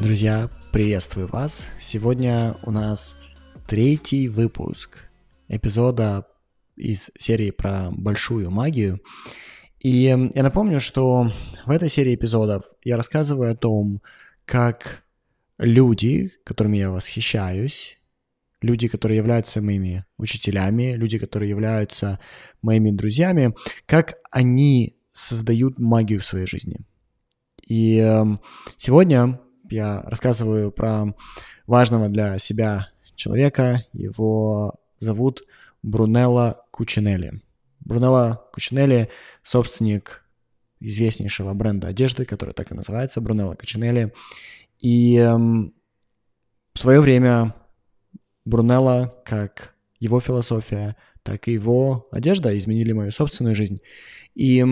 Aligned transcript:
Друзья, 0.00 0.48
приветствую 0.70 1.26
вас. 1.26 1.66
Сегодня 1.80 2.54
у 2.62 2.70
нас 2.70 3.16
третий 3.66 4.28
выпуск 4.28 4.98
эпизода 5.48 6.24
из 6.76 7.10
серии 7.18 7.50
про 7.50 7.88
большую 7.90 8.48
магию. 8.48 9.00
И 9.80 9.90
я 9.90 10.16
напомню, 10.16 10.80
что 10.80 11.32
в 11.66 11.70
этой 11.70 11.88
серии 11.88 12.14
эпизодов 12.14 12.62
я 12.84 12.96
рассказываю 12.96 13.50
о 13.50 13.56
том, 13.56 14.00
как 14.44 15.02
люди, 15.58 16.30
которыми 16.44 16.76
я 16.76 16.92
восхищаюсь, 16.92 17.98
люди, 18.62 18.86
которые 18.86 19.16
являются 19.16 19.60
моими 19.60 20.04
учителями, 20.16 20.92
люди, 20.92 21.18
которые 21.18 21.50
являются 21.50 22.20
моими 22.62 22.92
друзьями, 22.92 23.52
как 23.84 24.14
они 24.30 24.96
создают 25.10 25.80
магию 25.80 26.20
в 26.20 26.24
своей 26.24 26.46
жизни. 26.46 26.78
И 27.66 27.98
эм, 27.98 28.40
сегодня 28.78 29.40
я 29.70 30.02
рассказываю 30.02 30.70
про 30.70 31.14
важного 31.66 32.08
для 32.08 32.38
себя 32.38 32.88
человека. 33.14 33.84
Его 33.92 34.74
зовут 34.98 35.42
Брунелло 35.82 36.64
Кучинелли. 36.70 37.40
Брунелло 37.80 38.48
Кучинелли— 38.52 39.08
собственник 39.42 40.24
известнейшего 40.80 41.54
бренда 41.54 41.88
одежды, 41.88 42.24
который 42.24 42.54
так 42.54 42.70
и 42.70 42.74
называется, 42.74 43.20
Брунелло 43.20 43.54
Кучинелли. 43.54 44.12
И 44.80 45.16
эм, 45.16 45.74
в 46.74 46.78
свое 46.78 47.00
время 47.00 47.54
Брунелло, 48.44 49.14
как 49.24 49.74
его 50.00 50.20
философия, 50.20 50.96
так 51.22 51.48
и 51.48 51.52
его 51.52 52.08
одежда 52.12 52.56
изменили 52.56 52.92
мою 52.92 53.12
собственную 53.12 53.54
жизнь. 53.54 53.80
И 54.34 54.64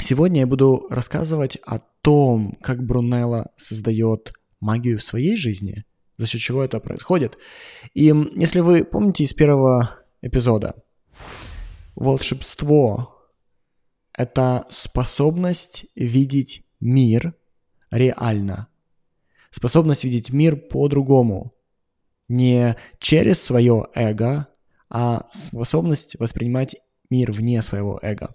сегодня 0.00 0.40
я 0.40 0.46
буду 0.46 0.86
рассказывать 0.90 1.58
о 1.66 1.80
том, 2.02 2.58
как 2.62 2.84
Брунелло 2.84 3.50
создает 3.56 4.32
магию 4.60 4.98
в 4.98 5.04
своей 5.04 5.36
жизни, 5.36 5.84
за 6.16 6.26
счет 6.26 6.40
чего 6.40 6.62
это 6.62 6.80
происходит. 6.80 7.38
И 7.94 8.12
если 8.34 8.60
вы 8.60 8.84
помните 8.84 9.24
из 9.24 9.32
первого 9.32 9.98
эпизода, 10.20 10.74
волшебство— 11.94 13.14
это 14.12 14.66
способность 14.70 15.86
видеть 15.94 16.64
мир 16.80 17.34
реально, 17.90 18.68
способность 19.50 20.04
видеть 20.04 20.30
мир 20.30 20.56
по-другому, 20.56 21.52
не 22.28 22.76
через 22.98 23.40
свое 23.40 23.86
эго, 23.94 24.48
а 24.90 25.26
способность 25.32 26.16
воспринимать 26.18 26.76
мир 27.10 27.32
вне 27.32 27.62
своего 27.62 27.98
эго. 28.02 28.34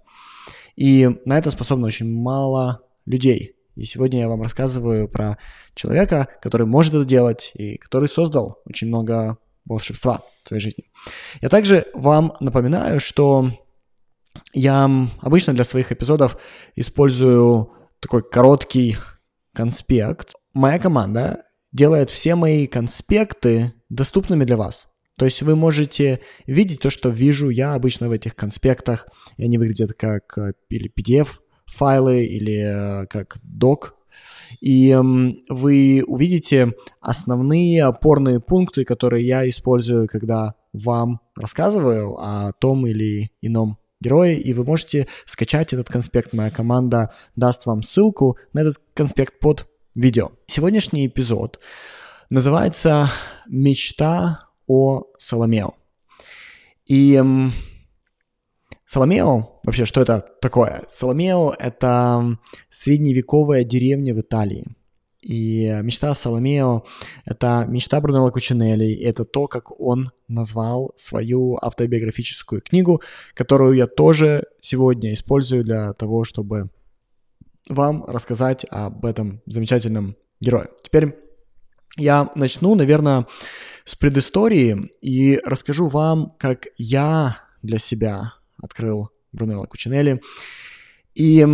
И 0.75 1.09
на 1.25 1.37
это 1.37 1.51
способно 1.51 1.87
очень 1.87 2.11
мало 2.11 2.81
людей. 3.05 3.55
И 3.75 3.85
сегодня 3.85 4.19
я 4.19 4.29
вам 4.29 4.41
рассказываю 4.41 5.07
про 5.07 5.37
человека, 5.73 6.27
который 6.41 6.67
может 6.67 6.93
это 6.93 7.05
делать 7.05 7.51
и 7.55 7.77
который 7.77 8.07
создал 8.07 8.61
очень 8.65 8.87
много 8.87 9.37
волшебства 9.65 10.21
в 10.43 10.47
своей 10.47 10.61
жизни. 10.61 10.85
Я 11.41 11.49
также 11.49 11.87
вам 11.93 12.33
напоминаю, 12.39 12.99
что 12.99 13.51
я 14.53 14.89
обычно 15.21 15.53
для 15.53 15.63
своих 15.63 15.91
эпизодов 15.91 16.37
использую 16.75 17.71
такой 17.99 18.21
короткий 18.21 18.97
конспект. 19.53 20.33
Моя 20.53 20.79
команда 20.79 21.45
делает 21.71 22.09
все 22.09 22.35
мои 22.35 22.67
конспекты 22.67 23.73
доступными 23.89 24.43
для 24.43 24.57
вас. 24.57 24.87
То 25.17 25.25
есть 25.25 25.41
вы 25.41 25.55
можете 25.55 26.21
видеть 26.47 26.81
то, 26.81 26.89
что 26.89 27.09
вижу 27.09 27.49
я 27.49 27.75
обычно 27.75 28.09
в 28.09 28.11
этих 28.11 28.35
конспектах, 28.35 29.07
и 29.37 29.43
они 29.43 29.57
выглядят 29.57 29.93
как 29.93 30.37
э, 30.37 30.53
или 30.69 30.91
PDF 30.91 31.39
файлы 31.73 32.25
или 32.25 33.03
э, 33.03 33.05
как 33.07 33.37
док. 33.43 33.95
И 34.61 34.89
эм, 34.89 35.39
вы 35.49 36.03
увидите 36.07 36.73
основные 37.01 37.83
опорные 37.83 38.39
пункты, 38.39 38.85
которые 38.85 39.25
я 39.25 39.49
использую, 39.49 40.07
когда 40.07 40.55
вам 40.71 41.19
рассказываю 41.35 42.15
о 42.17 42.51
том 42.53 42.87
или 42.87 43.31
ином 43.41 43.77
герое, 43.99 44.35
и 44.35 44.53
вы 44.53 44.63
можете 44.63 45.07
скачать 45.25 45.73
этот 45.73 45.89
конспект. 45.89 46.33
Моя 46.33 46.51
команда 46.51 47.13
даст 47.35 47.65
вам 47.65 47.83
ссылку 47.83 48.37
на 48.53 48.61
этот 48.61 48.79
конспект 48.93 49.39
под 49.39 49.67
видео. 49.95 50.31
Сегодняшний 50.45 51.07
эпизод 51.07 51.59
называется 52.29 53.09
«Мечта 53.47 54.49
о 54.67 55.03
Соломео». 55.17 55.73
И 56.85 57.15
эм, 57.15 57.53
Соломео, 58.93 59.59
вообще, 59.63 59.85
что 59.85 60.01
это 60.01 60.23
такое? 60.39 60.79
Соломео— 60.87 61.55
это 61.59 62.37
средневековая 62.69 63.63
деревня 63.63 64.13
в 64.13 64.19
Италии. 64.19 64.67
И 65.19 65.79
мечта 65.81 66.13
Соломео— 66.13 66.83
это 67.25 67.65
мечта 67.67 67.99
Брунелло 67.99 68.29
Кучинелли, 68.29 68.93
это 69.03 69.25
то, 69.25 69.47
как 69.47 69.71
он 69.81 70.11
назвал 70.27 70.93
свою 70.95 71.57
автобиографическую 71.59 72.61
книгу, 72.61 73.01
которую 73.33 73.77
я 73.77 73.87
тоже 73.87 74.45
сегодня 74.61 75.11
использую 75.13 75.63
для 75.63 75.93
того, 75.93 76.23
чтобы 76.23 76.69
вам 77.67 78.03
рассказать 78.05 78.63
об 78.69 79.07
этом 79.07 79.41
замечательном 79.47 80.17
герое. 80.39 80.69
Теперь 80.83 81.17
я 81.97 82.29
начну, 82.35 82.75
наверное, 82.75 83.25
с 83.85 83.95
предыстории 83.95 84.91
и 85.01 85.39
расскажу 85.43 85.89
вам, 85.89 86.35
как 86.37 86.67
я 86.77 87.39
для 87.63 87.79
себя 87.79 88.33
открыл 88.63 89.09
Брунелло 89.31 89.65
Кучинелли. 89.65 90.21
И 91.13 91.45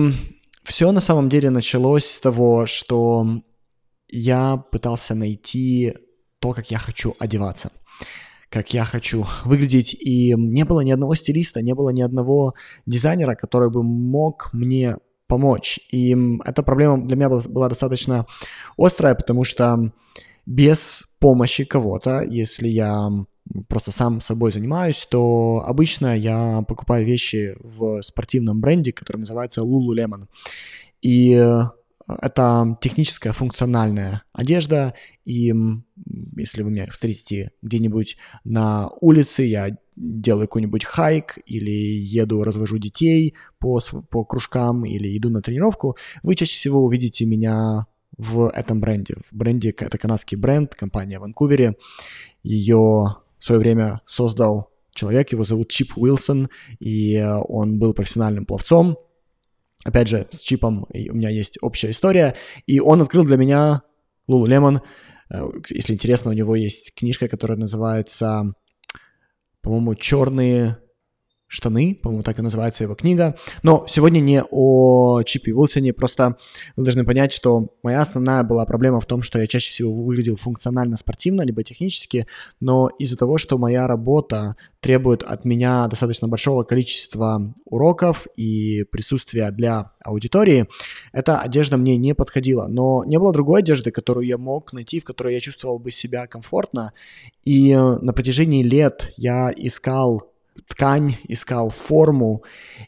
все 0.64 0.92
на 0.92 1.02
самом 1.02 1.30
деле 1.30 1.50
началось 1.50 2.06
с 2.06 2.20
того, 2.20 2.66
что 2.66 3.28
я 4.08 4.58
пытался 4.72 5.16
найти 5.16 5.96
то, 6.40 6.54
как 6.54 6.72
я 6.72 6.78
хочу 6.78 7.16
одеваться, 7.20 7.72
как 8.50 8.74
я 8.74 8.86
хочу 8.86 9.26
выглядеть. 9.44 9.94
И 9.94 10.34
не 10.36 10.64
было 10.64 10.82
ни 10.82 10.92
одного 10.92 11.16
стилиста, 11.16 11.62
не 11.62 11.74
было 11.74 11.90
ни 11.90 12.02
одного 12.02 12.54
дизайнера, 12.86 13.36
который 13.36 13.70
бы 13.70 13.84
мог 13.84 14.50
мне 14.54 14.98
помочь. 15.28 15.80
И 15.92 16.16
эта 16.46 16.64
проблема 16.64 17.06
для 17.06 17.16
меня 17.16 17.30
была 17.30 17.70
достаточно 17.70 18.26
острая, 18.78 19.16
потому 19.16 19.44
что 19.44 19.92
без 20.46 21.04
помощи 21.20 21.64
кого-то, 21.64 22.24
если 22.24 22.68
я 22.68 23.10
просто 23.68 23.92
сам 23.92 24.22
собой 24.22 24.52
занимаюсь, 24.52 25.08
то 25.10 25.64
обычно 25.66 26.16
я 26.18 26.64
покупаю 26.68 27.06
вещи 27.06 27.56
в 27.60 28.02
спортивном 28.02 28.62
бренде, 28.62 28.92
который 28.92 29.18
называется 29.18 29.62
Lululemon. 29.62 30.28
И 31.02 31.34
э, 31.34 31.62
это 32.22 32.78
техническая 32.82 33.34
функциональная 33.34 34.24
одежда, 34.34 34.94
и 35.26 35.54
если 36.36 36.64
вы 36.64 36.72
меня 36.72 36.88
встретите 36.92 37.52
где-нибудь 37.62 38.18
на 38.44 38.90
улице, 39.02 39.44
я 39.44 39.78
делаю 39.96 40.48
какой-нибудь 40.48 40.86
хайк 40.86 41.38
или 41.46 41.72
еду, 41.72 42.44
развожу 42.44 42.78
детей 42.78 43.36
по, 43.60 43.80
по 44.10 44.24
кружкам 44.24 44.86
или 44.86 45.16
иду 45.18 45.30
на 45.30 45.42
тренировку, 45.42 45.98
вы 46.24 46.36
чаще 46.36 46.56
всего 46.56 46.84
увидите 46.84 47.26
меня 47.26 47.86
в 48.18 48.50
этом 48.50 48.82
бренде. 48.82 49.16
В 49.30 49.36
бренде, 49.36 49.70
это 49.70 49.98
канадский 49.98 50.38
бренд, 50.38 50.74
компания 50.74 51.20
в 51.20 51.22
Ванкувере. 51.22 51.76
Ее 52.44 53.18
в 53.40 53.46
свое 53.46 53.60
время 53.60 54.02
создал 54.06 54.70
человек, 54.94 55.32
его 55.32 55.44
зовут 55.46 55.70
Чип 55.70 55.98
Уилсон, 55.98 56.50
и 56.80 57.16
э, 57.16 57.38
он 57.48 57.80
был 57.80 57.94
профессиональным 57.94 58.46
пловцом. 58.46 58.98
Опять 59.86 60.10
же, 60.10 60.28
с 60.32 60.42
Чипом 60.42 60.86
у 60.90 61.14
меня 61.14 61.30
есть 61.30 61.58
общая 61.62 61.92
история, 61.92 62.36
и 62.68 62.80
он 62.80 63.02
открыл 63.02 63.24
для 63.24 63.38
меня 63.38 63.82
Lululemon. 64.30 64.82
Э, 65.32 65.48
если 65.70 65.94
интересно, 65.94 66.32
у 66.32 66.34
него 66.34 66.56
есть 66.56 66.94
книжка, 66.96 67.28
которая 67.28 67.58
называется, 67.58 68.54
по-моему, 69.62 69.96
«Черные 69.96 70.78
штаны, 71.50 72.00
по-моему, 72.02 72.24
так 72.24 72.40
и 72.40 72.44
называется 72.44 72.84
его 72.84 72.94
книга. 72.94 73.36
Но 73.64 73.86
сегодня 73.90 74.20
не 74.20 74.44
о 74.50 75.22
Чипе 75.24 75.52
Уилсоне, 75.52 75.94
просто 75.94 76.38
вы 76.78 76.84
должны 76.84 77.04
понять, 77.04 77.34
что 77.34 77.74
моя 77.84 78.02
основная 78.02 78.44
была 78.44 78.66
проблема 78.66 79.02
в 79.02 79.08
том, 79.08 79.24
что 79.24 79.40
я 79.40 79.48
чаще 79.48 79.72
всего 79.72 79.92
выглядел 79.92 80.38
функционально 80.38 80.96
спортивно, 80.96 81.42
либо 81.42 81.64
технически, 81.64 82.28
но 82.60 82.90
из-за 83.00 83.18
того, 83.18 83.40
что 83.40 83.58
моя 83.58 83.88
работа 83.88 84.56
требует 84.80 85.24
от 85.24 85.44
меня 85.44 85.88
достаточно 85.88 86.28
большого 86.28 86.64
количества 86.64 87.54
уроков 87.66 88.28
и 88.38 88.86
присутствия 88.92 89.52
для 89.52 89.92
аудитории, 90.04 90.68
эта 91.12 91.40
одежда 91.40 91.78
мне 91.78 91.98
не 91.98 92.14
подходила. 92.16 92.68
Но 92.68 93.04
не 93.06 93.20
было 93.20 93.34
другой 93.34 93.60
одежды, 93.60 93.92
которую 93.92 94.26
я 94.26 94.38
мог 94.38 94.72
найти, 94.72 95.02
в 95.02 95.04
которой 95.04 95.34
я 95.34 95.42
чувствовал 95.42 95.80
бы 95.80 95.92
себя 95.92 96.28
комфортно. 96.28 96.94
И 97.44 97.74
на 97.76 98.14
протяжении 98.14 98.64
лет 98.64 99.12
я 99.18 99.52
искал 99.56 100.29
ткань, 100.68 101.18
искал 101.28 101.70
форму, 101.70 102.44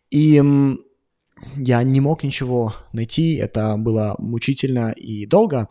и 0.09 0.41
я 1.55 1.83
не 1.83 2.01
мог 2.01 2.23
ничего 2.23 2.75
найти, 2.93 3.35
это 3.35 3.75
было 3.77 4.15
мучительно 4.19 4.91
и 4.91 5.25
долго, 5.25 5.69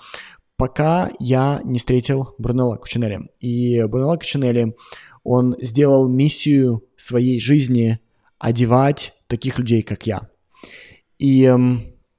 пока 0.57 1.11
я 1.19 1.61
не 1.65 1.79
встретил 1.79 2.35
Брунелла 2.39 2.77
Кучинелли. 2.77 3.31
И 3.41 3.83
Брунелло 3.85 4.17
Кучинелли, 4.17 4.75
он 5.23 5.57
сделал 5.61 6.09
миссию 6.09 6.85
своей 6.97 7.41
жизни 7.41 8.01
одевать 8.39 9.15
таких 9.27 9.59
людей, 9.59 9.83
как 9.83 10.07
я. 10.07 10.29
И 11.19 11.53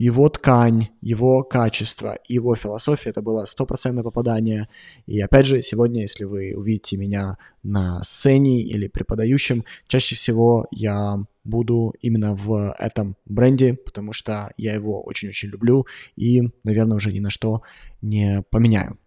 его 0.01 0.29
ткань, 0.29 0.87
его 1.01 1.43
качество, 1.43 2.17
его 2.27 2.55
философия, 2.55 3.11
это 3.11 3.21
было 3.21 3.45
стопроцентное 3.45 4.03
попадание. 4.03 4.67
И 5.05 5.21
опять 5.21 5.45
же, 5.45 5.61
сегодня, 5.61 6.01
если 6.01 6.23
вы 6.23 6.55
увидите 6.55 6.97
меня 6.97 7.37
на 7.61 8.03
сцене 8.03 8.63
или 8.63 8.87
преподающим, 8.87 9.63
чаще 9.87 10.15
всего 10.15 10.65
я 10.71 11.23
буду 11.43 11.93
именно 12.01 12.33
в 12.33 12.75
этом 12.79 13.15
бренде, 13.25 13.75
потому 13.75 14.11
что 14.11 14.51
я 14.57 14.73
его 14.73 15.03
очень-очень 15.03 15.49
люблю 15.49 15.85
и, 16.15 16.49
наверное, 16.63 16.97
уже 16.97 17.11
ни 17.11 17.19
на 17.19 17.29
что 17.29 17.61
не 18.01 18.43
поменяю. 18.49 18.97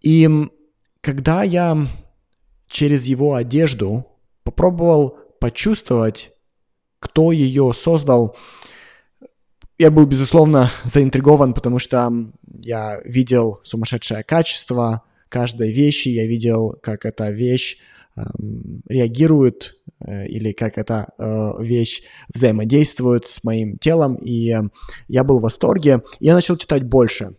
И 0.00 0.30
когда 1.02 1.42
я 1.42 1.86
через 2.66 3.04
его 3.04 3.34
одежду 3.34 4.06
попробовал 4.42 5.18
почувствовать, 5.38 6.32
кто 6.98 7.30
ее 7.30 7.74
создал, 7.74 8.34
я 9.78 9.90
был, 9.90 10.06
безусловно, 10.06 10.70
заинтригован, 10.84 11.54
потому 11.54 11.78
что 11.78 12.12
я 12.62 13.00
видел 13.04 13.60
сумасшедшее 13.62 14.22
качество 14.22 15.02
каждой 15.28 15.72
вещи, 15.72 16.08
я 16.10 16.26
видел, 16.26 16.78
как 16.80 17.04
эта 17.04 17.30
вещь 17.30 17.78
э, 18.16 18.22
реагирует 18.88 19.76
э, 19.98 20.28
или 20.28 20.52
как 20.52 20.78
эта 20.78 21.08
э, 21.18 21.52
вещь 21.60 22.02
взаимодействует 22.32 23.26
с 23.26 23.42
моим 23.42 23.76
телом, 23.78 24.14
и 24.16 24.54
я 25.08 25.24
был 25.24 25.40
в 25.40 25.42
восторге. 25.42 26.02
Я 26.20 26.34
начал 26.34 26.56
читать 26.56 26.84
больше 26.84 27.34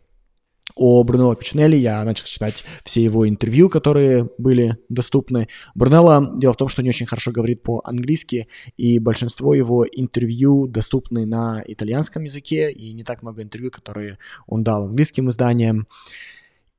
о 0.75 1.03
Брунелло 1.03 1.35
Кучинелли. 1.35 1.77
Я 1.77 2.03
начал 2.03 2.25
читать 2.25 2.63
все 2.83 3.01
его 3.03 3.27
интервью, 3.27 3.69
которые 3.69 4.29
были 4.37 4.77
доступны. 4.89 5.47
Брунелло, 5.73 6.33
дело 6.37 6.53
в 6.53 6.57
том, 6.57 6.69
что 6.69 6.83
не 6.83 6.89
очень 6.89 7.05
хорошо 7.05 7.31
говорит 7.31 7.63
по-английски, 7.63 8.47
и 8.77 8.99
большинство 8.99 9.53
его 9.53 9.85
интервью 9.89 10.67
доступны 10.67 11.25
на 11.25 11.63
итальянском 11.65 12.23
языке, 12.23 12.71
и 12.71 12.93
не 12.93 13.03
так 13.03 13.21
много 13.21 13.41
интервью, 13.41 13.71
которые 13.71 14.17
он 14.47 14.63
дал 14.63 14.85
английским 14.85 15.29
изданиям. 15.29 15.87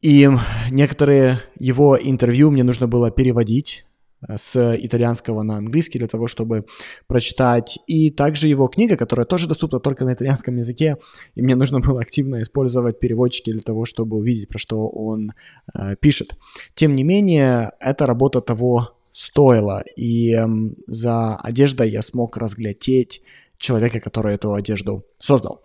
И 0.03 0.29
некоторые 0.71 1.41
его 1.59 1.99
интервью 2.01 2.51
мне 2.51 2.63
нужно 2.63 2.87
было 2.87 3.11
переводить 3.11 3.86
с 4.29 4.77
итальянского 4.77 5.43
на 5.43 5.57
английский 5.57 5.99
для 5.99 6.09
того, 6.09 6.27
чтобы 6.27 6.65
прочитать. 7.07 7.79
И 7.87 8.11
также 8.11 8.49
его 8.49 8.69
книга, 8.69 8.97
которая 8.97 9.27
тоже 9.27 9.49
доступна 9.49 9.81
только 9.81 10.05
на 10.05 10.15
итальянском 10.15 10.57
языке, 10.57 10.97
и 11.35 11.43
мне 11.43 11.55
нужно 11.55 11.81
было 11.81 12.01
активно 12.01 12.43
использовать 12.43 12.99
переводчики 12.99 13.53
для 13.53 13.63
того, 13.63 13.85
чтобы 13.85 14.17
увидеть, 14.17 14.49
про 14.49 14.59
что 14.59 14.89
он 14.89 15.33
э, 15.75 15.97
пишет. 15.97 16.37
Тем 16.75 16.97
не 16.97 17.05
менее, 17.05 17.73
эта 17.81 18.07
работа 18.07 18.41
того 18.41 18.97
стоила, 19.13 19.83
и 19.97 20.35
э, 20.35 20.47
за 20.87 21.37
одеждой 21.37 21.91
я 21.91 22.03
смог 22.03 22.37
разглядеть 22.37 23.23
человека, 23.59 24.01
который 24.01 24.35
эту 24.35 24.55
одежду 24.55 25.05
создал. 25.21 25.63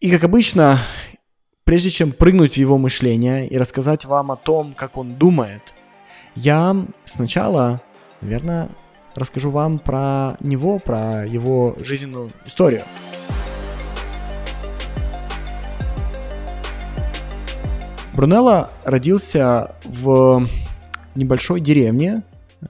И 0.00 0.10
как 0.10 0.24
обычно, 0.24 0.80
прежде 1.64 1.90
чем 1.90 2.12
прыгнуть 2.12 2.54
в 2.54 2.58
его 2.58 2.78
мышление 2.78 3.48
и 3.48 3.56
рассказать 3.58 4.04
вам 4.04 4.32
о 4.32 4.36
том, 4.36 4.74
как 4.74 4.96
он 4.96 5.16
думает– 5.16 5.62
я 6.34 6.86
сначала, 7.04 7.80
наверное, 8.20 8.68
расскажу 9.14 9.50
вам 9.50 9.78
про 9.78 10.36
него, 10.40 10.78
про 10.78 11.24
его 11.26 11.76
жизненную 11.80 12.30
историю. 12.46 12.82
Брунелло 18.14 18.72
родился 18.84 19.74
в 19.84 20.46
небольшой 21.14 21.60
деревне, 21.60 22.22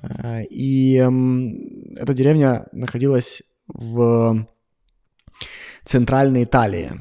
э, 0.02 0.44
и 0.44 0.96
эта 1.96 2.14
деревня 2.14 2.66
находилась 2.72 3.42
в 3.66 4.46
центральной 5.84 6.44
Италии. 6.44 6.92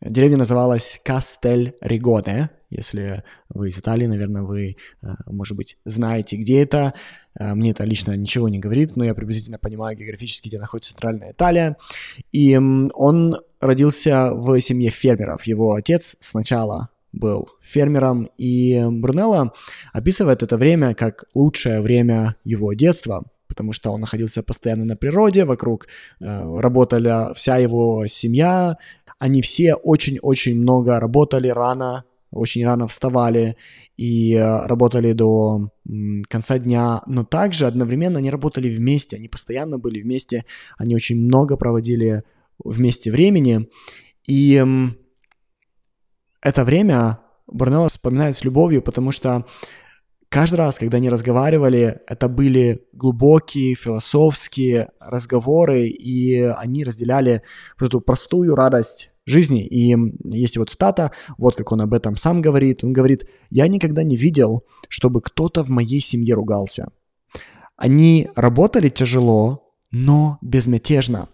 Деревня 0.00 0.38
называлась 0.38 1.00
Кастель 1.04 1.74
Ригоне, 1.80 2.50
если 2.76 3.22
вы 3.48 3.70
из 3.70 3.78
Италии, 3.78 4.06
наверное, 4.06 4.42
вы, 4.42 4.76
э, 5.02 5.06
может 5.26 5.56
быть, 5.56 5.78
знаете, 5.84 6.36
где 6.36 6.62
это. 6.62 6.94
Э, 7.38 7.54
мне 7.54 7.70
это 7.70 7.84
лично 7.84 8.16
ничего 8.16 8.48
не 8.48 8.58
говорит, 8.58 8.96
но 8.96 9.04
я 9.04 9.14
приблизительно 9.14 9.58
понимаю 9.58 9.96
географически, 9.96 10.48
где 10.48 10.58
находится 10.58 10.90
Центральная 10.92 11.32
Италия. 11.32 11.76
И 12.32 12.56
он 12.56 13.36
родился 13.60 14.32
в 14.32 14.60
семье 14.60 14.90
фермеров. 14.90 15.46
Его 15.46 15.74
отец 15.74 16.16
сначала 16.20 16.88
был 17.12 17.48
фермером, 17.62 18.28
и 18.36 18.82
Брунелло 18.90 19.52
описывает 19.92 20.42
это 20.42 20.56
время 20.56 20.94
как 20.94 21.24
лучшее 21.34 21.80
время 21.80 22.36
его 22.44 22.72
детства, 22.74 23.24
потому 23.46 23.72
что 23.72 23.92
он 23.92 24.00
находился 24.00 24.42
постоянно 24.42 24.84
на 24.84 24.96
природе, 24.96 25.44
вокруг 25.44 25.86
э, 26.20 26.58
работала 26.58 27.32
вся 27.34 27.56
его 27.58 28.06
семья, 28.06 28.76
они 29.20 29.42
все 29.42 29.74
очень-очень 29.74 30.56
много 30.56 30.98
работали 30.98 31.48
рано, 31.48 32.04
очень 32.34 32.64
рано 32.64 32.88
вставали 32.88 33.56
и 33.96 34.34
э, 34.34 34.66
работали 34.66 35.12
до 35.12 35.70
конца 36.28 36.58
дня, 36.58 37.02
но 37.06 37.24
также 37.24 37.66
одновременно 37.66 38.18
они 38.18 38.30
работали 38.30 38.68
вместе, 38.74 39.16
они 39.16 39.28
постоянно 39.28 39.78
были 39.78 40.02
вместе, 40.02 40.44
они 40.76 40.94
очень 40.94 41.16
много 41.16 41.56
проводили 41.56 42.24
вместе 42.58 43.10
времени, 43.10 43.68
и 44.26 44.64
это 46.40 46.64
время 46.64 47.20
Барнелла 47.46 47.88
вспоминает 47.88 48.36
с 48.36 48.44
любовью, 48.44 48.82
потому 48.82 49.12
что 49.12 49.46
каждый 50.28 50.56
раз, 50.56 50.78
когда 50.78 50.96
они 50.96 51.08
разговаривали, 51.08 52.00
это 52.06 52.28
были 52.28 52.86
глубокие 52.92 53.74
философские 53.74 54.90
разговоры, 54.98 55.86
и 55.86 56.40
они 56.40 56.84
разделяли 56.84 57.42
вот 57.78 57.86
эту 57.86 58.00
простую 58.00 58.54
радость 58.54 59.10
жизни. 59.26 59.66
И 59.66 59.96
есть 60.24 60.56
его 60.56 60.64
цитата, 60.64 61.12
вот 61.38 61.56
как 61.56 61.72
он 61.72 61.80
об 61.80 61.94
этом 61.94 62.16
сам 62.16 62.40
говорит. 62.42 62.84
Он 62.84 62.92
говорит, 62.92 63.28
я 63.50 63.68
никогда 63.68 64.02
не 64.02 64.16
видел, 64.16 64.64
чтобы 64.88 65.20
кто-то 65.22 65.62
в 65.62 65.70
моей 65.70 66.00
семье 66.00 66.34
ругался. 66.34 66.88
Они 67.76 68.28
работали 68.36 68.88
тяжело, 68.88 69.72
но 69.90 70.38
безмятежно. 70.42 71.28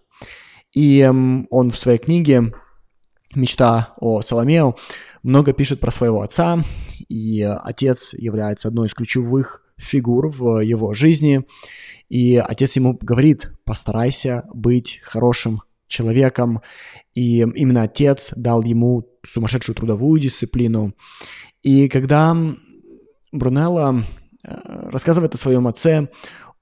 И 0.74 1.04
он 1.50 1.70
в 1.70 1.78
своей 1.78 1.98
книге 1.98 2.52
«Мечта 3.34 3.94
о 3.98 4.22
Соломео» 4.22 4.76
много 5.22 5.52
пишет 5.52 5.80
про 5.80 5.90
своего 5.90 6.22
отца, 6.22 6.64
и 7.08 7.42
отец 7.42 8.14
является 8.14 8.68
одной 8.68 8.88
из 8.88 8.94
ключевых 8.94 9.62
фигур 9.76 10.28
в 10.28 10.60
его 10.60 10.94
жизни. 10.94 11.44
И 12.08 12.36
отец 12.36 12.76
ему 12.76 12.98
говорит, 13.00 13.52
постарайся 13.64 14.44
быть 14.52 15.00
хорошим 15.02 15.62
человеком, 15.90 16.62
и 17.14 17.40
именно 17.40 17.82
отец 17.82 18.32
дал 18.36 18.62
ему 18.62 19.06
сумасшедшую 19.26 19.76
трудовую 19.76 20.20
дисциплину. 20.20 20.94
И 21.62 21.88
когда 21.88 22.34
Брунелло 23.32 24.02
э, 24.42 24.88
рассказывает 24.90 25.34
о 25.34 25.38
своем 25.38 25.66
отце, 25.66 26.08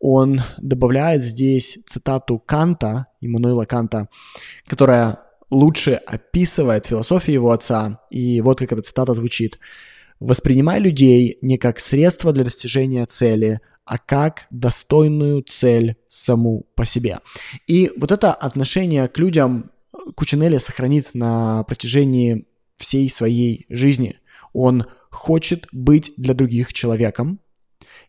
он 0.01 0.41
добавляет 0.59 1.23
здесь 1.23 1.79
цитату 1.87 2.39
Канта, 2.39 3.07
Иммануила 3.21 3.65
Канта, 3.65 4.09
которая 4.67 5.21
лучше 5.51 5.93
описывает 5.93 6.87
философию 6.87 7.35
его 7.35 7.51
отца. 7.51 8.01
И 8.11 8.41
вот 8.41 8.59
как 8.59 8.73
эта 8.73 8.83
цитата 8.83 9.15
звучит. 9.15 9.59
«Воспринимай 10.21 10.81
людей 10.81 11.39
не 11.43 11.59
как 11.59 11.79
средство 11.79 12.33
для 12.33 12.45
достижения 12.45 13.07
цели, 13.07 13.61
а 13.89 13.97
как 13.97 14.47
достойную 14.51 15.43
цель 15.43 15.97
саму 16.09 16.67
по 16.75 16.85
себе. 16.85 17.21
И 17.67 17.91
вот 17.97 18.13
это 18.13 18.35
отношение 18.35 19.09
к 19.09 19.19
людям 19.19 19.71
Кучинелли 20.15 20.59
сохранит 20.59 21.15
на 21.15 21.65
протяжении 21.65 22.47
всей 22.77 23.09
своей 23.09 23.65
жизни. 23.71 24.17
Он 24.53 24.85
хочет 25.11 25.67
быть 25.73 26.13
для 26.19 26.35
других 26.35 26.75
человеком. 26.75 27.41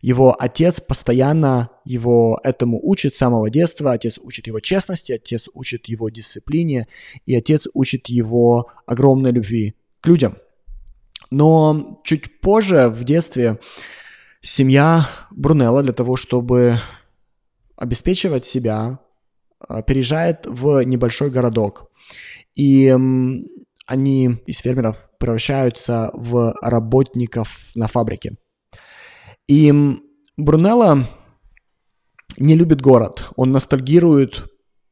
Его 0.02 0.36
отец 0.38 0.80
постоянно 0.80 1.70
его 1.84 2.38
этому 2.44 2.78
учит 2.82 3.16
с 3.16 3.18
самого 3.18 3.48
детства. 3.48 3.92
Отец 3.92 4.18
учит 4.22 4.46
его 4.46 4.60
честности, 4.60 5.12
отец 5.12 5.48
учит 5.54 5.86
его 5.86 6.10
дисциплине, 6.10 6.88
и 7.24 7.34
отец 7.34 7.68
учит 7.72 8.08
его 8.08 8.70
огромной 8.84 9.32
любви 9.32 9.74
к 10.02 10.06
людям. 10.06 10.36
Но 11.30 12.00
чуть 12.04 12.40
позже, 12.40 12.88
в 12.88 13.04
детстве, 13.04 13.58
семья 14.42 15.08
Брунелла 15.30 15.82
для 15.82 15.92
того, 15.92 16.16
чтобы 16.16 16.78
обеспечивать 17.76 18.44
себя, 18.44 19.00
а, 19.58 19.82
переезжает 19.82 20.46
в 20.46 20.82
небольшой 20.82 21.30
городок. 21.30 21.90
И 22.54 22.94
они 23.86 24.30
из 24.46 24.58
фермеров 24.58 25.08
превращаются 25.18 26.10
в 26.14 26.54
работников 26.60 27.70
на 27.74 27.88
фабрике. 27.88 28.36
И 29.48 29.72
Брунелло 30.36 31.08
не 32.38 32.54
любит 32.54 32.80
город. 32.80 33.30
Он 33.36 33.52
ностальгирует 33.52 34.44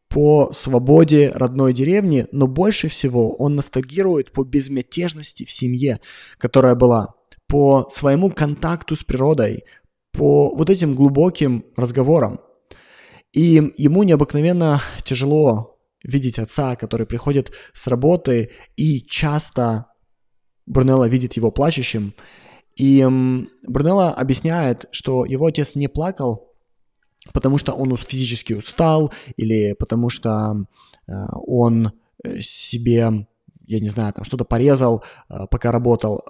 по 0.08 0.50
свободе 0.52 1.30
родной 1.34 1.72
деревни, 1.72 2.26
но 2.32 2.46
больше 2.46 2.88
всего 2.88 3.34
он 3.36 3.56
ностальгирует 3.56 4.32
по 4.32 4.42
безмятежности 4.42 5.44
в 5.44 5.50
семье, 5.50 6.00
которая 6.38 6.74
была 6.74 7.14
по 7.48 7.88
своему 7.90 8.30
контакту 8.30 8.94
с 8.94 9.02
природой, 9.02 9.64
по 10.12 10.54
вот 10.54 10.70
этим 10.70 10.94
глубоким 10.94 11.64
разговорам. 11.76 12.40
И 13.32 13.72
ему 13.76 14.02
необыкновенно 14.04 14.82
тяжело 15.04 15.78
видеть 16.04 16.38
отца, 16.38 16.76
который 16.76 17.06
приходит 17.06 17.52
с 17.72 17.86
работы, 17.86 18.50
и 18.76 19.00
часто 19.00 19.86
Брунелло 20.66 21.08
видит 21.08 21.34
его 21.34 21.50
плачущим. 21.50 22.14
И 22.76 23.04
Брунелло 23.66 24.12
объясняет, 24.12 24.84
что 24.92 25.24
его 25.24 25.46
отец 25.46 25.74
не 25.74 25.88
плакал, 25.88 26.52
потому 27.32 27.58
что 27.58 27.72
он 27.72 27.96
физически 27.96 28.52
устал, 28.52 29.12
или 29.36 29.74
потому 29.78 30.10
что 30.10 30.54
э, 31.06 31.12
он 31.46 31.92
э, 32.22 32.40
себе 32.40 33.26
я 33.68 33.80
не 33.80 33.90
знаю, 33.90 34.12
там 34.14 34.24
что-то 34.24 34.44
порезал, 34.44 35.04
э, 35.28 35.46
пока 35.50 35.70
работал. 35.70 36.24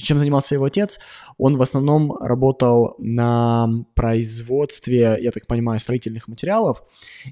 Чем 0.00 0.18
занимался 0.18 0.56
его 0.56 0.64
отец? 0.64 0.98
Он 1.38 1.56
в 1.56 1.62
основном 1.62 2.12
работал 2.20 2.96
на 2.98 3.68
производстве, 3.94 5.16
я 5.20 5.30
так 5.30 5.46
понимаю, 5.46 5.78
строительных 5.78 6.28
материалов. 6.28 6.82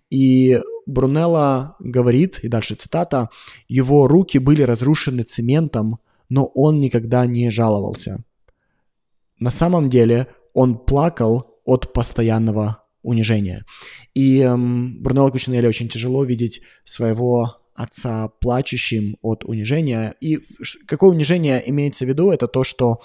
И 0.08 0.60
Брунелло 0.86 1.76
говорит, 1.80 2.38
и 2.44 2.48
дальше 2.48 2.76
цитата, 2.76 3.28
его 3.68 4.06
руки 4.06 4.38
были 4.38 4.62
разрушены 4.62 5.24
цементом, 5.24 5.98
но 6.28 6.46
он 6.46 6.80
никогда 6.80 7.26
не 7.26 7.50
жаловался. 7.50 8.24
На 9.40 9.50
самом 9.50 9.90
деле 9.90 10.28
он 10.54 10.78
плакал 10.78 11.60
от 11.64 11.92
постоянного 11.92 12.84
унижения. 13.02 13.64
И 14.14 14.40
эм, 14.40 15.02
Брунелло 15.02 15.30
Кучинелли 15.30 15.66
очень 15.66 15.88
тяжело 15.88 16.24
видеть 16.24 16.60
своего 16.84 17.59
отца 17.74 18.28
плачущим 18.40 19.16
от 19.22 19.44
унижения. 19.44 20.14
И 20.20 20.40
какое 20.86 21.10
унижение 21.10 21.62
имеется 21.70 22.04
в 22.04 22.08
виду? 22.08 22.30
Это 22.30 22.48
то, 22.48 22.64
что 22.64 23.00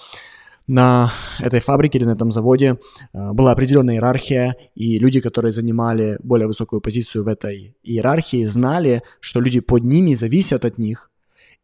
на 0.66 1.12
этой 1.38 1.60
фабрике 1.60 1.98
или 1.98 2.04
на 2.04 2.12
этом 2.12 2.32
заводе 2.32 2.78
э, 3.12 3.32
была 3.32 3.52
определенная 3.52 3.94
иерархия, 3.94 4.56
и 4.74 4.98
люди, 4.98 5.20
которые 5.20 5.52
занимали 5.52 6.18
более 6.22 6.48
высокую 6.48 6.80
позицию 6.80 7.24
в 7.24 7.28
этой 7.28 7.76
иерархии, 7.84 8.42
знали, 8.44 9.02
что 9.20 9.40
люди 9.40 9.60
под 9.60 9.84
ними 9.84 10.14
зависят 10.14 10.64
от 10.64 10.78
них, 10.78 11.10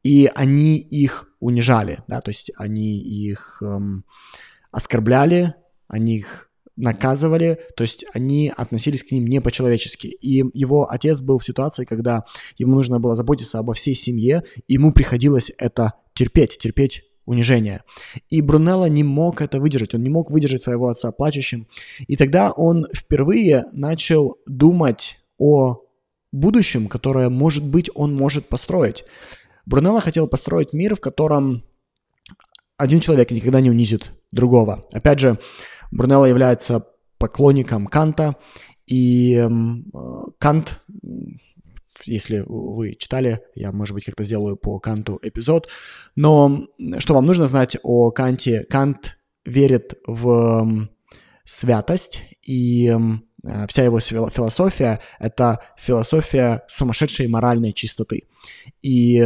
и 0.05 0.31
они 0.35 0.79
их 0.79 1.29
унижали, 1.41 1.99
да, 2.07 2.21
то 2.21 2.31
есть 2.31 2.53
они 2.57 2.99
их 3.01 3.61
эм, 3.63 4.05
оскорбляли, 4.71 5.55
они 5.89 6.19
их 6.19 6.52
наказывали, 6.77 7.59
то 7.77 7.83
есть 7.83 8.05
они 8.15 8.53
относились 8.55 9.05
к 9.05 9.11
ним 9.11 9.27
не 9.27 9.41
по-человечески. 9.41 10.07
И 10.07 10.45
его 10.55 10.91
отец 10.91 11.21
был 11.21 11.39
в 11.39 11.45
ситуации, 11.45 11.85
когда 11.85 12.25
ему 12.57 12.75
нужно 12.75 12.99
было 12.99 13.15
заботиться 13.15 13.59
обо 13.59 13.75
всей 13.75 13.95
семье, 13.95 14.43
ему 14.69 14.93
приходилось 14.93 15.53
это 15.59 15.95
терпеть, 16.15 16.59
терпеть 16.59 17.03
унижение. 17.25 17.83
И 18.31 18.41
Брунелло 18.41 18.87
не 18.87 19.05
мог 19.05 19.41
это 19.43 19.61
выдержать, 19.61 19.95
он 19.95 20.03
не 20.03 20.11
мог 20.11 20.31
выдержать 20.31 20.63
своего 20.63 20.89
отца 20.89 21.13
плачущим. 21.13 21.69
И 22.07 22.17
тогда 22.17 22.51
он 22.51 22.87
впервые 22.95 23.67
начал 23.73 24.39
думать 24.47 25.19
о 25.39 25.83
будущем, 26.33 26.89
которое, 26.89 27.29
может 27.29 27.65
быть, 27.65 27.91
он 27.95 28.15
может 28.15 28.49
построить. 28.49 29.05
Брунелло 29.67 30.01
хотел 30.01 30.27
построить 30.27 30.73
мир, 30.73 30.97
в 30.97 31.01
котором 31.01 31.65
один 32.77 33.01
человек 33.01 33.31
никогда 33.31 33.61
не 33.61 33.71
унизит 33.71 34.11
другого. 34.33 34.85
Опять 34.93 35.21
же, 35.21 35.39
Брунелло 35.93 36.25
является 36.25 36.87
поклонником 37.19 37.87
Канта, 37.87 38.37
и 38.87 39.37
э, 39.37 39.49
Кант, 40.39 40.81
если 42.05 42.43
вы 42.47 42.95
читали, 42.95 43.41
я, 43.55 43.71
может 43.71 43.95
быть, 43.95 44.05
как-то 44.05 44.25
сделаю 44.25 44.57
по 44.57 44.81
Канту 44.81 45.21
эпизод, 45.23 45.69
но 46.17 46.67
что 46.99 47.15
вам 47.15 47.27
нужно 47.27 47.47
знать 47.47 47.77
о 47.83 48.11
Канте? 48.11 48.65
Кант 48.69 49.17
верит 49.45 49.95
в 50.07 50.89
святость, 51.45 52.23
и 52.43 52.89
э, 52.89 53.67
вся 53.69 53.85
его 53.85 54.01
философия— 54.01 55.01
это 55.21 55.61
философия 55.77 56.65
сумасшедшей 56.69 57.29
моральной 57.29 57.73
чистоты. 57.73 58.29
И 58.81 59.25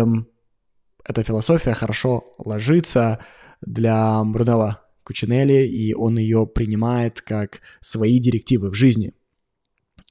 эта 1.04 1.22
философия 1.22 1.74
хорошо 1.74 2.34
ложится 2.38 3.20
для 3.60 4.22
Брунелла 4.24 4.85
Кучинелли, 5.06 5.66
и 5.66 5.94
он 5.94 6.18
ее 6.18 6.46
принимает 6.46 7.20
как 7.20 7.60
свои 7.80 8.18
директивы 8.18 8.70
в 8.70 8.74
жизни. 8.74 9.12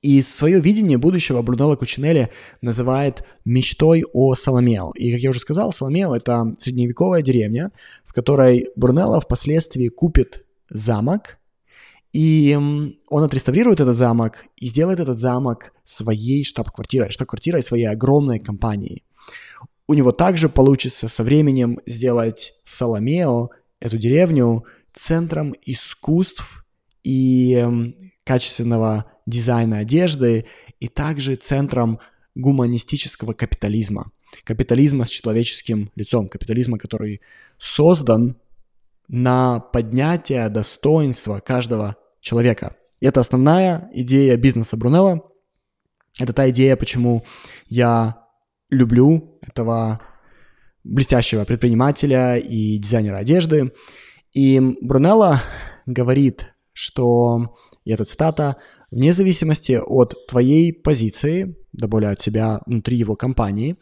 И 0.01 0.21
свое 0.21 0.61
видение 0.61 0.97
будущего 0.97 1.41
Брунелло 1.41 1.75
Кучинелли 1.75 2.29
называет 2.61 3.23
мечтой 3.43 4.05
о 4.13 4.35
Соломео. 4.35 4.91
И, 4.95 5.11
как 5.11 5.19
я 5.19 5.31
уже 5.31 5.39
сказал, 5.39 5.73
Соломео— 5.73 6.15
это 6.15 6.53
средневековая 6.59 7.21
деревня, 7.21 7.71
в 8.05 8.13
которой 8.13 8.69
Брунелло 8.75 9.19
впоследствии 9.19 9.87
купит 9.87 10.45
замок, 10.69 11.39
и 12.13 12.57
он 13.09 13.23
отреставрирует 13.23 13.81
этот 13.81 13.97
замок 13.97 14.45
и 14.55 14.67
сделает 14.67 14.99
этот 15.01 15.19
замок 15.19 15.73
своей 15.83 16.45
штаб-квартирой, 16.45 17.11
штаб-квартирой 17.11 17.61
своей 17.61 17.89
огромной 17.89 18.39
компании. 18.39 19.03
У 19.87 19.93
него 19.93 20.11
также 20.13 20.47
получится 20.47 21.09
со 21.09 21.23
временем 21.23 21.79
сделать 21.85 22.53
Соломео, 22.63 23.49
эту 23.81 23.97
деревню, 23.97 24.63
центром 24.97 25.53
искусств 25.63 26.65
и 27.03 27.53
эм, 27.53 27.95
качественного 28.23 29.11
дизайна 29.25 29.79
одежды, 29.79 30.45
и 30.79 30.87
также 30.87 31.35
центром 31.35 31.99
гуманистического 32.35 33.33
капитализма. 33.33 34.11
Капитализма 34.43 35.05
с 35.05 35.09
человеческим 35.09 35.91
лицом, 35.95 36.27
капитализма, 36.27 36.77
который 36.77 37.21
создан 37.57 38.37
на 39.07 39.59
поднятие 39.59 40.49
достоинства 40.49 41.39
каждого 41.39 41.95
человека. 42.19 42.75
И 42.99 43.05
это 43.05 43.19
основная 43.19 43.89
идея 43.93 44.35
бизнеса 44.35 44.77
Брунелла. 44.77 45.21
Это 46.19 46.33
та 46.33 46.49
идея, 46.49 46.75
почему 46.75 47.23
я 47.67 48.25
люблю 48.69 49.37
этого 49.41 50.01
блестящего 50.83 51.45
предпринимателя 51.45 52.37
и 52.37 52.77
дизайнера 52.77 53.17
одежды. 53.17 53.73
И 54.35 54.59
Брунелло 54.81 55.41
говорит, 55.85 56.53
что, 56.73 57.55
и 57.85 57.91
это 57.91 58.03
цитата, 58.03 58.57
вне 58.91 59.13
зависимости 59.13 59.79
от 59.81 60.27
твоей 60.27 60.73
позиции, 60.73 61.55
от 61.81 62.19
тебя 62.19 62.59
внутри 62.65 62.97
его 62.97 63.15
компании, 63.15 63.77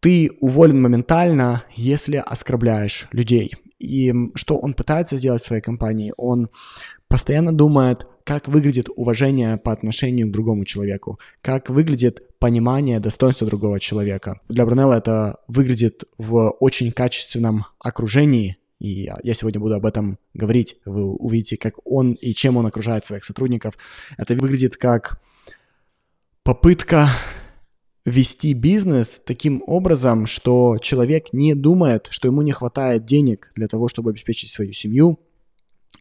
ты 0.00 0.30
уволен 0.40 0.80
моментально, 0.80 1.64
если 1.74 2.16
оскорбляешь 2.16 3.08
людей. 3.10 3.52
И 3.78 4.12
что 4.34 4.58
он 4.58 4.74
пытается 4.74 5.16
сделать 5.16 5.42
в 5.42 5.46
своей 5.46 5.62
компании? 5.62 6.12
Он 6.18 6.50
постоянно 7.08 7.52
думает, 7.52 8.06
как 8.24 8.48
выглядит 8.48 8.88
уважение 8.94 9.56
по 9.56 9.72
отношению 9.72 10.28
к 10.28 10.32
другому 10.32 10.66
человеку, 10.66 11.18
как 11.40 11.70
выглядит 11.70 12.38
понимание 12.38 13.00
достоинства 13.00 13.46
другого 13.46 13.80
человека. 13.80 14.40
Для 14.48 14.66
Брунелла 14.66 14.98
это 14.98 15.36
выглядит 15.48 16.04
в 16.18 16.50
очень 16.60 16.92
качественном 16.92 17.64
окружении, 17.78 18.58
и 18.80 19.10
я 19.22 19.34
сегодня 19.34 19.60
буду 19.60 19.74
об 19.74 19.86
этом 19.86 20.18
говорить. 20.34 20.76
Вы 20.86 21.04
увидите, 21.04 21.56
как 21.56 21.74
он 21.84 22.14
и 22.14 22.32
чем 22.32 22.56
он 22.56 22.66
окружает 22.66 23.04
своих 23.04 23.24
сотрудников. 23.24 23.76
Это 24.16 24.34
выглядит 24.34 24.76
как 24.76 25.20
попытка 26.42 27.10
вести 28.06 28.54
бизнес 28.54 29.20
таким 29.24 29.62
образом, 29.66 30.26
что 30.26 30.78
человек 30.80 31.32
не 31.32 31.54
думает, 31.54 32.08
что 32.10 32.28
ему 32.28 32.40
не 32.40 32.52
хватает 32.52 33.04
денег 33.04 33.52
для 33.54 33.68
того, 33.68 33.88
чтобы 33.88 34.10
обеспечить 34.10 34.50
свою 34.50 34.72
семью, 34.72 35.20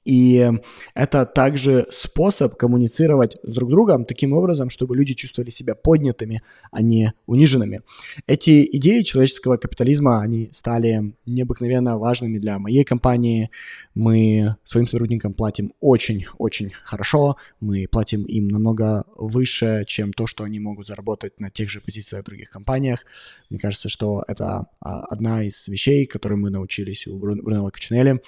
и 0.06 0.52
это 0.94 1.26
также 1.26 1.86
способ 1.92 2.56
коммуницировать 2.56 3.38
с 3.44 3.52
друг 3.52 3.70
другом 3.70 4.06
таким 4.06 4.34
образом, 4.34 4.70
чтобы 4.70 4.96
люди 4.96 5.14
чувствовали 5.14 5.50
себя 5.50 5.76
поднятыми, 5.76 6.42
а 6.72 6.82
не 6.82 7.14
униженными. 7.26 7.82
Эти 8.28 8.68
идеи 8.78 9.02
человеческого 9.02 9.58
капитализма, 9.58 10.22
они 10.22 10.50
стали 10.52 11.14
необыкновенно 11.26 11.98
важными 11.98 12.38
для 12.38 12.60
моей 12.60 12.84
компании. 12.84 13.50
Мы 13.96 14.56
своим 14.64 14.88
сотрудникам 14.88 15.34
платим 15.34 15.74
очень-очень 15.80 16.72
хорошо. 16.84 17.38
Мы 17.60 17.88
платим 17.92 18.24
им 18.24 18.48
намного 18.48 19.04
выше, 19.16 19.84
чем 19.88 20.14
то, 20.14 20.28
что 20.28 20.44
они 20.44 20.60
могут 20.60 20.88
заработать 20.88 21.40
на 21.40 21.50
тех 21.50 21.70
же 21.70 21.82
позициях 21.82 22.24
в 22.24 22.26
других 22.26 22.50
компаниях. 22.50 23.06
Мне 23.50 23.60
кажется, 23.60 23.90
что 23.90 24.24
это 24.28 24.68
а, 24.80 25.02
одна 25.06 25.44
из 25.44 25.68
вещей, 25.68 26.06
которые 26.06 26.38
мы 26.38 26.50
научились 26.50 27.08
у 27.08 27.18
Брунелла 27.18 27.70
Качинелли. 27.70 28.22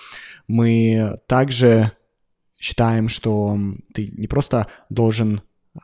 Мы 0.47 1.15
также 1.27 1.60
считаем, 2.61 3.09
что 3.09 3.57
ты 3.93 4.13
не 4.15 4.27
просто 4.27 4.67
должен 4.89 5.41
а, 5.73 5.79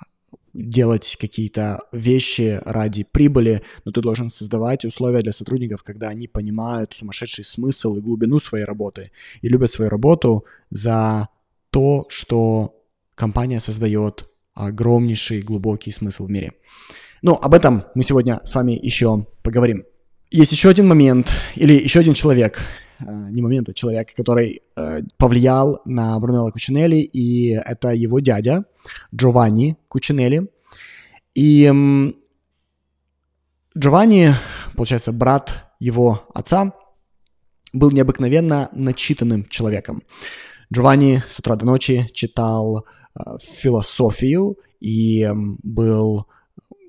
делать 0.54 1.18
какие-то 1.20 1.82
вещи 1.92 2.62
ради 2.66 3.04
прибыли, 3.04 3.64
но 3.84 3.92
ты 3.92 4.02
должен 4.02 4.30
создавать 4.30 4.86
условия 4.86 5.22
для 5.22 5.32
сотрудников, 5.32 5.84
когда 5.84 6.10
они 6.10 6.28
понимают 6.28 6.94
сумасшедший 6.94 7.44
смысл 7.44 7.96
и 7.96 8.02
глубину 8.02 8.40
своей 8.40 8.64
работы 8.64 9.12
и 9.42 9.50
любят 9.50 9.72
свою 9.72 9.90
работу 9.90 10.46
за 10.70 11.30
то, 11.72 12.06
что 12.10 12.76
компания 13.16 13.60
создает 13.60 14.30
огромнейший 14.54 15.42
глубокий 15.42 15.92
смысл 15.92 16.28
в 16.28 16.30
мире. 16.30 16.54
Ну, 17.24 17.34
об 17.34 17.56
этом 17.56 17.86
мы 17.96 18.04
сегодня 18.04 18.40
с 18.44 18.54
вами 18.54 18.80
еще 18.80 19.26
поговорим. 19.42 19.84
Есть 20.30 20.52
еще 20.52 20.70
один 20.70 20.88
момент 20.88 21.32
или 21.56 21.74
еще 21.74 22.00
один 22.00 22.14
человек, 22.14 22.60
Э, 22.60 22.87
не 23.00 23.42
момента, 23.42 23.74
человека, 23.74 24.14
который 24.16 24.62
э, 24.76 25.02
повлиял 25.18 25.82
на 25.86 26.20
Брунелло 26.20 26.52
Кучинелли, 26.52 26.98
и 26.98 27.52
это 27.52 27.90
его 27.90 28.20
дядя 28.20 28.66
Джованни 29.14 29.78
Кучинелли. 29.88 30.50
И 31.36 31.72
Джованни, 33.78 34.34
получается, 34.76 35.12
брат 35.12 35.72
его 35.80 36.24
отца, 36.34 36.74
был 37.74 37.92
необыкновенно 37.92 38.70
начитанным 38.72 39.48
человеком. 39.48 40.04
Джованни 40.74 41.24
с 41.30 41.40
утра 41.40 41.56
до 41.56 41.66
ночи 41.66 42.10
читал 42.14 42.86
э, 43.16 43.38
философию 43.42 44.58
и 44.80 45.30
был 45.64 46.28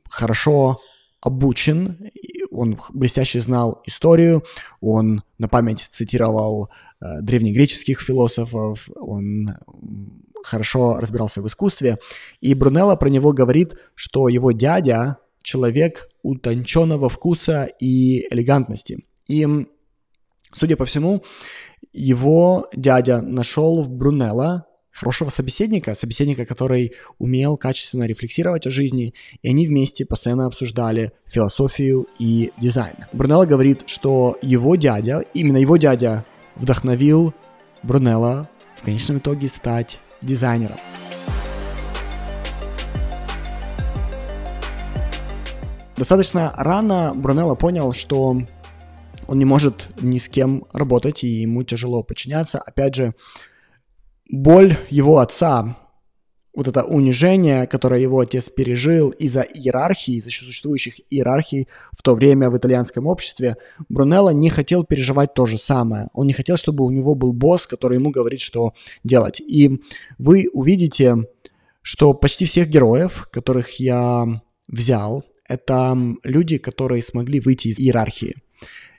хорошо 0.08 0.80
обучен, 1.20 2.10
он 2.50 2.78
блестяще 2.92 3.40
знал 3.40 3.82
историю, 3.86 4.44
он 4.80 5.22
на 5.38 5.48
память 5.48 5.80
цитировал 5.80 6.70
э, 7.00 7.20
древнегреческих 7.20 8.00
философов, 8.00 8.88
он 8.96 9.56
хорошо 10.44 10.98
разбирался 10.98 11.42
в 11.42 11.46
искусстве, 11.46 11.98
и 12.40 12.54
Брунелло 12.54 12.96
про 12.96 13.08
него 13.08 13.32
говорит, 13.32 13.74
что 13.94 14.28
его 14.28 14.52
дядя 14.52 15.18
человек 15.42 16.08
утонченного 16.22 17.08
вкуса 17.08 17.68
и 17.80 18.26
элегантности. 18.32 19.04
И, 19.26 19.46
судя 20.52 20.76
по 20.76 20.84
всему, 20.84 21.22
его 21.92 22.68
дядя 22.74 23.20
нашел 23.20 23.82
в 23.82 23.88
Брунелло 23.88 24.67
хорошего 24.98 25.30
собеседника, 25.30 25.94
собеседника, 25.94 26.44
который 26.44 26.92
умел 27.18 27.56
качественно 27.56 28.04
рефлексировать 28.04 28.66
о 28.66 28.70
жизни, 28.70 29.14
и 29.42 29.48
они 29.48 29.66
вместе 29.66 30.04
постоянно 30.04 30.46
обсуждали 30.46 31.12
философию 31.26 32.06
и 32.18 32.52
дизайн. 32.58 32.96
Брунелло 33.12 33.46
говорит, 33.46 33.84
что 33.86 34.36
его 34.42 34.76
дядя, 34.76 35.24
именно 35.34 35.56
его 35.56 35.76
дядя, 35.76 36.24
вдохновил 36.56 37.32
Брунелло 37.82 38.48
в 38.76 38.84
конечном 38.84 39.18
итоге 39.18 39.48
стать 39.48 39.98
дизайнером. 40.20 40.76
Достаточно 45.96 46.52
рано 46.56 47.12
Брунелло 47.14 47.54
понял, 47.54 47.92
что 47.92 48.40
он 49.26 49.38
не 49.38 49.44
может 49.44 49.88
ни 50.00 50.18
с 50.18 50.28
кем 50.28 50.64
работать, 50.72 51.22
и 51.22 51.28
ему 51.28 51.62
тяжело 51.62 52.02
подчиняться. 52.02 52.58
Опять 52.58 52.94
же, 52.94 53.14
боль 54.28 54.76
его 54.90 55.18
отца, 55.18 55.76
вот 56.54 56.66
это 56.66 56.82
унижение, 56.82 57.68
которое 57.68 58.00
его 58.00 58.18
отец 58.18 58.50
пережил 58.50 59.10
из-за 59.10 59.42
иерархии, 59.42 60.14
из-за 60.16 60.30
существующих 60.30 61.00
иерархий 61.08 61.68
в 61.96 62.02
то 62.02 62.16
время 62.16 62.50
в 62.50 62.56
итальянском 62.58 63.06
обществе, 63.06 63.56
Брунелло 63.88 64.30
не 64.30 64.50
хотел 64.50 64.82
переживать 64.82 65.34
то 65.34 65.46
же 65.46 65.56
самое. 65.56 66.08
Он 66.14 66.26
не 66.26 66.32
хотел, 66.32 66.56
чтобы 66.56 66.84
у 66.84 66.90
него 66.90 67.14
был 67.14 67.32
босс, 67.32 67.66
который 67.68 67.98
ему 67.98 68.10
говорит, 68.10 68.40
что 68.40 68.72
делать. 69.04 69.40
И 69.40 69.80
вы 70.18 70.48
увидите, 70.52 71.28
что 71.82 72.12
почти 72.12 72.44
всех 72.44 72.68
героев, 72.68 73.28
которых 73.30 73.78
я 73.78 74.26
взял, 74.66 75.24
это 75.48 75.96
люди, 76.24 76.58
которые 76.58 77.02
смогли 77.02 77.38
выйти 77.38 77.68
из 77.68 77.78
иерархии. 77.78 78.34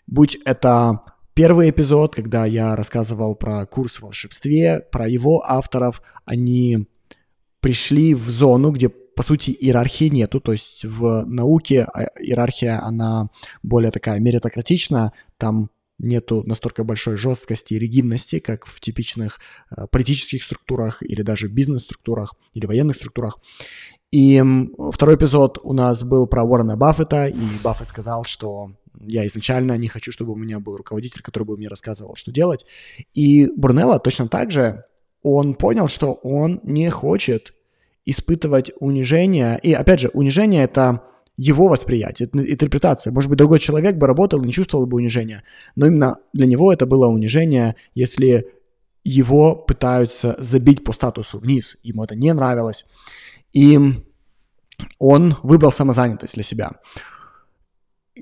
Будь 0.08 0.38
это 0.46 1.02
первый 1.40 1.70
эпизод, 1.70 2.16
когда 2.16 2.46
я 2.46 2.76
рассказывал 2.76 3.34
про 3.34 3.66
курс 3.66 3.96
в 3.96 4.02
волшебстве, 4.02 4.82
про 4.92 5.08
его 5.08 5.42
авторов, 5.42 6.02
они 6.26 6.90
пришли 7.62 8.14
в 8.14 8.30
зону, 8.30 8.72
где 8.72 8.90
по 8.90 9.24
сути 9.24 9.52
иерархии 9.52 10.10
нету, 10.10 10.42
то 10.42 10.52
есть 10.52 10.84
в 10.84 11.24
науке 11.26 11.84
а, 11.84 12.08
иерархия, 12.20 12.84
она 12.84 13.30
более 13.64 13.92
такая 13.92 14.20
меритократична, 14.20 15.14
там 15.38 15.70
нету 15.98 16.44
настолько 16.46 16.84
большой 16.84 17.16
жесткости 17.16 17.74
и 17.74 17.80
ригидности, 17.80 18.40
как 18.40 18.66
в 18.66 18.82
типичных 18.82 19.40
э, 19.72 19.88
политических 19.90 20.44
структурах 20.44 21.02
или 21.04 21.22
даже 21.22 21.48
бизнес-структурах 21.48 22.36
или 22.54 22.66
военных 22.66 22.98
структурах. 22.98 23.38
И 24.12 24.44
второй 24.92 25.16
эпизод 25.16 25.60
у 25.64 25.72
нас 25.72 26.04
был 26.04 26.28
про 26.28 26.44
Уоррена 26.44 26.76
Баффета, 26.76 27.28
и 27.28 27.46
Баффет 27.64 27.90
сказал, 27.90 28.26
что 28.26 28.72
я 29.00 29.26
изначально 29.28 29.78
не 29.78 29.88
хочу, 29.88 30.12
чтобы 30.12 30.34
у 30.34 30.36
меня 30.36 30.60
был 30.60 30.78
руководитель, 30.78 31.22
который 31.22 31.44
бы 31.44 31.58
мне 31.58 31.68
рассказывал, 31.68 32.16
что 32.16 32.32
делать. 32.32 32.66
И 33.14 33.48
Брунелло 33.56 34.00
точно 34.00 34.28
так 34.28 34.52
же, 34.52 34.86
он 35.22 35.54
понял, 35.54 35.88
что 35.88 36.14
он 36.14 36.60
не 36.64 36.90
хочет 36.90 37.54
испытывать 38.06 38.72
унижение. 38.80 39.60
И 39.62 39.74
опять 39.74 40.00
же, 40.00 40.10
унижение— 40.14 40.64
это 40.66 41.04
его 41.38 41.68
восприятие, 41.68 42.28
это 42.28 42.40
интерпретация. 42.40 43.14
Может 43.14 43.30
быть, 43.30 43.38
другой 43.38 43.60
человек 43.60 43.96
бы 43.96 44.08
работал 44.08 44.42
и 44.42 44.46
не 44.46 44.52
чувствовал 44.52 44.86
бы 44.86 44.98
унижения. 44.98 45.44
Но 45.76 45.88
именно 45.88 46.18
для 46.34 46.46
него 46.46 46.74
это 46.74 46.86
было 46.86 47.08
унижение, 47.08 47.76
если 47.96 48.50
его 49.06 49.56
пытаются 49.56 50.36
забить 50.40 50.84
по 50.84 50.92
статусу 50.92 51.40
вниз. 51.40 51.78
Ему 51.84 52.04
это 52.04 52.16
не 52.16 52.34
нравилось. 52.34 52.86
И 53.54 53.80
он 54.98 55.36
выбрал 55.44 55.72
самозанятость 55.72 56.36
для 56.36 56.44
себя. 56.44 56.72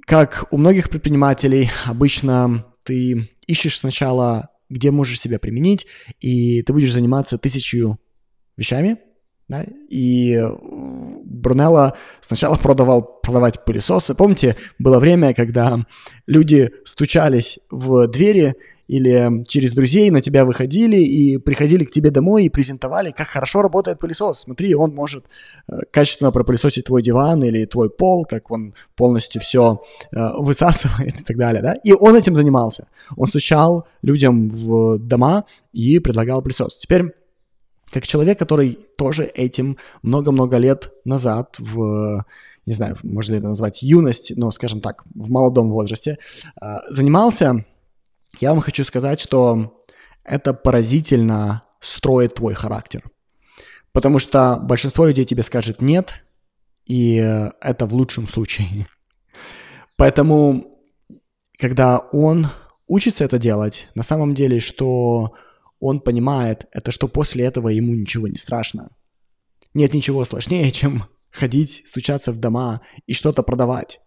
Как 0.06 0.46
у 0.52 0.58
многих 0.58 0.90
предпринимателей, 0.90 1.70
обычно 1.86 2.66
ты 2.84 3.30
ищешь 3.48 3.80
сначала, 3.80 4.50
где 4.70 4.92
можешь 4.92 5.20
себя 5.20 5.40
применить, 5.40 5.88
и 6.20 6.62
ты 6.62 6.74
будешь 6.74 6.94
заниматься 6.94 7.38
тысячью 7.38 8.00
вещами, 8.58 8.98
да? 9.48 9.66
И 9.90 10.42
Брунелло 11.24 11.96
сначала 12.22 12.56
продавал 12.62 13.20
продавать 13.22 13.64
пылесосы. 13.66 14.16
Помните, 14.16 14.56
было 14.80 15.00
время, 15.00 15.34
когда 15.34 15.86
люди 16.26 16.72
стучались 16.86 17.60
в 17.70 18.08
двери 18.08 18.56
или 18.88 19.43
через 19.47 19.73
друзей 19.73 20.10
на 20.12 20.21
тебя 20.21 20.45
выходили 20.45 20.97
и 20.97 21.38
приходили 21.38 21.84
к 21.84 21.91
тебе 21.91 22.10
домой 22.10 22.45
и 22.45 22.50
презентовали, 22.50 23.12
как 23.12 23.28
хорошо 23.28 23.62
работает 23.62 24.00
пылесос. 24.00 24.39
Смотри, 24.39 24.73
он 24.76 24.95
может 24.95 25.26
э, 25.67 25.80
качественно 25.91 26.32
пропылесосить 26.32 26.86
твой 26.86 27.02
диван 27.02 27.43
или 27.43 27.65
твой 27.65 27.89
пол, 27.89 28.26
как 28.26 28.50
он 28.50 28.73
полностью 28.95 29.41
все 29.41 29.82
э, 30.12 30.17
высасывает 30.38 31.19
и 31.19 31.23
так 31.23 31.38
далее, 31.38 31.62
да? 31.62 31.73
И 31.73 31.91
он 31.91 32.15
этим 32.15 32.36
занимался. 32.36 32.88
Он 33.15 33.28
стучал 33.28 33.88
людям 34.02 34.50
в 34.50 34.97
дома 34.97 35.43
и 35.73 36.00
предлагал 36.00 36.41
пылесос. 36.41 36.78
Теперь 36.78 37.13
как 37.91 38.06
человек, 38.06 38.38
который 38.38 38.78
тоже 38.97 39.26
этим 39.26 39.78
много-много 40.02 40.58
лет 40.58 40.91
назад 41.06 41.56
в 41.60 42.26
не 42.65 42.73
знаю, 42.73 42.97
можно 43.02 43.32
ли 43.32 43.39
это 43.39 43.47
назвать 43.47 43.82
юность, 43.82 44.34
но, 44.36 44.52
скажем 44.52 44.82
так, 44.82 45.06
в 45.15 45.30
молодом 45.30 45.69
возрасте, 45.69 46.17
э, 46.62 46.65
занимался 46.89 47.65
я 48.39 48.52
вам 48.52 48.62
хочу 48.62 48.84
сказать, 48.84 49.19
что 49.19 49.84
это 50.23 50.54
поразительно 50.54 51.62
строит 51.80 52.36
твой 52.36 52.54
характер. 52.54 53.04
Потому 53.91 54.19
что 54.19 54.60
большинство 54.62 55.06
людей 55.06 55.26
тебе 55.26 55.43
скажет 55.43 55.82
нет, 55.82 56.23
и 56.86 57.15
это 57.62 57.86
в 57.86 57.93
лучшем 57.93 58.28
случае. 58.28 58.88
Поэтому, 59.95 60.80
когда 61.58 62.00
он 62.12 62.50
учится 62.88 63.23
это 63.23 63.39
делать, 63.39 63.88
на 63.95 64.04
самом 64.04 64.36
деле, 64.36 64.60
что 64.60 65.34
он 65.80 66.00
понимает, 66.00 66.67
это 66.71 66.91
что 66.91 67.08
после 67.08 67.45
этого 67.45 67.69
ему 67.69 67.95
ничего 67.95 68.28
не 68.28 68.38
страшно. 68.38 68.89
Нет 69.73 69.93
ничего 69.93 70.26
сложнее, 70.26 70.71
чем 70.71 71.06
ходить, 71.30 71.84
стучаться 71.86 72.32
в 72.32 72.38
дома 72.38 72.82
и 73.06 73.13
что-то 73.13 73.43
продавать. 73.43 74.00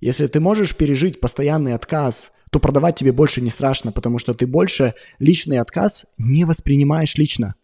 Если 0.00 0.26
ты 0.26 0.40
можешь 0.40 0.76
пережить 0.76 1.20
постоянный 1.20 1.74
отказ 1.74 2.32
то 2.52 2.60
продавать 2.60 2.96
тебе 2.96 3.12
больше 3.12 3.40
не 3.40 3.48
страшно, 3.48 3.92
потому 3.92 4.18
что 4.18 4.34
ты 4.34 4.46
больше 4.46 4.92
личный 5.18 5.58
отказ 5.58 6.04
не 6.18 6.44
воспринимаешь 6.44 7.16
лично. 7.16 7.54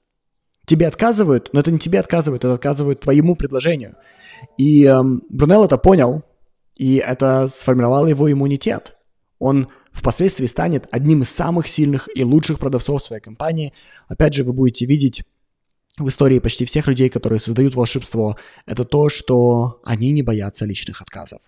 Тебе 0.64 0.86
отказывают, 0.86 1.50
но 1.52 1.60
это 1.60 1.70
не 1.70 1.78
тебе 1.78 2.00
отказывают, 2.00 2.42
это 2.42 2.54
отказывают 2.54 3.00
твоему 3.00 3.36
предложению. 3.36 3.96
И 4.56 4.84
эм, 4.84 5.22
Брунелл 5.28 5.66
это 5.66 5.76
понял, 5.76 6.22
и 6.74 6.96
это 6.96 7.48
сформировало 7.48 8.06
его 8.06 8.32
иммунитет. 8.32 8.96
Он 9.38 9.68
впоследствии 9.92 10.46
станет 10.46 10.88
одним 10.90 11.20
из 11.20 11.28
самых 11.28 11.68
сильных 11.68 12.08
и 12.14 12.24
лучших 12.24 12.58
продавцов 12.58 13.02
своей 13.02 13.20
компании. 13.20 13.74
Опять 14.08 14.32
же, 14.32 14.42
вы 14.42 14.54
будете 14.54 14.86
видеть 14.86 15.22
в 15.98 16.08
истории 16.08 16.38
почти 16.38 16.64
всех 16.64 16.86
людей, 16.86 17.10
которые 17.10 17.40
создают 17.40 17.74
волшебство, 17.74 18.38
это 18.64 18.86
то, 18.86 19.10
что 19.10 19.82
они 19.84 20.12
не 20.12 20.22
боятся 20.22 20.64
личных 20.64 21.02
отказов. 21.02 21.42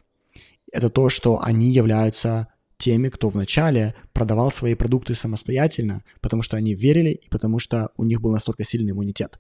Это 0.71 0.91
то, 0.91 1.09
что 1.09 1.41
они 1.43 1.71
являются 1.71 2.49
теми, 2.81 3.09
кто 3.09 3.29
вначале 3.29 3.95
продавал 4.13 4.51
свои 4.51 4.75
продукты 4.75 5.15
самостоятельно, 5.15 6.03
потому 6.21 6.43
что 6.43 6.57
они 6.57 6.75
верили 6.75 7.11
и 7.11 7.29
потому 7.31 7.61
что 7.61 7.91
у 7.97 8.05
них 8.05 8.21
был 8.21 8.33
настолько 8.33 8.65
сильный 8.65 8.91
иммунитет. 8.91 9.39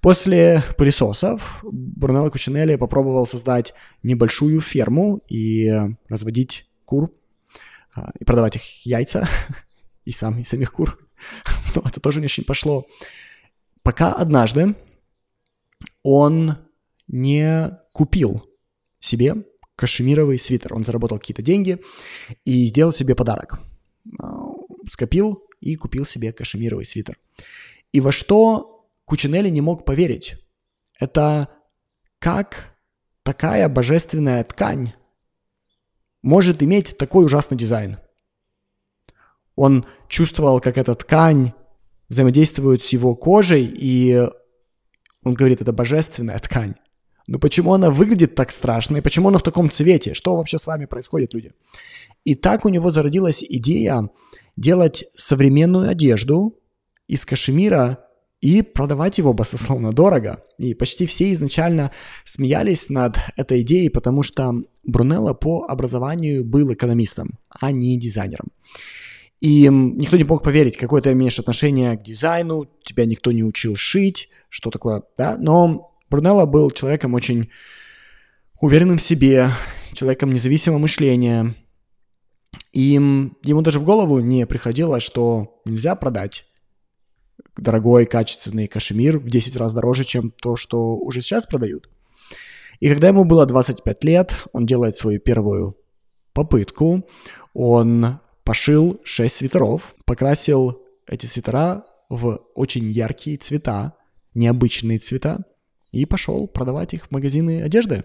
После 0.00 0.62
пылесосов 0.78 1.60
Брунелло 1.62 2.30
Кучинелли 2.30 2.76
попробовал 2.76 3.26
создать 3.26 3.74
небольшую 4.02 4.60
ферму 4.60 5.20
и 5.28 5.72
разводить 6.08 6.70
кур, 6.84 7.12
а, 7.94 8.12
и 8.18 8.24
продавать 8.24 8.56
их 8.56 8.86
яйца, 8.86 9.28
и, 10.04 10.12
сам, 10.12 10.38
и 10.38 10.44
самих 10.44 10.72
кур. 10.72 10.98
Но 11.74 11.82
это 11.84 12.00
тоже 12.00 12.20
не 12.20 12.26
очень 12.26 12.44
пошло. 12.44 12.86
Пока 13.82 14.12
однажды 14.12 14.76
он 16.02 16.56
не 17.08 17.70
купил 17.92 18.42
себе 19.00 19.34
кашемировый 19.76 20.38
свитер. 20.38 20.74
Он 20.74 20.84
заработал 20.84 21.18
какие-то 21.18 21.42
деньги 21.42 21.80
и 22.44 22.66
сделал 22.66 22.92
себе 22.92 23.14
подарок. 23.14 23.60
А, 24.20 24.50
скопил 24.90 25.44
и 25.60 25.76
купил 25.76 26.06
себе 26.06 26.32
кашемировый 26.32 26.86
свитер. 26.86 27.18
И 27.92 28.00
во 28.00 28.12
что 28.12 28.88
Кучинелли 29.04 29.48
не 29.50 29.60
мог 29.60 29.84
поверить, 29.84 30.36
это 30.98 31.48
как 32.18 32.76
такая 33.22 33.68
божественная 33.68 34.42
ткань 34.42 34.94
может 36.22 36.62
иметь 36.62 36.96
такой 36.98 37.24
ужасный 37.24 37.56
дизайн. 37.56 37.98
Он 39.54 39.86
чувствовал, 40.08 40.60
как 40.60 40.76
эта 40.76 40.94
ткань 40.94 41.52
взаимодействует 42.08 42.82
с 42.82 42.88
его 42.88 43.14
кожей, 43.14 43.64
и 43.64 44.26
он 45.22 45.34
говорит, 45.34 45.60
это 45.60 45.72
божественная 45.72 46.38
ткань. 46.38 46.74
Но 47.26 47.38
почему 47.38 47.74
она 47.74 47.90
выглядит 47.90 48.34
так 48.34 48.52
страшно, 48.52 48.98
и 48.98 49.00
почему 49.00 49.28
она 49.28 49.38
в 49.38 49.42
таком 49.42 49.70
цвете? 49.70 50.14
Что 50.14 50.36
вообще 50.36 50.58
с 50.58 50.66
вами 50.66 50.84
происходит, 50.86 51.34
люди? 51.34 51.52
И 52.24 52.34
так 52.34 52.64
у 52.64 52.68
него 52.68 52.90
зародилась 52.90 53.42
идея 53.42 54.10
делать 54.56 55.04
современную 55.10 55.90
одежду 55.90 56.58
из 57.08 57.24
кашемира 57.26 58.06
и 58.40 58.62
продавать 58.62 59.18
его 59.18 59.32
басословно 59.32 59.92
дорого. 59.92 60.44
И 60.58 60.74
почти 60.74 61.06
все 61.06 61.32
изначально 61.32 61.90
смеялись 62.24 62.88
над 62.88 63.18
этой 63.36 63.62
идеей, 63.62 63.88
потому 63.88 64.22
что 64.22 64.54
Брунелло 64.84 65.34
по 65.34 65.64
образованию 65.68 66.44
был 66.44 66.72
экономистом, 66.72 67.38
а 67.48 67.72
не 67.72 67.98
дизайнером. 67.98 68.48
И 69.40 69.68
никто 69.68 70.16
не 70.16 70.24
мог 70.24 70.42
поверить, 70.42 70.76
какое 70.76 71.02
ты 71.02 71.12
имеешь 71.12 71.38
отношение 71.38 71.96
к 71.96 72.02
дизайну, 72.02 72.68
тебя 72.84 73.04
никто 73.04 73.32
не 73.32 73.44
учил 73.44 73.76
шить, 73.76 74.28
что 74.48 74.70
такое, 74.70 75.02
да, 75.18 75.36
но 75.38 75.95
Брунелло 76.10 76.46
был 76.46 76.70
человеком 76.70 77.14
очень 77.14 77.50
уверенным 78.60 78.98
в 78.98 79.02
себе, 79.02 79.50
человеком 79.92 80.32
независимого 80.32 80.78
мышления, 80.78 81.54
и 82.72 82.92
ему 83.42 83.62
даже 83.62 83.80
в 83.80 83.84
голову 83.84 84.20
не 84.20 84.46
приходило, 84.46 85.00
что 85.00 85.60
нельзя 85.64 85.94
продать 85.94 86.44
дорогой, 87.56 88.06
качественный 88.06 88.68
кашемир 88.68 89.18
в 89.18 89.30
10 89.30 89.56
раз 89.56 89.72
дороже, 89.72 90.04
чем 90.04 90.30
то, 90.30 90.56
что 90.56 90.96
уже 90.96 91.20
сейчас 91.20 91.46
продают. 91.46 91.88
И 92.80 92.88
когда 92.88 93.08
ему 93.08 93.24
было 93.24 93.46
25 93.46 94.04
лет, 94.04 94.34
он 94.52 94.66
делает 94.66 94.96
свою 94.96 95.20
первую 95.20 95.76
попытку. 96.34 97.08
Он 97.54 98.20
пошил 98.44 99.00
6 99.04 99.34
свитеров, 99.34 99.94
покрасил 100.04 100.82
эти 101.06 101.26
свитера 101.26 101.84
в 102.10 102.42
очень 102.54 102.84
яркие 102.84 103.38
цвета, 103.38 103.94
необычные 104.34 104.98
цвета, 104.98 105.44
и 105.92 106.04
пошел 106.06 106.46
продавать 106.46 106.94
их 106.94 107.06
в 107.06 107.10
магазины 107.10 107.62
одежды. 107.62 108.04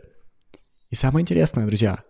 И 0.89 0.95
самое 0.95 1.23
интересное, 1.23 1.65
друзья, 1.65 2.03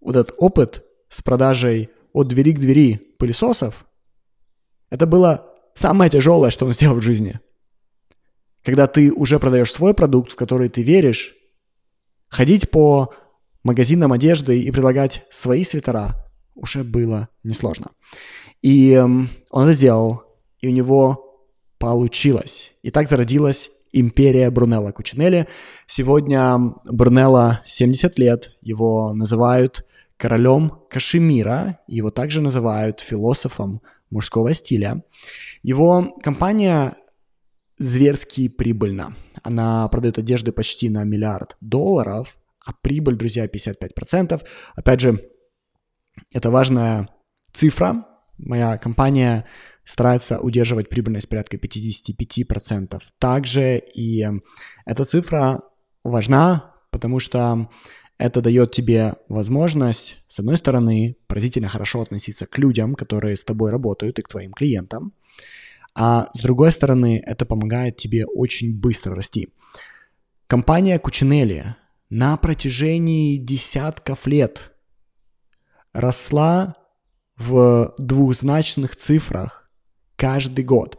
вот 0.00 0.16
этот 0.16 0.34
опыт 0.38 0.84
с 1.08 1.22
продажей 1.22 1.90
от 2.12 2.28
двери 2.28 2.52
к 2.52 2.60
двери 2.60 2.96
пылесосов, 3.18 3.86
это 4.90 5.06
было 5.06 5.50
самое 5.74 6.10
тяжелое, 6.10 6.50
что 6.50 6.66
он 6.66 6.72
сделал 6.72 6.96
в 6.96 7.02
жизни. 7.02 7.40
Когда 8.62 8.86
ты 8.86 9.12
уже 9.12 9.38
продаешь 9.38 9.72
свой 9.72 9.92
продукт, 9.92 10.32
в 10.32 10.36
который 10.36 10.68
ты 10.68 10.82
веришь, 10.82 11.34
ходить 12.28 12.70
по 12.70 13.12
магазинам 13.62 14.12
одежды 14.12 14.62
и 14.62 14.70
предлагать 14.70 15.24
свои 15.30 15.64
свитера 15.64 16.14
уже 16.54 16.84
было 16.84 17.28
несложно. 17.42 17.90
И 18.62 18.92
эм, 18.92 19.28
он 19.50 19.64
это 19.64 19.74
сделал, 19.74 20.22
и 20.60 20.68
у 20.68 20.70
него 20.70 21.46
получилось. 21.78 22.72
И 22.82 22.90
так 22.90 23.08
зародилась 23.08 23.70
империя 23.94 24.50
Брунелла 24.50 24.90
Кучинелли. 24.90 25.48
Сегодня 25.86 26.58
Брунелла 26.84 27.62
70 27.66 28.18
лет, 28.18 28.56
его 28.60 29.12
называют 29.14 29.86
королем 30.16 30.80
Кашемира, 30.90 31.78
его 31.86 32.10
также 32.10 32.40
называют 32.40 33.00
философом 33.00 33.80
мужского 34.10 34.52
стиля. 34.54 35.02
Его 35.62 36.14
компания 36.22 36.94
зверски 37.78 38.48
прибыльна. 38.48 39.16
Она 39.42 39.88
продает 39.88 40.18
одежды 40.18 40.52
почти 40.52 40.88
на 40.88 41.04
миллиард 41.04 41.56
долларов, 41.60 42.36
а 42.64 42.72
прибыль, 42.72 43.16
друзья, 43.16 43.46
55%. 43.46 44.42
Опять 44.74 45.00
же, 45.00 45.30
это 46.32 46.50
важная 46.50 47.08
цифра. 47.52 48.06
Моя 48.38 48.76
компания 48.78 49.44
старается 49.84 50.40
удерживать 50.40 50.88
прибыльность 50.88 51.28
порядка 51.28 51.56
55%. 51.56 53.00
Также 53.18 53.78
и 53.94 54.26
эта 54.86 55.04
цифра 55.04 55.62
важна, 56.02 56.74
потому 56.90 57.20
что 57.20 57.68
это 58.18 58.40
дает 58.40 58.72
тебе 58.72 59.14
возможность, 59.28 60.22
с 60.28 60.38
одной 60.38 60.56
стороны, 60.56 61.16
поразительно 61.26 61.68
хорошо 61.68 62.00
относиться 62.00 62.46
к 62.46 62.58
людям, 62.58 62.94
которые 62.94 63.36
с 63.36 63.44
тобой 63.44 63.70
работают, 63.70 64.18
и 64.18 64.22
к 64.22 64.28
твоим 64.28 64.52
клиентам, 64.52 65.12
а 65.94 66.28
с 66.34 66.40
другой 66.40 66.72
стороны, 66.72 67.22
это 67.24 67.46
помогает 67.46 67.96
тебе 67.96 68.26
очень 68.26 68.78
быстро 68.78 69.14
расти. 69.14 69.48
Компания 70.46 70.98
Кучинелли 70.98 71.76
на 72.10 72.36
протяжении 72.36 73.36
десятков 73.36 74.26
лет 74.26 74.72
росла 75.92 76.74
в 77.36 77.94
двухзначных 77.98 78.96
цифрах 78.96 79.63
каждый 80.16 80.64
год. 80.64 80.98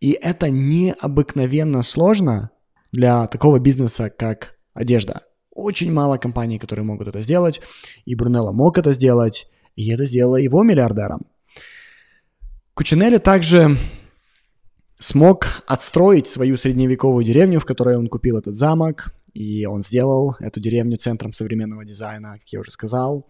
И 0.00 0.12
это 0.12 0.50
необыкновенно 0.50 1.82
сложно 1.82 2.50
для 2.92 3.26
такого 3.26 3.58
бизнеса, 3.58 4.10
как 4.10 4.56
одежда. 4.74 5.22
Очень 5.50 5.92
мало 5.92 6.16
компаний, 6.16 6.58
которые 6.58 6.84
могут 6.84 7.08
это 7.08 7.20
сделать, 7.20 7.60
и 8.04 8.14
Брунелло 8.14 8.52
мог 8.52 8.78
это 8.78 8.92
сделать, 8.94 9.48
и 9.76 9.90
это 9.90 10.06
сделало 10.06 10.36
его 10.36 10.62
миллиардером. 10.62 11.26
Кучинелли 12.74 13.18
также 13.18 13.76
смог 14.98 15.62
отстроить 15.66 16.28
свою 16.28 16.56
средневековую 16.56 17.24
деревню, 17.24 17.60
в 17.60 17.64
которой 17.64 17.96
он 17.96 18.08
купил 18.08 18.38
этот 18.38 18.56
замок, 18.56 19.12
и 19.34 19.66
он 19.66 19.82
сделал 19.82 20.36
эту 20.40 20.60
деревню 20.60 20.96
центром 20.96 21.32
современного 21.32 21.84
дизайна, 21.84 22.34
как 22.34 22.48
я 22.48 22.60
уже 22.60 22.70
сказал. 22.70 23.26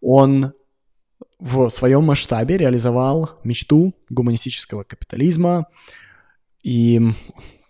Он 0.00 0.52
в 1.38 1.68
своем 1.68 2.04
масштабе 2.04 2.58
реализовал 2.58 3.38
мечту 3.44 3.94
гуманистического 4.08 4.82
капитализма, 4.84 5.66
и 6.62 7.00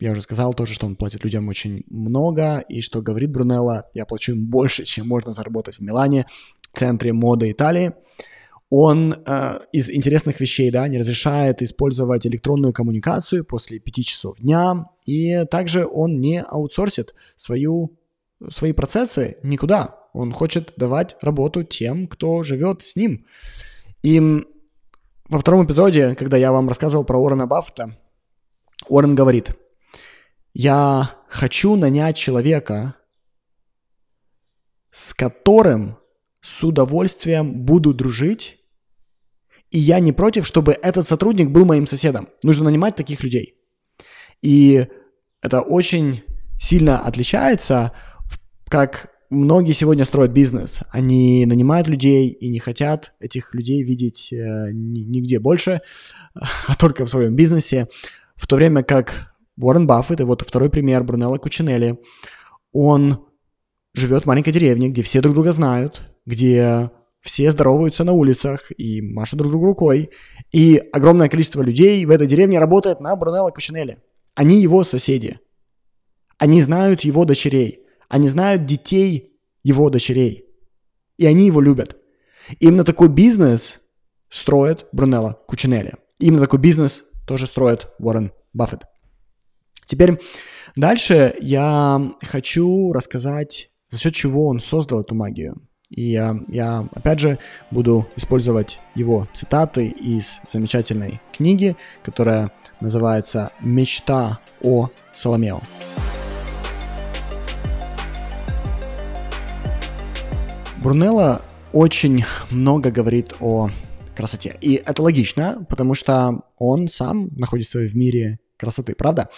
я 0.00 0.12
уже 0.12 0.22
сказал 0.22 0.54
тоже, 0.54 0.74
что 0.74 0.86
он 0.86 0.96
платит 0.96 1.24
людям 1.24 1.48
очень 1.48 1.84
много, 1.88 2.64
и 2.68 2.80
что 2.80 3.02
говорит 3.02 3.30
Брунелло, 3.30 3.84
я 3.92 4.06
плачу 4.06 4.32
им 4.32 4.46
больше, 4.46 4.84
чем 4.84 5.06
можно 5.06 5.30
заработать 5.30 5.76
в 5.76 5.80
Милане, 5.80 6.26
центре 6.72 7.12
моды 7.12 7.50
Италии. 7.50 7.92
Он 8.70 9.12
э, 9.12 9.60
из 9.72 9.90
интересных 9.90 10.40
вещей, 10.40 10.70
да, 10.70 10.86
не 10.88 10.98
разрешает 10.98 11.60
использовать 11.60 12.26
электронную 12.26 12.72
коммуникацию 12.72 13.44
после 13.44 13.78
пяти 13.78 14.04
часов 14.04 14.38
дня, 14.38 14.86
и 15.04 15.44
также 15.50 15.86
он 15.86 16.20
не 16.20 16.40
аутсорсит 16.40 17.14
свою, 17.36 17.98
свои 18.50 18.72
процессы 18.72 19.36
никуда. 19.42 19.99
Он 20.12 20.32
хочет 20.32 20.72
давать 20.76 21.16
работу 21.20 21.62
тем, 21.62 22.06
кто 22.06 22.42
живет 22.42 22.82
с 22.82 22.96
ним. 22.96 23.26
И 24.02 24.20
во 25.28 25.38
втором 25.38 25.64
эпизоде, 25.64 26.14
когда 26.14 26.36
я 26.36 26.52
вам 26.52 26.68
рассказывал 26.68 27.04
про 27.04 27.18
Уоррена 27.18 27.46
Баффета, 27.46 27.98
Уоррен 28.88 29.14
говорит– 29.14 29.56
я 30.52 31.16
хочу 31.28 31.76
нанять 31.76 32.16
человека, 32.16 32.96
с 34.90 35.14
которым 35.14 35.98
с 36.40 36.64
удовольствием 36.64 37.64
буду 37.64 37.94
дружить, 37.94 38.58
и 39.70 39.78
я 39.78 40.00
не 40.00 40.12
против, 40.12 40.46
чтобы 40.46 40.72
этот 40.72 41.06
сотрудник 41.06 41.50
был 41.50 41.64
моим 41.64 41.86
соседом. 41.86 42.28
Нужно 42.42 42.64
нанимать 42.64 42.96
таких 42.96 43.22
людей. 43.22 43.54
И 44.42 44.88
это 45.42 45.60
очень 45.60 46.24
сильно 46.60 47.00
отличается, 47.00 47.92
как 48.68 49.10
многие 49.30 49.72
сегодня 49.72 50.04
строят 50.04 50.32
бизнес. 50.32 50.80
Они 50.90 51.46
нанимают 51.46 51.88
людей 51.88 52.28
и 52.28 52.48
не 52.50 52.58
хотят 52.58 53.14
этих 53.20 53.54
людей 53.54 53.82
видеть 53.82 54.32
э, 54.32 54.70
нигде 54.72 55.38
больше, 55.38 55.80
а 56.34 56.76
только 56.76 57.06
в 57.06 57.10
своем 57.10 57.34
бизнесе. 57.34 57.88
В 58.34 58.46
то 58.46 58.56
время 58.56 58.82
как 58.82 59.34
Уоррен 59.56 59.86
Баффет, 59.86 60.20
и 60.20 60.24
вот 60.24 60.42
второй 60.42 60.70
пример, 60.70 61.04
Брунелло 61.04 61.36
Кучинелли, 61.36 61.98
он 62.72 63.26
живет 63.94 64.24
в 64.24 64.26
маленькой 64.26 64.52
деревне, 64.52 64.88
где 64.88 65.02
все 65.02 65.20
друг 65.20 65.34
друга 65.34 65.52
знают, 65.52 66.02
где 66.26 66.90
все 67.20 67.50
здороваются 67.50 68.04
на 68.04 68.12
улицах 68.12 68.72
и 68.78 69.02
машут 69.02 69.38
друг 69.38 69.52
другу 69.52 69.66
рукой, 69.66 70.10
и 70.52 70.82
огромное 70.92 71.28
количество 71.28 71.62
людей 71.62 72.04
в 72.04 72.10
этой 72.10 72.26
деревне 72.26 72.58
работает 72.58 73.00
на 73.00 73.14
Брунелло 73.14 73.50
Кучинелли. 73.50 73.98
Они 74.34 74.60
его 74.60 74.84
соседи. 74.84 75.38
Они 76.38 76.62
знают 76.62 77.02
его 77.02 77.24
дочерей. 77.24 77.80
Они 78.10 78.26
знают 78.28 78.66
детей 78.66 79.38
его 79.62 79.88
дочерей. 79.88 80.44
И 81.16 81.24
они 81.24 81.46
его 81.46 81.60
любят. 81.60 81.96
Именно 82.58 82.84
такой 82.84 83.08
бизнес 83.08 83.78
строит 84.28 84.86
Брунелло 84.92 85.38
Кучинелли. 85.46 85.94
Именно 86.18 86.42
такой 86.42 86.58
бизнес 86.58 87.04
тоже 87.26 87.46
строит 87.46 87.86
Уоррен 87.98 88.32
Баффет. 88.52 88.82
Теперь 89.86 90.20
дальше 90.74 91.34
я 91.40 92.12
хочу 92.20 92.92
рассказать, 92.92 93.70
за 93.88 93.98
счет 93.98 94.14
чего 94.14 94.48
он 94.48 94.60
создал 94.60 95.02
эту 95.02 95.14
магию. 95.14 95.62
И 95.88 96.02
я, 96.02 96.36
я, 96.48 96.88
опять 96.92 97.20
же, 97.20 97.38
буду 97.70 98.08
использовать 98.16 98.80
его 98.94 99.28
цитаты 99.32 99.86
из 99.86 100.40
замечательной 100.48 101.20
книги, 101.32 101.76
которая 102.02 102.50
называется 102.80 103.52
«Мечта 103.60 104.40
о 104.62 104.90
Соломео». 105.14 105.60
Брунелло 110.82 111.42
очень 111.74 112.24
много 112.50 112.90
говорит 112.90 113.34
о 113.38 113.68
красоте. 114.16 114.56
И 114.62 114.74
это 114.74 115.02
логично, 115.02 115.66
потому 115.68 115.94
что 115.94 116.42
он 116.56 116.88
сам 116.88 117.28
находится 117.36 117.80
в 117.80 117.94
мире 117.94 118.38
красоты, 118.56 118.94
правда? 118.94 119.28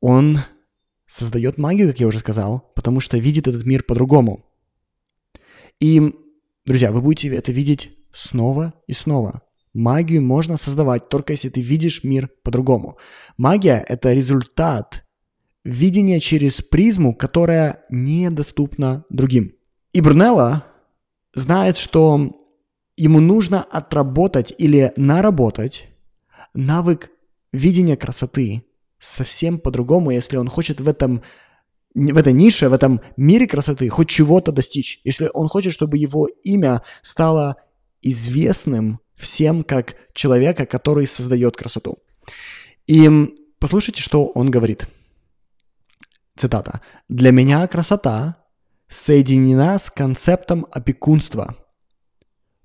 Он 0.00 0.40
создает 1.06 1.56
магию, 1.56 1.88
как 1.88 2.00
я 2.00 2.08
уже 2.08 2.18
сказал, 2.18 2.72
потому 2.74 2.98
что 2.98 3.16
видит 3.16 3.46
этот 3.46 3.64
мир 3.64 3.84
по-другому. 3.84 4.44
И, 5.78 6.12
друзья, 6.66 6.90
вы 6.90 7.00
будете 7.00 7.28
это 7.28 7.52
видеть 7.52 7.90
снова 8.12 8.74
и 8.88 8.94
снова. 8.94 9.42
Магию 9.72 10.20
можно 10.20 10.56
создавать 10.56 11.08
только 11.10 11.32
если 11.32 11.48
ты 11.48 11.60
видишь 11.60 12.02
мир 12.02 12.28
по-другому. 12.42 12.98
Магия— 13.36 13.84
это 13.88 14.12
результат 14.12 15.04
видения 15.62 16.18
через 16.18 16.60
призму, 16.60 17.14
которая 17.14 17.84
недоступна 17.88 19.04
другим. 19.08 19.54
И 19.92 20.00
Брунелло 20.00 20.64
знает, 21.34 21.76
что 21.76 22.38
ему 22.96 23.20
нужно 23.20 23.62
отработать 23.62 24.54
или 24.56 24.92
наработать 24.96 25.88
навык 26.54 27.10
видения 27.52 27.96
красоты 27.96 28.64
совсем 28.98 29.58
по-другому, 29.58 30.10
если 30.10 30.36
он 30.36 30.48
хочет 30.48 30.80
в 30.80 30.88
этом 30.88 31.22
в 31.94 32.16
этой 32.16 32.32
нише, 32.32 32.70
в 32.70 32.72
этом 32.72 33.02
мире 33.18 33.46
красоты 33.46 33.86
хоть 33.90 34.08
чего-то 34.08 34.50
достичь. 34.50 35.00
Если 35.04 35.28
он 35.34 35.48
хочет, 35.48 35.74
чтобы 35.74 35.98
его 35.98 36.26
имя 36.42 36.82
стало 37.02 37.56
известным 38.00 39.00
всем 39.14 39.62
как 39.62 39.94
человека, 40.14 40.64
который 40.64 41.06
создает 41.06 41.54
красоту. 41.56 41.98
И 42.86 43.28
послушайте, 43.58 44.00
что 44.00 44.26
он 44.26 44.50
говорит. 44.50 44.86
Цитата. 46.34 46.80
«Для 47.10 47.30
меня 47.30 47.66
красота 47.68 48.41
соединена 48.92 49.78
с 49.78 49.90
концептом 49.90 50.66
опекунства. 50.70 51.56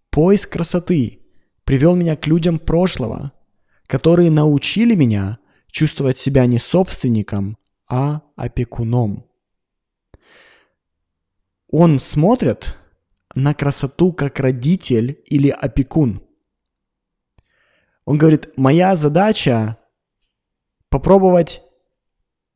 Поиск 0.10 0.52
красоты 0.52 1.22
привел 1.64 1.96
меня 1.96 2.18
к 2.18 2.28
людям 2.28 2.60
прошлого, 2.60 3.32
которые 3.88 4.30
научили 4.30 4.94
меня 4.94 5.40
чувствовать 5.72 6.18
себя 6.18 6.46
не 6.46 6.58
собственником, 6.58 7.58
а 7.90 8.22
опекуном. 8.36 9.26
Он 11.72 12.00
смотрит 12.00 12.76
на 13.36 13.54
красоту 13.54 14.12
как 14.12 14.40
родитель 14.40 15.22
или 15.26 15.50
опекун. 15.50 16.22
Он 18.06 18.18
говорит, 18.18 18.58
моя 18.58 18.96
задача 18.96 19.78
попробовать 20.90 21.62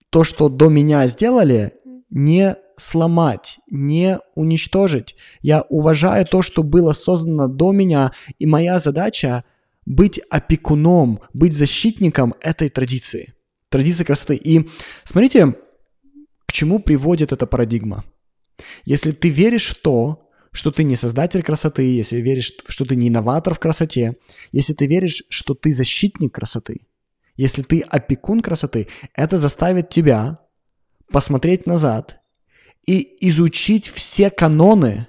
то, 0.10 0.23
что 0.23 0.49
до 0.49 0.69
меня 0.69 1.07
сделали, 1.07 1.73
не 2.10 2.57
сломать, 2.81 3.59
не 3.69 4.17
уничтожить. 4.35 5.15
Я 5.41 5.61
уважаю 5.69 6.25
то, 6.25 6.41
что 6.41 6.63
было 6.63 6.93
создано 6.93 7.47
до 7.47 7.71
меня, 7.71 8.11
и 8.39 8.45
моя 8.45 8.79
задача 8.79 9.43
быть 9.85 10.19
опекуном, 10.29 11.21
быть 11.33 11.53
защитником 11.53 12.33
этой 12.41 12.69
традиции, 12.69 13.33
традиции 13.69 14.03
красоты. 14.03 14.35
И 14.35 14.69
смотрите, 15.03 15.55
к 16.45 16.51
чему 16.51 16.79
приводит 16.79 17.31
эта 17.31 17.45
парадигма. 17.45 18.03
Если 18.83 19.11
ты 19.11 19.29
веришь 19.29 19.69
в 19.69 19.81
то, 19.81 20.27
что 20.51 20.71
ты 20.71 20.83
не 20.83 20.95
создатель 20.95 21.43
красоты, 21.43 21.83
если 21.83 22.17
веришь, 22.17 22.51
что 22.67 22.85
ты 22.85 22.95
не 22.95 23.07
инноватор 23.07 23.53
в 23.53 23.59
красоте, 23.59 24.17
если 24.51 24.73
ты 24.73 24.85
веришь, 24.85 25.23
что 25.29 25.53
ты 25.53 25.71
защитник 25.71 26.33
красоты, 26.33 26.87
если 27.35 27.61
ты 27.61 27.81
опекун 27.81 28.41
красоты, 28.41 28.87
это 29.13 29.37
заставит 29.37 29.89
тебя 29.89 30.39
посмотреть 31.11 31.65
назад 31.65 32.20
и 32.87 33.15
изучить 33.29 33.87
все 33.89 34.29
каноны, 34.29 35.07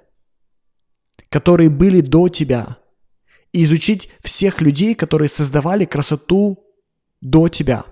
которые 1.28 1.70
были 1.70 2.00
до 2.00 2.28
тебя, 2.28 2.78
и 3.52 3.62
изучить 3.64 4.10
всех 4.22 4.60
людей, 4.60 4.94
которые 4.94 5.28
создавали 5.28 5.84
красоту 5.84 6.64
до 7.20 7.48
тебя. 7.48 7.84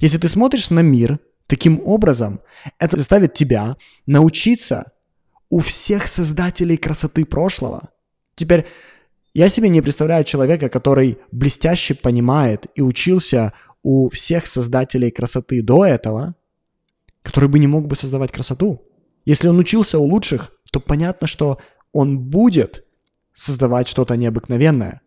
Если 0.00 0.18
ты 0.18 0.28
смотришь 0.28 0.70
на 0.70 0.80
мир 0.80 1.18
таким 1.46 1.80
образом, 1.84 2.40
это 2.78 2.96
заставит 2.96 3.34
тебя 3.34 3.76
научиться 4.06 4.92
у 5.50 5.58
всех 5.60 6.08
создателей 6.08 6.76
красоты 6.76 7.24
прошлого. 7.24 7.90
Теперь 8.34 8.66
я 9.34 9.48
себе 9.48 9.68
не 9.68 9.82
представляю 9.82 10.24
человека, 10.24 10.68
который 10.68 11.18
блестяще 11.32 11.94
понимает 11.94 12.66
и 12.74 12.82
учился 12.82 13.52
у 13.82 14.08
всех 14.08 14.46
создателей 14.46 15.10
красоты 15.10 15.62
до 15.62 15.84
этого, 15.84 16.34
который 17.22 17.48
бы 17.48 17.58
не 17.58 17.66
мог 17.66 17.86
бы 17.86 17.96
создавать 17.96 18.32
красоту. 18.32 18.82
Если 19.24 19.48
он 19.48 19.58
учился 19.58 19.98
у 19.98 20.04
лучших, 20.04 20.52
то 20.70 20.80
понятно, 20.80 21.26
что 21.26 21.58
он 21.92 22.18
будет 22.18 22.84
создавать 23.32 23.88
что-то 23.88 24.16
необыкновенное. 24.16 25.00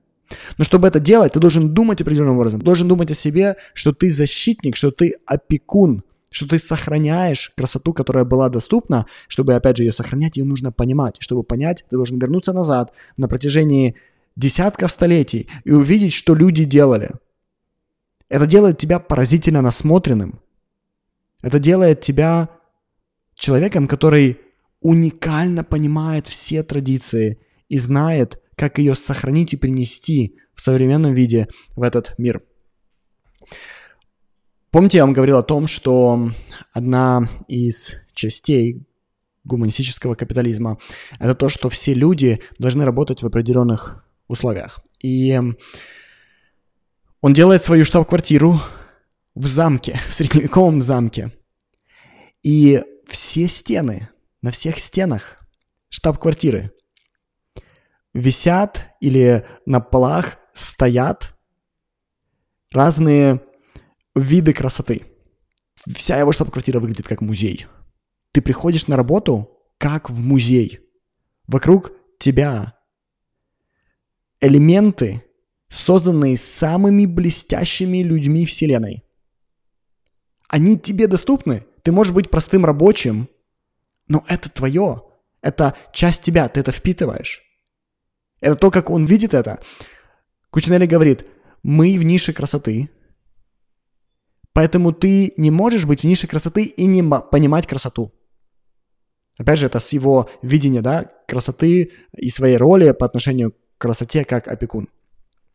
Но 0.58 0.64
чтобы 0.64 0.88
это 0.88 1.00
делать, 1.00 1.34
ты 1.34 1.40
должен 1.40 1.74
думать 1.74 2.02
определенным 2.02 2.38
образом. 2.38 2.60
Ты 2.60 2.66
должен 2.66 2.88
думать 2.88 3.12
о 3.12 3.14
себе, 3.14 3.56
что 3.74 3.94
ты 3.94 4.10
защитник, 4.10 4.76
что 4.76 4.92
ты 4.92 5.16
опекун, 5.26 6.04
что 6.30 6.48
ты 6.48 6.60
сохраняешь 6.60 7.52
красоту, 7.56 7.94
которая 7.94 8.26
была 8.26 8.50
доступна. 8.50 9.06
Чтобы, 9.28 9.54
опять 9.54 9.78
же, 9.78 9.84
ее 9.84 9.92
сохранять, 9.92 10.38
ее 10.38 10.44
нужно 10.44 10.72
понимать. 10.72 11.18
И 11.20 11.22
чтобы 11.22 11.44
понять, 11.44 11.86
ты 11.90 11.96
должен 11.96 12.20
вернуться 12.20 12.54
назад 12.54 12.92
на 13.16 13.28
протяжении 13.28 13.96
десятков 14.36 14.92
столетий 14.92 15.48
и 15.64 15.72
увидеть, 15.72 16.14
что 16.14 16.36
люди 16.36 16.64
делали. 16.64 17.12
Это 18.30 18.46
делает 18.46 18.78
тебя 18.78 19.00
поразительно 19.00 19.62
насмотренным. 19.62 20.42
Это 21.42 21.60
делает 21.60 22.02
тебя 22.02 22.50
человеком, 23.38 23.88
который 23.88 24.40
уникально 24.82 25.64
понимает 25.64 26.28
все 26.28 26.64
традиции 26.64 27.40
и 27.70 27.78
знает, 27.78 28.42
как 28.56 28.80
ее 28.80 28.96
сохранить 28.96 29.54
и 29.54 29.58
принести 29.58 30.38
в 30.54 30.62
современном 30.62 31.14
виде 31.14 31.48
в 31.76 31.84
этот 31.84 32.18
мир. 32.18 32.42
Помните, 34.72 34.98
я 34.98 35.06
вам 35.06 35.14
говорил 35.14 35.38
о 35.38 35.44
том, 35.44 35.68
что 35.68 36.32
одна 36.74 37.30
из 37.48 37.96
частей 38.14 38.86
гуманистического 39.44 40.16
капитализма– 40.16 40.78
это 41.20 41.36
то, 41.36 41.50
что 41.50 41.70
все 41.70 41.94
люди 41.94 42.42
должны 42.60 42.84
работать 42.86 43.24
в 43.24 43.26
определенных 43.26 44.04
условиях. 44.28 44.82
И 45.02 45.40
он 47.22 47.34
делает 47.34 47.64
свою 47.64 47.86
штаб-квартиру 47.86 48.60
в 49.36 49.48
замке, 49.48 50.00
в 50.10 50.14
средневековом 50.14 50.82
замке. 50.82 51.32
И 52.44 52.84
все 53.10 53.48
стены, 53.48 54.10
на 54.42 54.52
всех 54.52 54.80
стенах 54.80 55.40
штаб-квартиры 55.90 56.72
висят 58.14 58.96
или 59.00 59.46
на 59.66 59.80
полах 59.80 60.38
стоят 60.54 61.38
разные 62.72 63.42
виды 64.16 64.54
красоты. 64.54 65.06
Вся 65.96 66.18
его 66.18 66.32
штаб-квартира 66.32 66.80
выглядит 66.80 67.08
как 67.08 67.22
музей. 67.22 67.68
Ты 68.32 68.42
приходишь 68.42 68.88
на 68.88 68.98
работу 68.98 69.50
как 69.78 70.10
в 70.10 70.20
музей. 70.20 70.80
Вокруг 71.46 71.92
тебя 72.20 72.78
элементы, 74.42 75.24
созданные 75.70 76.38
самыми 76.38 77.06
блестящими 77.06 78.00
людьми 78.00 78.46
Вселенной. 78.46 79.04
Они 80.50 80.78
тебе 80.78 81.08
доступны. 81.08 81.67
Ты 81.88 81.94
можешь 81.94 82.12
быть 82.12 82.30
простым 82.30 82.66
рабочим, 82.66 83.30
но 84.10 84.26
это 84.28 84.50
твое. 84.50 85.04
Это 85.42 85.74
часть 85.94 86.22
тебя, 86.22 86.50
ты 86.50 86.60
это 86.60 86.74
впитываешь. 86.74 87.42
Это 88.42 88.56
то, 88.56 88.72
как 88.72 88.90
он 88.90 89.06
видит 89.06 89.34
это. 89.34 89.62
Кучинелли 90.50 90.86
говорит, 90.86 91.26
мы 91.64 91.98
в 91.98 92.04
нише 92.04 92.34
красоты, 92.34 92.90
поэтому 94.52 94.92
ты 94.92 95.34
не 95.38 95.50
можешь 95.50 95.86
быть 95.86 96.02
в 96.02 96.04
нише 96.04 96.28
красоты 96.28 96.66
и 96.66 96.86
не 96.88 97.02
понимать 97.32 97.68
красоту. 97.68 98.12
Опять 99.38 99.60
же, 99.60 99.68
это 99.68 99.80
с 99.80 99.94
его 99.94 100.30
видения, 100.42 100.82
да, 100.82 101.10
красоты 101.26 101.94
и 102.18 102.30
своей 102.30 102.58
роли 102.58 102.92
по 102.92 103.06
отношению 103.06 103.54
к 103.54 103.56
красоте 103.78 104.26
как 104.26 104.50
опекун. 104.50 104.90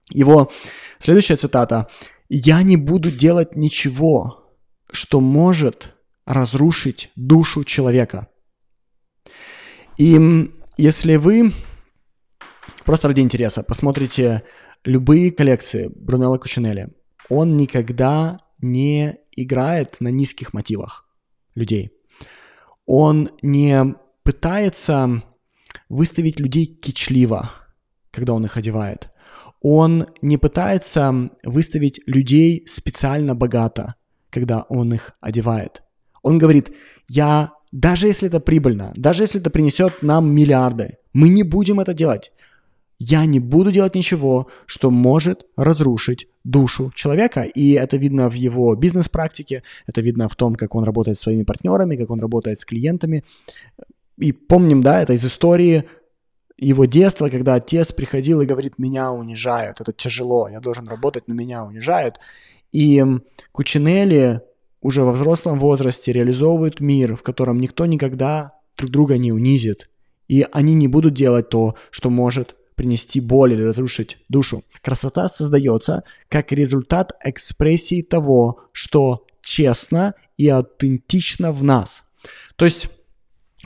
Его 0.09 0.51
следующая 0.99 1.37
цитата. 1.37 1.91
«Я 2.31 2.63
не 2.63 2.79
буду 2.79 3.11
делать 3.11 3.55
ничего, 3.55 4.51
что 4.91 5.21
может 5.21 5.95
разрушить 6.27 7.11
душу 7.17 7.65
человека». 7.65 8.29
И 9.99 10.51
если 10.77 11.17
вы 11.17 11.53
просто 12.85 13.09
ради 13.09 13.21
интереса 13.21 13.63
посмотрите 13.63 14.43
любые 14.85 15.31
коллекции 15.31 15.91
Брунелло 15.95 16.39
Кучинелли, 16.39 16.95
он 17.29 17.57
никогда 17.57 18.39
не 18.61 19.19
играет 19.33 20.01
на 20.01 20.09
низких 20.09 20.53
мотивах 20.53 21.07
людей. 21.55 21.93
Он 22.87 23.31
не 23.43 23.95
пытается 24.23 25.23
выставить 25.89 26.41
людей 26.41 26.67
кичливо, 26.67 27.51
когда 28.11 28.35
он 28.35 28.45
их 28.45 28.57
одевает. 28.57 29.11
Он 29.61 30.09
не 30.23 30.39
пытается 30.39 31.31
выставить 31.45 32.01
людей 32.07 32.67
специально 32.67 33.35
богато, 33.35 33.95
когда 34.31 34.63
он 34.69 34.93
их 34.95 35.13
одевает. 35.21 35.83
Он 36.23 36.39
говорит, 36.39 36.73
я, 37.09 37.53
даже 37.73 38.07
если 38.07 38.29
это 38.29 38.41
прибыльно, 38.41 38.93
даже 38.97 39.25
если 39.25 39.41
это 39.41 39.51
принесет 39.51 40.03
нам 40.03 40.33
миллиарды, 40.33 40.99
Мы 41.13 41.29
не 41.29 41.43
будем 41.43 41.81
это 41.81 41.95
делать. 41.95 42.33
Я 42.99 43.27
не 43.27 43.41
буду 43.41 43.73
делать 43.73 43.95
ничего, 43.95 44.47
что 44.67 44.91
может 44.91 45.47
разрушить 45.57 46.29
душу 46.45 46.93
человека. 46.95 47.43
И 47.43 47.73
это 47.73 47.97
видно 47.97 48.29
в 48.31 48.35
его 48.35 48.75
бизнес-практике, 48.77 49.63
это 49.87 50.01
видно 50.01 50.29
в 50.29 50.37
том, 50.37 50.55
как 50.55 50.75
он 50.75 50.85
работает 50.85 51.19
с 51.19 51.21
своими 51.21 51.43
партнерами, 51.43 51.97
как 51.97 52.11
он 52.11 52.21
работает 52.21 52.59
с 52.59 52.65
клиентами. 52.65 53.25
И 54.19 54.33
помним, 54.33 54.83
да, 54.83 55.03
это 55.03 55.15
из 55.15 55.25
истории 55.25 55.85
его 56.59 56.85
детства, 56.85 57.29
когда 57.29 57.55
отец 57.55 57.93
приходил 57.93 58.41
и 58.41 58.47
говорит, 58.47 58.79
меня 58.79 59.11
унижают, 59.11 59.81
это 59.81 59.93
тяжело, 59.93 60.49
я 60.49 60.61
должен 60.61 60.87
работать, 60.87 61.27
но 61.27 61.35
меня 61.35 61.65
унижают. 61.65 62.21
И 62.71 63.05
Кучинелли 63.51 64.43
уже 64.83 65.03
во 65.03 65.13
взрослом 65.13 65.59
возрасте 65.59 66.13
реализовывают 66.13 66.81
мир, 66.81 67.17
в 67.17 67.23
котором 67.23 67.61
никто 67.61 67.87
никогда 67.87 68.51
друг 68.77 68.91
друга 68.91 69.17
не 69.17 69.33
унизит. 69.33 69.89
И 70.29 70.47
они 70.53 70.75
не 70.75 70.89
будут 70.89 71.15
делать 71.15 71.49
то, 71.49 71.77
что 71.91 72.11
может 72.11 72.57
принести 72.75 73.21
боль 73.21 73.53
или 73.53 73.63
разрушить 73.63 74.19
душу. 74.29 74.65
Красота 74.83 75.29
создается 75.29 76.03
как 76.29 76.53
результат 76.53 77.13
экспрессии 77.23 78.03
того, 78.03 78.69
что 78.73 79.27
честно 79.43 80.15
и 80.37 80.49
аутентично 80.49 81.53
в 81.53 81.63
нас. 81.63 82.03
То 82.57 82.65
есть 82.65 82.89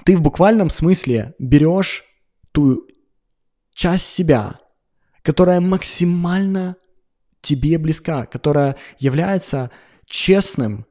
ты 0.05 0.17
в 0.17 0.21
буквальном 0.21 0.71
смысле 0.71 1.35
берешь 1.39 2.05
ту 2.53 2.87
часть 3.75 4.07
себя, 4.07 4.61
которая 5.23 5.61
максимально 5.61 6.77
тебе 7.41 7.79
близка, 7.79 8.27
которая 8.27 8.77
является 8.99 9.71
честным, 10.07 10.87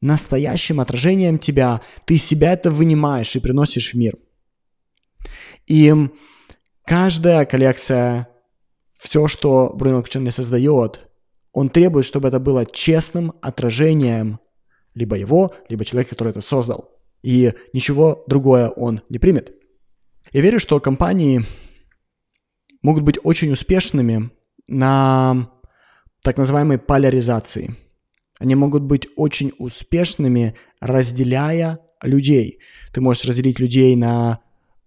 настоящим 0.00 0.80
отражением 0.80 1.38
тебя. 1.38 1.80
Ты 2.04 2.18
себя 2.18 2.52
это 2.52 2.70
вынимаешь 2.70 3.34
и 3.36 3.40
приносишь 3.40 3.92
в 3.92 3.96
мир. 3.96 4.16
И 5.66 5.94
каждая 6.84 7.44
коллекция, 7.44 8.28
все, 8.96 9.28
что 9.28 9.72
Бруно 9.74 10.02
Кучерни 10.02 10.30
создает, 10.30 11.00
он 11.52 11.68
требует, 11.68 12.06
чтобы 12.06 12.28
это 12.28 12.38
было 12.38 12.64
честным 12.66 13.32
отражением 13.42 14.40
либо 14.94 15.16
его, 15.16 15.54
либо 15.68 15.84
человека, 15.84 16.10
который 16.10 16.30
это 16.30 16.40
создал. 16.40 16.90
И 17.22 17.52
ничего 17.72 18.24
другое 18.26 18.68
он 18.68 19.02
не 19.08 19.18
примет. 19.18 19.54
Я 20.32 20.40
верю, 20.40 20.58
что 20.58 20.80
компании 20.80 21.42
могут 22.82 23.02
быть 23.04 23.18
очень 23.22 23.50
успешными 23.50 24.30
на 24.66 25.50
так 26.22 26.36
называемой 26.36 26.78
поляризации. 26.78 27.76
Они 28.38 28.54
могут 28.54 28.82
быть 28.82 29.06
очень 29.16 29.52
успешными, 29.58 30.54
разделяя 30.80 31.80
людей. 32.02 32.60
Ты 32.92 33.00
можешь 33.00 33.24
разделить 33.24 33.58
людей 33.58 33.96
на 33.96 34.40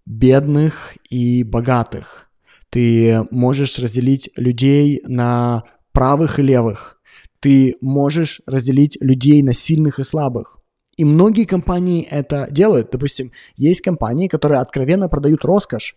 бедных 0.06 0.96
и 1.10 1.44
богатых. 1.44 2.30
Ты 2.70 3.26
можешь 3.30 3.78
разделить 3.78 4.30
людей 4.36 5.02
на 5.06 5.64
правых 5.92 6.38
и 6.38 6.42
левых. 6.42 6.98
Ты 7.40 7.76
можешь 7.80 8.40
разделить 8.46 8.96
людей 9.00 9.42
на 9.42 9.52
сильных 9.52 9.98
и 9.98 10.04
слабых. 10.04 10.58
И 10.96 11.04
многие 11.04 11.44
компании 11.44 12.06
это 12.10 12.48
делают. 12.50 12.90
Допустим, 12.90 13.32
есть 13.56 13.80
компании, 13.82 14.28
которые 14.28 14.60
откровенно 14.60 15.08
продают 15.08 15.44
роскошь. 15.44 15.96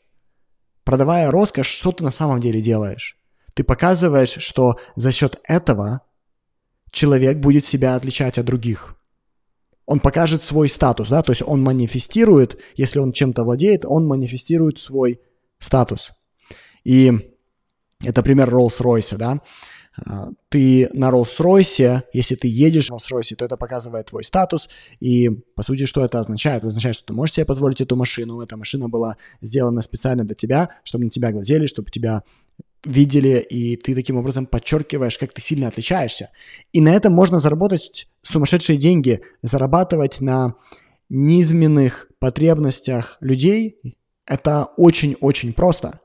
Продавая 0.83 1.31
роскошь, 1.31 1.67
что 1.67 1.91
ты 1.91 2.03
на 2.03 2.11
самом 2.11 2.39
деле 2.39 2.61
делаешь? 2.61 3.17
Ты 3.53 3.63
показываешь, 3.63 4.35
что 4.39 4.79
за 4.95 5.11
счет 5.11 5.39
этого 5.45 6.01
человек 6.95 7.37
будет 7.37 7.65
себя 7.65 7.95
отличать 7.95 8.39
от 8.39 8.45
других. 8.45 8.95
Он 9.85 9.99
покажет 9.99 10.41
свой 10.41 10.69
статус, 10.69 11.09
да, 11.09 11.21
то 11.21 11.31
есть 11.31 11.43
он 11.45 11.61
манифестирует, 11.61 12.59
если 12.75 12.97
он 12.99 13.11
чем-то 13.11 13.43
владеет, 13.43 13.85
он 13.85 14.07
манифестирует 14.07 14.79
свой 14.79 15.19
статус. 15.59 16.13
И 16.83 17.11
это 18.03 18.23
пример 18.23 18.49
Rolls-Royce, 18.49 19.17
да. 19.17 19.41
А, 19.97 20.29
ты 20.49 20.89
на 20.93 21.09
Rolls-Royce, 21.09 22.03
если 22.13 22.35
ты 22.35 22.47
едешь 22.47 22.89
на 22.89 22.95
Rolls-Royce, 22.95 23.35
то 23.35 23.45
это 23.45 23.57
показывает 23.57 24.07
твой 24.07 24.23
статус, 24.23 24.69
и 24.99 25.29
по 25.55 25.61
сути, 25.63 25.85
что 25.85 26.03
это 26.03 26.19
означает? 26.19 26.59
Это 26.59 26.67
означает, 26.67 26.95
что 26.95 27.07
ты 27.07 27.13
можешь 27.13 27.35
себе 27.35 27.45
позволить 27.45 27.81
эту 27.81 27.95
машину, 27.95 28.41
эта 28.41 28.57
машина 28.57 28.89
была 28.89 29.17
сделана 29.41 29.81
специально 29.81 30.23
для 30.23 30.35
тебя, 30.35 30.69
чтобы 30.83 31.03
на 31.03 31.09
тебя 31.11 31.31
глазели, 31.31 31.67
чтобы 31.67 31.91
тебя 31.91 32.23
видели, 32.85 33.39
и 33.39 33.75
ты 33.75 33.95
таким 33.95 34.17
образом 34.17 34.45
подчеркиваешь, 34.45 35.17
как 35.17 35.33
ты 35.33 35.41
сильно 35.41 35.67
отличаешься. 35.67 36.29
И 36.71 36.81
на 36.81 36.89
этом 36.89 37.13
можно 37.13 37.39
заработать 37.39 38.07
сумасшедшие 38.21 38.77
деньги, 38.77 39.21
зарабатывать 39.41 40.21
на 40.21 40.55
низменных 41.09 42.07
потребностях 42.19 43.17
людей. 43.19 43.79
Это 44.25 44.65
очень-очень 44.77 45.53
просто. 45.53 45.99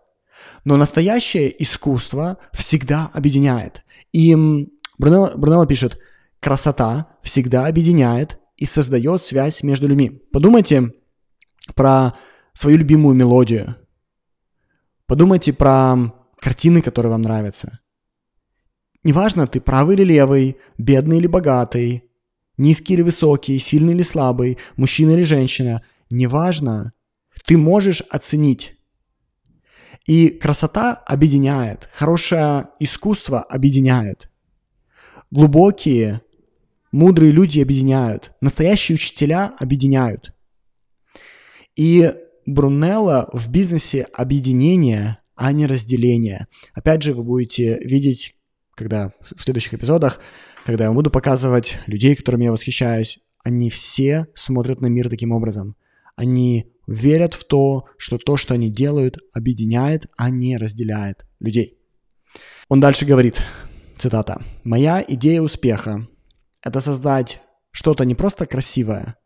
Но 0.65 0.77
настоящее 0.77 1.63
искусство 1.63 2.39
всегда 2.53 3.11
объединяет. 3.13 3.83
И 4.13 4.35
Брунелло, 4.99 5.33
Брунелло 5.37 5.67
пишет, 5.67 5.99
красота 6.41 7.09
всегда 7.23 7.67
объединяет 7.67 8.39
и 8.57 8.67
создает 8.67 9.23
связь 9.23 9.63
между 9.63 9.89
людьми. 9.89 10.23
Подумайте 10.33 10.93
про 11.75 12.15
свою 12.53 12.79
любимую 12.79 13.15
мелодию. 13.15 13.77
Подумайте 15.07 15.53
про 15.53 16.13
картины, 16.41 16.83
которые 16.83 17.11
вам 17.11 17.23
нравятся. 17.23 17.81
Неважно, 19.05 19.47
ты 19.47 19.61
правый 19.61 19.97
или 19.97 20.05
левый, 20.05 20.57
бедный 20.77 21.19
или 21.19 21.27
богатый, 21.27 22.05
низкий 22.57 22.95
или 22.95 23.03
высокий, 23.03 23.59
сильный 23.59 23.95
или 23.95 24.03
слабый, 24.03 24.59
мужчина 24.77 25.13
или 25.13 25.23
женщина. 25.23 25.83
Неважно, 26.11 26.93
ты 27.47 27.57
можешь 27.57 28.03
оценить 28.11 28.77
и 30.07 30.29
красота 30.29 30.95
объединяет, 30.95 31.89
хорошее 31.93 32.69
искусство 32.81 33.43
объединяет. 33.43 34.31
Глубокие, 35.31 36.23
мудрые 36.91 37.31
люди 37.31 37.61
объединяют, 37.61 38.33
настоящие 38.41 38.97
учителя 38.97 39.55
объединяют. 39.59 40.35
И 41.77 42.13
Брунелло 42.47 43.31
в 43.33 43.49
бизнесе 43.49 44.09
объединение, 44.13 45.19
а 45.41 45.53
не 45.53 45.65
разделение. 45.65 46.49
Опять 46.75 47.03
же, 47.03 47.15
вы 47.15 47.23
будете 47.23 47.79
видеть, 47.79 48.35
когда 48.75 49.15
в 49.23 49.43
следующих 49.43 49.73
эпизодах, 49.73 50.21
когда 50.67 50.85
я 50.85 50.93
буду 50.93 51.11
показывать 51.11 51.79
людей, 51.87 52.15
которыми 52.15 52.45
я 52.45 52.53
восхищаюсь, 52.53 53.21
они 53.43 53.71
все 53.71 54.27
смотрят 54.35 54.83
на 54.83 54.89
мир 54.89 55.09
таким 55.09 55.33
образом. 55.33 55.77
Они 56.15 56.71
верят 56.87 57.33
в 57.33 57.47
то, 57.47 57.87
что 57.97 58.19
то, 58.19 58.37
что 58.37 58.53
они 58.53 58.69
делают, 58.69 59.17
объединяет, 59.33 60.09
а 60.19 60.29
не 60.29 60.59
разделяет 60.59 61.25
людей. 61.39 61.79
Он 62.69 62.81
дальше 62.81 63.07
говорит, 63.07 63.43
цитата, 63.97 64.43
«Моя 64.63 65.03
идея 65.09 65.41
успеха– 65.41 66.07
это 66.63 66.81
создать 66.81 67.41
что-то 67.71 68.05
не 68.05 68.15
просто 68.15 68.45
красивое, 68.45 69.17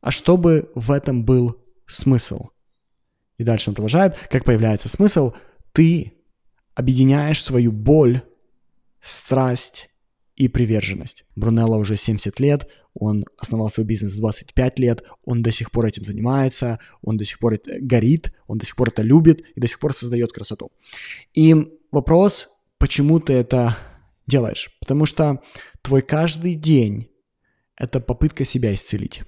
а 0.00 0.12
чтобы 0.12 0.72
в 0.74 0.90
этом 0.90 1.26
был 1.26 1.62
смысл». 1.86 2.46
И 3.36 3.44
дальше 3.44 3.68
он 3.68 3.74
продолжает, 3.74 4.16
как 4.30 4.46
появляется 4.46 4.88
смысл, 4.88 5.34
ты 5.78 6.12
объединяешь 6.74 7.40
свою 7.40 7.70
боль, 7.70 8.22
страсть 9.00 9.90
и 10.34 10.48
приверженность. 10.48 11.24
Брунелло 11.36 11.76
уже 11.76 11.94
70 11.94 12.40
лет, 12.40 12.68
он 12.94 13.24
основал 13.38 13.70
свой 13.70 13.86
бизнес 13.86 14.14
в 14.14 14.18
25 14.18 14.78
лет, 14.80 15.04
он 15.22 15.40
до 15.40 15.52
сих 15.52 15.70
пор 15.70 15.86
этим 15.86 16.04
занимается, 16.04 16.80
он 17.00 17.16
до 17.16 17.24
сих 17.24 17.38
пор 17.38 17.52
это 17.52 17.76
горит, 17.80 18.32
он 18.48 18.58
до 18.58 18.66
сих 18.66 18.74
пор 18.74 18.88
это 18.88 19.02
любит 19.02 19.44
и 19.54 19.60
до 19.60 19.68
сих 19.68 19.78
пор 19.78 19.94
создает 19.94 20.32
красоту. 20.32 20.72
И 21.32 21.54
вопрос, 21.92 22.48
почему 22.78 23.20
ты 23.20 23.34
это 23.34 23.78
делаешь? 24.26 24.76
Потому 24.80 25.06
что 25.06 25.44
твой 25.80 26.02
каждый 26.02 26.56
день– 26.56 27.08
это 27.76 28.00
попытка 28.00 28.44
себя 28.44 28.74
исцелить. 28.74 29.22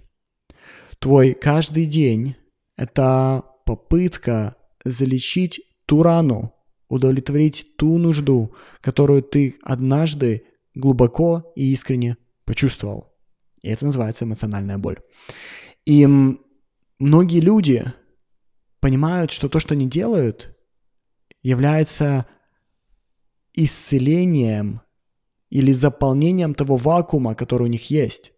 Твой 0.99 1.33
каждый 1.35 1.87
день– 1.87 2.35
это 2.77 3.45
попытка 3.65 4.57
залечить 4.85 5.61
ту 5.91 6.05
рану, 6.05 6.55
удовлетворить 6.89 7.75
ту 7.77 7.99
нужду, 7.99 8.55
которую 8.81 9.25
ты 9.25 9.57
однажды 9.61 10.45
глубоко 10.73 11.53
и 11.57 11.73
искренне 11.73 12.17
почувствовал. 12.45 13.13
И 13.61 13.71
это 13.71 13.87
называется 13.87 14.25
эмоциональная 14.25 14.79
боль. 14.79 15.01
И 15.85 16.07
многие 17.01 17.41
люди 17.41 17.93
понимают, 18.79 19.33
что 19.33 19.49
то, 19.49 19.59
что 19.59 19.75
они 19.75 19.89
делают, 19.89 20.57
является 21.43 22.27
исцелением 23.53 24.83
или 25.49 25.73
заполнением 25.73 26.55
того 26.55 26.77
вакуума, 26.77 27.35
который 27.35 27.65
у 27.65 27.67
них 27.67 27.91
есть. 27.91 28.31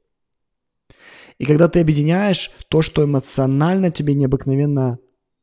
И 1.36 1.44
когда 1.44 1.68
ты 1.68 1.80
объединяешь 1.80 2.50
то, 2.68 2.80
что 2.80 3.04
эмоционально 3.04 3.90
тебе 3.90 4.14
необыкновенно 4.14 4.98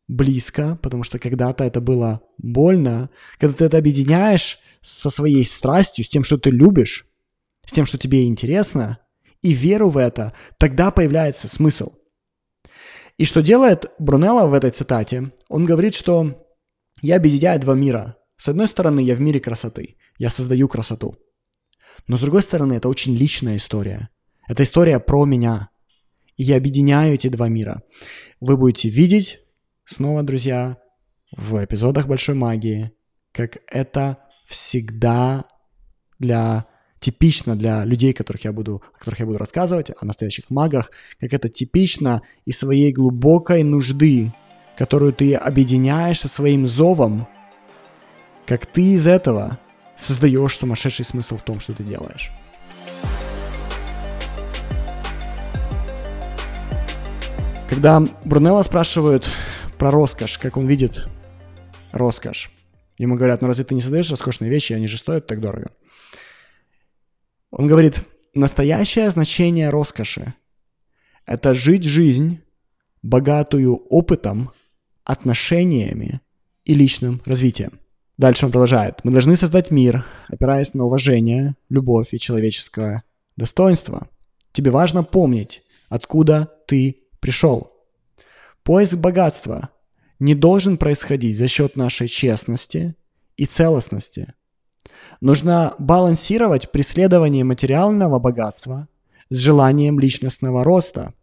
близко, 0.10 0.78
потому 0.82 1.04
что 1.04 1.20
когда-то 1.20 1.64
это 1.64 1.80
было 1.80 2.22
больно, 2.40 3.10
когда 3.38 3.56
ты 3.56 3.66
это 3.66 3.78
объединяешь 3.78 4.60
со 4.82 5.10
своей 5.10 5.46
страстью, 5.46 6.04
с 6.04 6.10
тем, 6.10 6.24
что 6.24 6.38
ты 6.38 6.50
любишь, 6.50 7.06
с 7.66 7.72
тем, 7.72 7.86
что 7.86 7.98
тебе 7.98 8.26
интересно, 8.26 9.00
и 9.42 9.54
веру 9.54 9.90
в 9.90 9.98
это, 9.98 10.34
тогда 10.58 10.92
появляется 10.92 11.48
смысл. 11.48 11.94
И 13.18 13.26
что 13.26 13.42
делает 13.42 13.86
Брунелло 14.00 14.48
в 14.48 14.54
этой 14.54 14.72
цитате? 14.72 15.32
Он 15.48 15.66
говорит, 15.66 15.94
что 15.94 16.46
я 17.02 17.18
объединяю 17.18 17.60
два 17.62 17.76
мира. 17.76 18.18
С 18.36 18.50
одной 18.50 18.68
стороны, 18.68 19.02
я 19.02 19.14
в 19.14 19.22
мире 19.22 19.40
красоты. 19.40 19.98
Я 20.18 20.30
создаю 20.30 20.68
красоту. 20.68 21.18
Но 22.08 22.18
с 22.18 22.22
другой 22.22 22.42
стороны, 22.42 22.74
это 22.74 22.90
очень 22.90 23.16
личная 23.16 23.58
история. 23.58 24.10
Это 24.48 24.64
история 24.64 25.00
про 25.00 25.26
меня. 25.26 25.70
И 26.38 26.44
я 26.44 26.56
объединяю 26.58 27.14
эти 27.14 27.28
два 27.28 27.50
мира. 27.50 27.84
Вы 28.40 28.58
будете 28.58 28.90
видеть, 28.90 29.40
снова, 29.90 30.24
друзья, 30.24 30.78
в 31.36 31.64
эпизодах 31.64 32.08
Большой 32.08 32.36
Магии, 32.36 32.92
как 33.32 33.58
это 33.68 34.20
всегда 34.46 35.46
для 36.20 36.66
типично 37.00 37.56
для 37.56 37.86
людей, 37.86 38.14
которых 38.14 38.44
я 38.44 38.52
буду, 38.52 38.84
о 38.94 39.00
которых 39.00 39.20
я 39.20 39.26
буду 39.26 39.38
рассказывать, 39.38 39.92
о 40.00 40.06
настоящих 40.06 40.50
магах, 40.50 40.92
как 41.20 41.34
это 41.34 41.50
типично 41.50 42.22
из 42.46 42.60
своей 42.60 42.92
глубокой 42.92 43.64
нужды, 43.64 44.34
которую 44.78 45.14
ты 45.14 45.34
объединяешь 45.34 46.20
со 46.20 46.28
своим 46.28 46.68
зовом, 46.68 47.28
как 48.46 48.66
ты 48.66 48.94
из 48.94 49.08
этого 49.08 49.60
создаешь 49.96 50.58
сумасшедший 50.58 51.06
смысл 51.06 51.38
в 51.38 51.42
том, 51.42 51.60
что 51.60 51.74
ты 51.74 51.84
делаешь. 51.84 52.32
Когда 57.68 58.02
Брунелла 58.26 58.64
спрашивают 58.64 59.30
про 59.80 59.92
роскошь, 59.92 60.38
как 60.38 60.58
он 60.58 60.68
видит 60.68 61.08
роскошь, 61.92 62.52
ему 62.98 63.16
говорят, 63.16 63.42
ну 63.42 63.48
разве 63.48 63.64
ты 63.64 63.74
не 63.74 63.82
создаешь 63.82 64.12
роскошные 64.12 64.52
вещи, 64.52 64.74
они 64.74 64.88
же 64.88 64.98
стоят 64.98 65.26
так 65.26 65.40
дорого. 65.40 65.72
Он 67.50 67.66
говорит, 67.66 68.02
настоящее 68.34 69.10
значение 69.10 69.70
роскоши– 69.70 70.34
это 71.26 71.54
жить 71.54 71.86
жизнь, 71.86 72.42
богатую 73.02 73.76
опытом, 73.76 74.52
отношениями 75.06 76.20
и 76.66 76.76
личным 76.76 77.22
развитием. 77.26 77.80
Дальше 78.18 78.46
он 78.46 78.52
продолжает. 78.52 79.00
Мы 79.06 79.14
должны 79.14 79.38
создать 79.38 79.72
мир, 79.72 80.06
опираясь 80.28 80.74
на 80.74 80.84
уважение, 80.84 81.56
любовь 81.70 82.10
и 82.12 82.20
человеческое 82.20 83.04
достоинство. 83.38 84.10
Тебе 84.52 84.72
важно 84.72 85.04
помнить, 85.04 85.64
откуда 85.88 86.54
ты 86.68 87.04
пришел. 87.22 87.79
Поиск 88.64 88.96
богатства 88.96 89.70
не 90.20 90.36
должен 90.36 90.78
происходить 90.78 91.38
за 91.38 91.48
счет 91.48 91.76
нашей 91.76 92.08
честности 92.08 92.96
и 93.38 93.46
целостности. 93.46 94.34
Нужно 95.22 95.76
балансировать 95.80 96.72
преследование 96.72 97.44
материального 97.44 98.20
богатства 98.20 98.88
с 99.30 99.38
желанием 99.38 100.00
личностного 100.00 100.64
роста. 100.64 101.14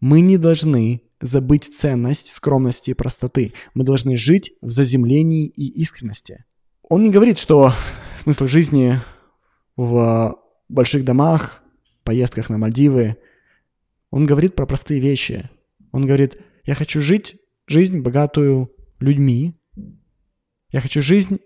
Мы 0.00 0.20
не 0.20 0.38
должны 0.38 1.02
забыть 1.20 1.74
ценность 1.76 2.28
скромности 2.28 2.90
и 2.90 2.94
простоты. 2.94 3.54
Мы 3.74 3.84
должны 3.84 4.16
жить 4.16 4.52
в 4.60 4.70
заземлении 4.70 5.46
и 5.46 5.66
искренности. 5.80 6.44
Он 6.82 7.02
не 7.02 7.10
говорит, 7.10 7.38
что 7.38 7.72
смысл 8.22 8.46
жизни 8.46 9.00
в 9.76 10.38
больших 10.68 11.04
домах, 11.04 11.62
поездках 12.04 12.50
на 12.50 12.58
Мальдивы. 12.58 13.16
Он 14.10 14.26
говорит 14.26 14.54
про 14.54 14.66
простые 14.66 15.00
вещи. 15.00 15.50
Он 15.96 16.04
говорит, 16.04 16.36
я 16.66 16.74
хочу 16.74 17.00
жить 17.00 17.40
жизнь, 17.66 18.00
богатую 18.00 18.70
людьми. 19.00 19.58
Я 20.70 20.82
хочу 20.82 21.00
жизнь 21.00 21.38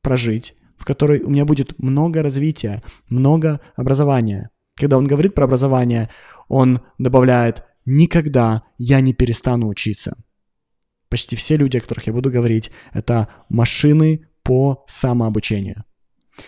прожить, 0.00 0.54
в 0.78 0.86
которой 0.86 1.20
у 1.20 1.28
меня 1.28 1.44
будет 1.44 1.78
много 1.78 2.22
развития, 2.22 2.82
много 3.10 3.60
образования. 3.76 4.48
Когда 4.74 4.96
он 4.96 5.06
говорит 5.06 5.34
про 5.34 5.44
образование, 5.44 6.08
он 6.48 6.80
добавляет 6.96 7.66
никогда 7.84 8.62
я 8.78 9.02
не 9.02 9.12
перестану 9.12 9.68
учиться. 9.68 10.16
Почти 11.10 11.36
все 11.36 11.58
люди, 11.58 11.76
о 11.76 11.82
которых 11.82 12.06
я 12.06 12.14
буду 12.14 12.30
говорить, 12.30 12.70
это 12.94 13.28
машины 13.50 14.28
по 14.44 14.82
самообучению. 14.88 15.84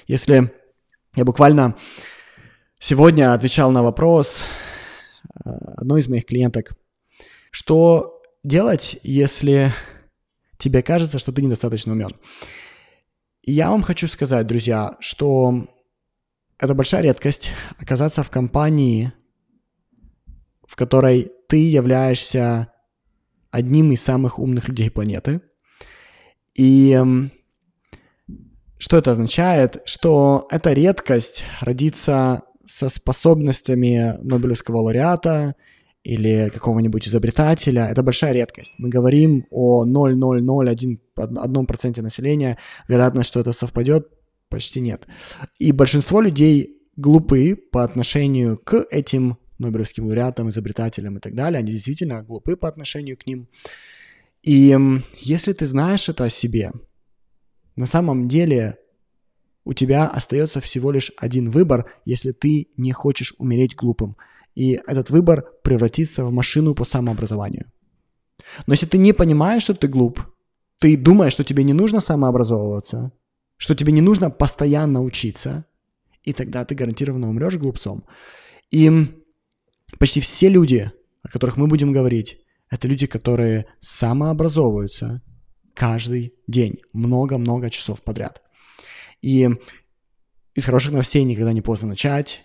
Если 0.07 0.51
я 1.15 1.25
буквально 1.27 1.77
сегодня 2.79 3.35
отвечал 3.35 3.73
на 3.73 3.83
вопрос 3.83 4.47
э, 5.45 5.51
одной 5.77 6.01
из 6.01 6.09
моих 6.09 6.25
клиенток, 6.25 6.73
что 7.51 8.23
делать, 8.43 8.99
если 9.03 9.73
тебе 10.59 10.83
кажется, 10.83 11.19
что 11.19 11.33
ты 11.33 11.43
недостаточно 11.43 11.93
умен? 11.93 12.17
Я 13.43 13.71
вам 13.71 13.83
хочу 13.83 14.07
сказать, 14.09 14.47
друзья, 14.47 14.97
что 15.01 15.69
это 16.59 16.75
большая 16.75 17.03
редкость 17.03 17.53
оказаться 17.79 18.23
в 18.23 18.31
компании 18.31 19.13
в 20.71 20.77
которой 20.77 21.33
ты 21.49 21.69
являешься 21.69 22.73
одним 23.51 23.91
из 23.91 24.03
самых 24.03 24.39
умных 24.39 24.69
людей 24.69 24.89
планеты. 24.89 25.41
И 26.55 26.97
что 28.79 28.97
это 28.97 29.11
означает? 29.11 29.83
Что 29.85 30.47
это 30.49 30.73
редкость 30.73 31.43
родиться 31.61 32.43
со 32.67 32.89
способностями 32.89 34.17
Нобелевского 34.23 34.77
лауреата 34.77 35.57
или 36.03 36.51
какого-нибудь 36.53 37.07
изобретателя. 37.07 37.87
Это 37.87 38.03
большая 38.03 38.33
редкость. 38.33 38.75
Мы 38.79 38.89
говорим 38.89 39.47
о 39.51 39.85
0,001% 39.85 42.03
населения. 42.03 42.59
Вероятность, 42.89 43.29
что 43.29 43.41
это 43.41 43.53
совпадет, 43.53 44.09
почти 44.49 44.81
нет. 44.81 45.07
И 45.59 45.73
большинство 45.73 46.21
людей 46.21 46.79
глупы 46.97 47.55
по 47.55 47.85
отношению 47.85 48.59
к 48.59 48.87
этим 48.91 49.39
Нобелевским 49.59 50.07
лауреатам, 50.07 50.49
изобретателям 50.49 51.19
и 51.19 51.21
так 51.21 51.35
далее. 51.35 51.59
Они 51.59 51.73
действительно 51.73 52.23
глупы 52.23 52.57
по 52.57 52.67
отношению 52.67 53.19
к 53.19 53.27
ним. 53.27 53.49
И 54.43 54.75
если 55.19 55.53
ты 55.53 55.67
знаешь 55.67 56.09
это 56.09 56.25
о 56.25 56.31
себе, 56.31 56.73
на 57.77 57.87
самом 57.87 58.27
деле 58.27 58.79
у 59.65 59.75
тебя 59.75 60.07
остается 60.07 60.63
всего 60.63 60.91
лишь 60.91 61.13
один 61.19 61.51
выбор, 61.51 61.93
если 62.07 62.33
ты 62.33 62.69
не 62.79 62.93
хочешь 62.93 63.35
умереть 63.39 63.77
глупым. 63.77 64.17
И 64.55 64.81
этот 64.87 65.11
выбор 65.11 65.45
превратится 65.63 66.25
в 66.25 66.33
машину 66.33 66.75
по 66.75 66.85
самообразованию. 66.85 67.71
Но 68.67 68.75
если 68.75 68.87
ты 68.87 68.99
не 68.99 69.13
понимаешь, 69.13 69.63
что 69.63 69.75
ты 69.75 69.87
глуп, 69.87 70.21
ты 70.79 70.97
думаешь, 70.97 71.33
что 71.33 71.45
тебе 71.45 71.63
не 71.63 71.73
нужно 71.73 72.01
самообразовываться, 72.01 73.13
что 73.57 73.75
тебе 73.75 73.93
не 73.93 74.01
нужно 74.01 74.31
постоянно 74.31 75.03
учиться, 75.03 75.65
и 76.23 76.33
тогда 76.33 76.65
ты 76.65 76.75
гарантированно 76.75 77.29
умрешь 77.29 77.57
глупцом. 77.57 78.05
И 78.71 79.09
Почти 79.99 80.21
все 80.21 80.49
люди, 80.49 80.91
о 81.23 81.29
которых 81.29 81.57
мы 81.57 81.67
будем 81.67 81.93
говорить, 81.93 82.39
это 82.71 82.87
люди, 82.87 83.07
которые 83.07 83.67
самообразовываются 83.81 85.23
каждый 85.75 86.35
день, 86.47 86.79
много-много 86.93 87.71
часов 87.71 88.01
подряд. 88.03 88.43
И 89.23 89.49
из 90.55 90.65
хороших 90.65 90.93
новостей 90.93 91.25
никогда 91.25 91.53
не 91.53 91.63
поздно 91.63 91.89
начать. 91.89 92.45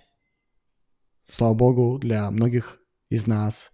Слава 1.30 1.54
богу, 1.54 1.98
для 1.98 2.30
многих 2.32 2.80
из 3.10 3.28
нас 3.28 3.72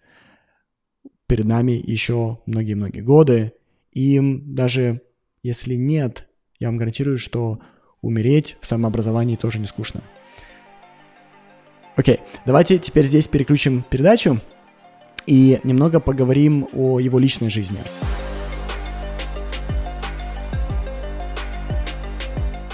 перед 1.27 1.45
нами 1.45 1.71
еще 1.71 2.39
многие-многие 2.45 3.01
годы. 3.01 3.53
И 3.91 4.19
даже 4.21 5.01
если 5.43 5.75
нет, 5.75 6.27
я 6.59 6.67
вам 6.67 6.77
гарантирую, 6.77 7.17
что 7.17 7.59
умереть 8.01 8.57
в 8.61 8.67
самообразовании 8.67 9.35
тоже 9.35 9.59
не 9.59 9.65
скучно. 9.65 10.01
Окей, 11.95 12.19
давайте 12.45 12.77
теперь 12.77 13.05
здесь 13.05 13.27
переключим 13.27 13.83
передачу 13.89 14.39
и 15.25 15.59
немного 15.63 15.99
поговорим 15.99 16.67
о 16.73 16.99
его 16.99 17.19
личной 17.19 17.49
жизни. 17.49 17.79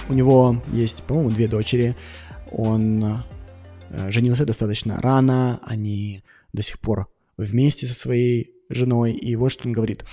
У 0.09 0.13
него 0.13 0.61
есть, 0.71 1.03
по-моему, 1.03 1.31
две 1.31 1.47
дочери. 1.47 1.95
Он 2.51 3.23
женился 4.09 4.45
достаточно 4.45 5.01
рано, 5.01 5.59
они 5.63 6.23
до 6.53 6.61
сих 6.61 6.79
пор 6.79 7.07
вместе 7.37 7.87
со 7.87 7.93
своей 7.93 8.53
женой. 8.69 9.13
И 9.13 9.35
вот 9.35 9.51
что 9.51 9.67
он 9.67 9.73
говорит. 9.73 10.05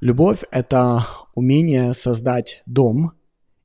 Любовь— 0.00 0.40
это 0.50 1.06
умение 1.34 1.92
создать 1.92 2.62
дом 2.64 3.12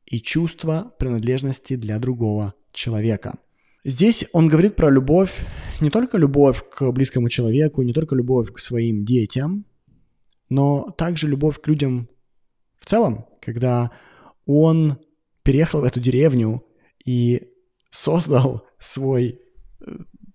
и 0.05 0.19
чувство 0.19 0.93
принадлежности 0.99 1.75
для 1.75 1.97
другого 1.97 2.53
человека. 2.73 3.39
Здесь 3.85 4.25
он 4.33 4.47
говорит 4.47 4.75
про 4.75 4.89
любовь, 4.89 5.45
не 5.79 5.89
только 5.89 6.17
любовь 6.17 6.63
к 6.69 6.91
близкому 6.91 7.29
человеку, 7.29 7.83
не 7.83 7.93
только 7.93 8.15
любовь 8.15 8.51
к 8.51 8.59
своим 8.59 9.05
детям, 9.05 9.65
но 10.49 10.89
также 10.97 11.27
любовь 11.27 11.61
к 11.61 11.67
людям 11.67 12.09
в 12.77 12.85
целом, 12.85 13.27
когда 13.41 13.91
он 14.45 14.97
переехал 15.43 15.81
в 15.81 15.83
эту 15.85 15.99
деревню 15.99 16.65
и 17.05 17.43
создал 17.91 18.65
свой, 18.79 19.39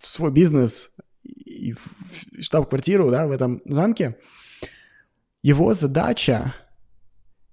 свой 0.01 0.31
бизнес 0.31 0.91
и 1.23 1.75
штаб-квартиру 2.41 3.11
да, 3.11 3.27
в 3.27 3.31
этом 3.31 3.61
замке, 3.65 4.17
его 5.43 5.75
задача 5.75 6.55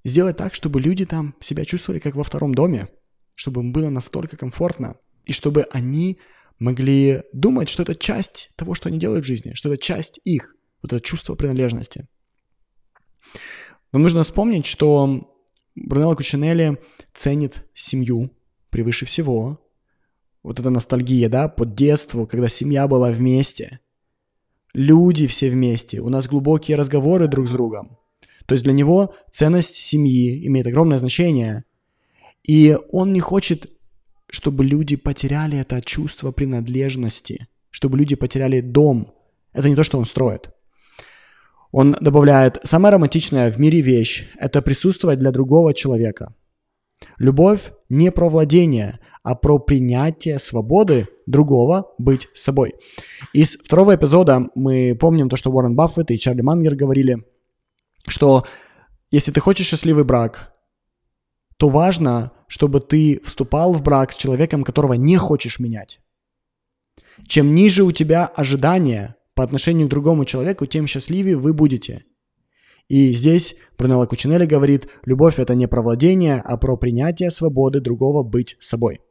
сделать 0.04 0.38
так, 0.38 0.54
чтобы 0.54 0.82
люди 0.82 1.06
там 1.06 1.36
себя 1.42 1.66
чувствовали 1.66 2.00
как 2.00 2.16
во 2.16 2.24
втором 2.24 2.54
доме, 2.54 2.90
чтобы 3.36 3.62
им 3.62 3.72
было 3.72 3.90
настолько 3.90 4.38
комфортно– 4.38 4.96
и 5.28 5.34
чтобы 5.34 5.68
они 5.72 6.18
могли 6.58 7.22
думать, 7.34 7.70
что 7.70 7.84
это 7.84 7.94
часть 7.94 8.50
того, 8.56 8.74
что 8.74 8.90
они 8.90 8.98
делают 8.98 9.26
в 9.26 9.28
жизни, 9.28 9.54
что 9.54 9.72
это 9.72 9.82
часть 9.82 10.20
их, 10.24 10.56
Вот 10.82 10.94
это 10.94 11.06
чувство 11.06 11.36
принадлежности. 11.36 12.08
Но 13.92 14.00
нужно 14.00 14.24
вспомнить, 14.24 14.66
что 14.66 15.36
Брунелло 15.76 16.16
Кучинелли 16.16 16.80
ценит 17.14 17.68
семью 17.76 18.32
превыше 18.70 19.06
всего. 19.06 19.60
Вот 20.48 20.62
эта 20.62 20.70
ностальгия, 20.70 21.28
да, 21.28 21.50
по 21.50 21.66
детству, 21.66 22.26
когда 22.26 22.48
семья 22.48 22.88
была 22.88 23.12
вместе. 23.12 23.82
Люди 24.74 25.28
все 25.28 25.50
вместе. 25.50 26.00
У 26.00 26.08
нас 26.08 26.26
глубокие 26.26 26.78
разговоры 26.78 27.28
друг 27.28 27.50
с 27.50 27.52
другом. 27.52 27.98
То 28.46 28.54
есть 28.54 28.64
для 28.64 28.72
него 28.72 29.14
ценность 29.30 29.76
семьи 29.76 30.48
имеет 30.48 30.66
огромное 30.66 31.00
значение. 31.00 31.66
И 32.44 32.78
он 32.94 33.12
не 33.12 33.20
хочет, 33.20 33.70
чтобы 34.30 34.64
люди 34.64 34.96
потеряли 34.96 35.58
это 35.58 35.82
чувство 35.82 36.32
принадлежности, 36.32 37.48
чтобы 37.70 37.98
люди 37.98 38.16
потеряли 38.16 38.62
дом. 38.62 39.14
Это 39.52 39.68
не 39.68 39.76
то, 39.76 39.84
что 39.84 39.98
он 39.98 40.06
строит. 40.06 40.52
Он 41.74 41.98
добавляет, 42.00 42.58
самая 42.64 42.94
романтичная 42.94 43.52
в 43.52 43.60
мире 43.60 43.82
вещь– 43.82 44.30
это 44.40 44.62
присутствовать 44.62 45.20
для 45.20 45.34
другого 45.34 45.74
человека. 45.74 46.34
Любовь 47.18 47.74
не 47.90 48.14
про 48.14 48.30
владение, 48.30 49.00
а 49.28 49.36
про 49.36 49.60
принятие 49.60 50.40
свободы 50.40 51.10
другого 51.26 51.94
быть 51.98 52.30
собой. 52.34 52.76
Из 53.34 53.58
второго 53.58 53.94
эпизода 53.94 54.48
мы 54.56 54.96
помним 54.98 55.28
то, 55.28 55.36
что 55.36 55.52
Уоррен 55.52 55.76
Баффет 55.76 56.12
и 56.12 56.18
Чарли 56.18 56.40
Мангер 56.40 56.76
говорили, 56.76 57.26
что 58.08 58.46
если 59.12 59.34
ты 59.34 59.42
хочешь 59.42 59.68
счастливый 59.68 60.06
брак, 60.06 60.54
то 61.58 61.68
важно, 61.68 62.32
чтобы 62.48 62.80
ты 62.80 63.20
вступал 63.26 63.74
в 63.74 63.84
брак 63.84 64.14
с 64.14 64.16
человеком, 64.16 64.64
которого 64.64 64.94
не 64.94 65.18
хочешь 65.18 65.60
менять. 65.60 66.00
Чем 67.28 67.54
ниже 67.54 67.84
у 67.84 67.92
тебя 67.92 68.28
ожидания 68.28 69.18
по 69.34 69.44
отношению 69.44 69.88
к 69.88 69.90
другому 69.90 70.24
человеку, 70.24 70.68
тем 70.68 70.88
счастливее 70.88 71.36
вы 71.36 71.52
будете. 71.52 72.06
И 72.88 73.12
здесь 73.12 73.58
Брунелло 73.78 74.06
Кучинелли 74.06 74.46
говорит, 74.46 74.88
любовь 75.04 75.38
это 75.38 75.54
не 75.54 75.68
про 75.68 75.82
владение, 75.82 76.42
а 76.46 76.56
про 76.56 76.78
принятие 76.78 77.30
свободы 77.30 77.82
другого 77.82 78.24
быть 78.24 78.56
собой. 78.62 79.02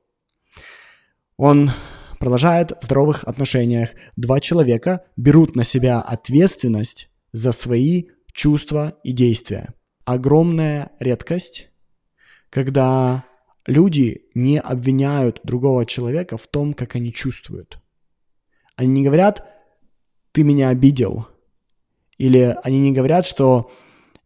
Он 1.37 1.71
продолжает 2.19 2.73
в 2.81 2.85
здоровых 2.85 3.25
отношениях. 3.25 3.91
Два 4.17 4.41
человека 4.41 5.05
берут 5.17 5.55
на 5.55 5.65
себя 5.65 6.01
ответственность 6.01 7.11
за 7.33 7.53
свои 7.53 8.05
чувства 8.33 8.95
и 9.05 9.13
действия. 9.13 9.75
Огромная 10.05 10.93
редкость, 10.99 11.69
когда 12.51 13.25
люди 13.67 14.23
не 14.35 14.59
обвиняют 14.59 15.41
другого 15.43 15.85
человека 15.85 16.39
в 16.39 16.47
том, 16.47 16.73
как 16.73 16.95
они 16.95 17.13
чувствуют. 17.13 17.79
Они 18.77 18.89
не 18.89 19.05
говорят, 19.05 19.47
ты 20.33 20.43
меня 20.43 20.69
обидел. 20.69 21.27
Или 22.19 22.57
они 22.63 22.79
не 22.79 22.93
говорят, 22.93 23.27
что 23.27 23.71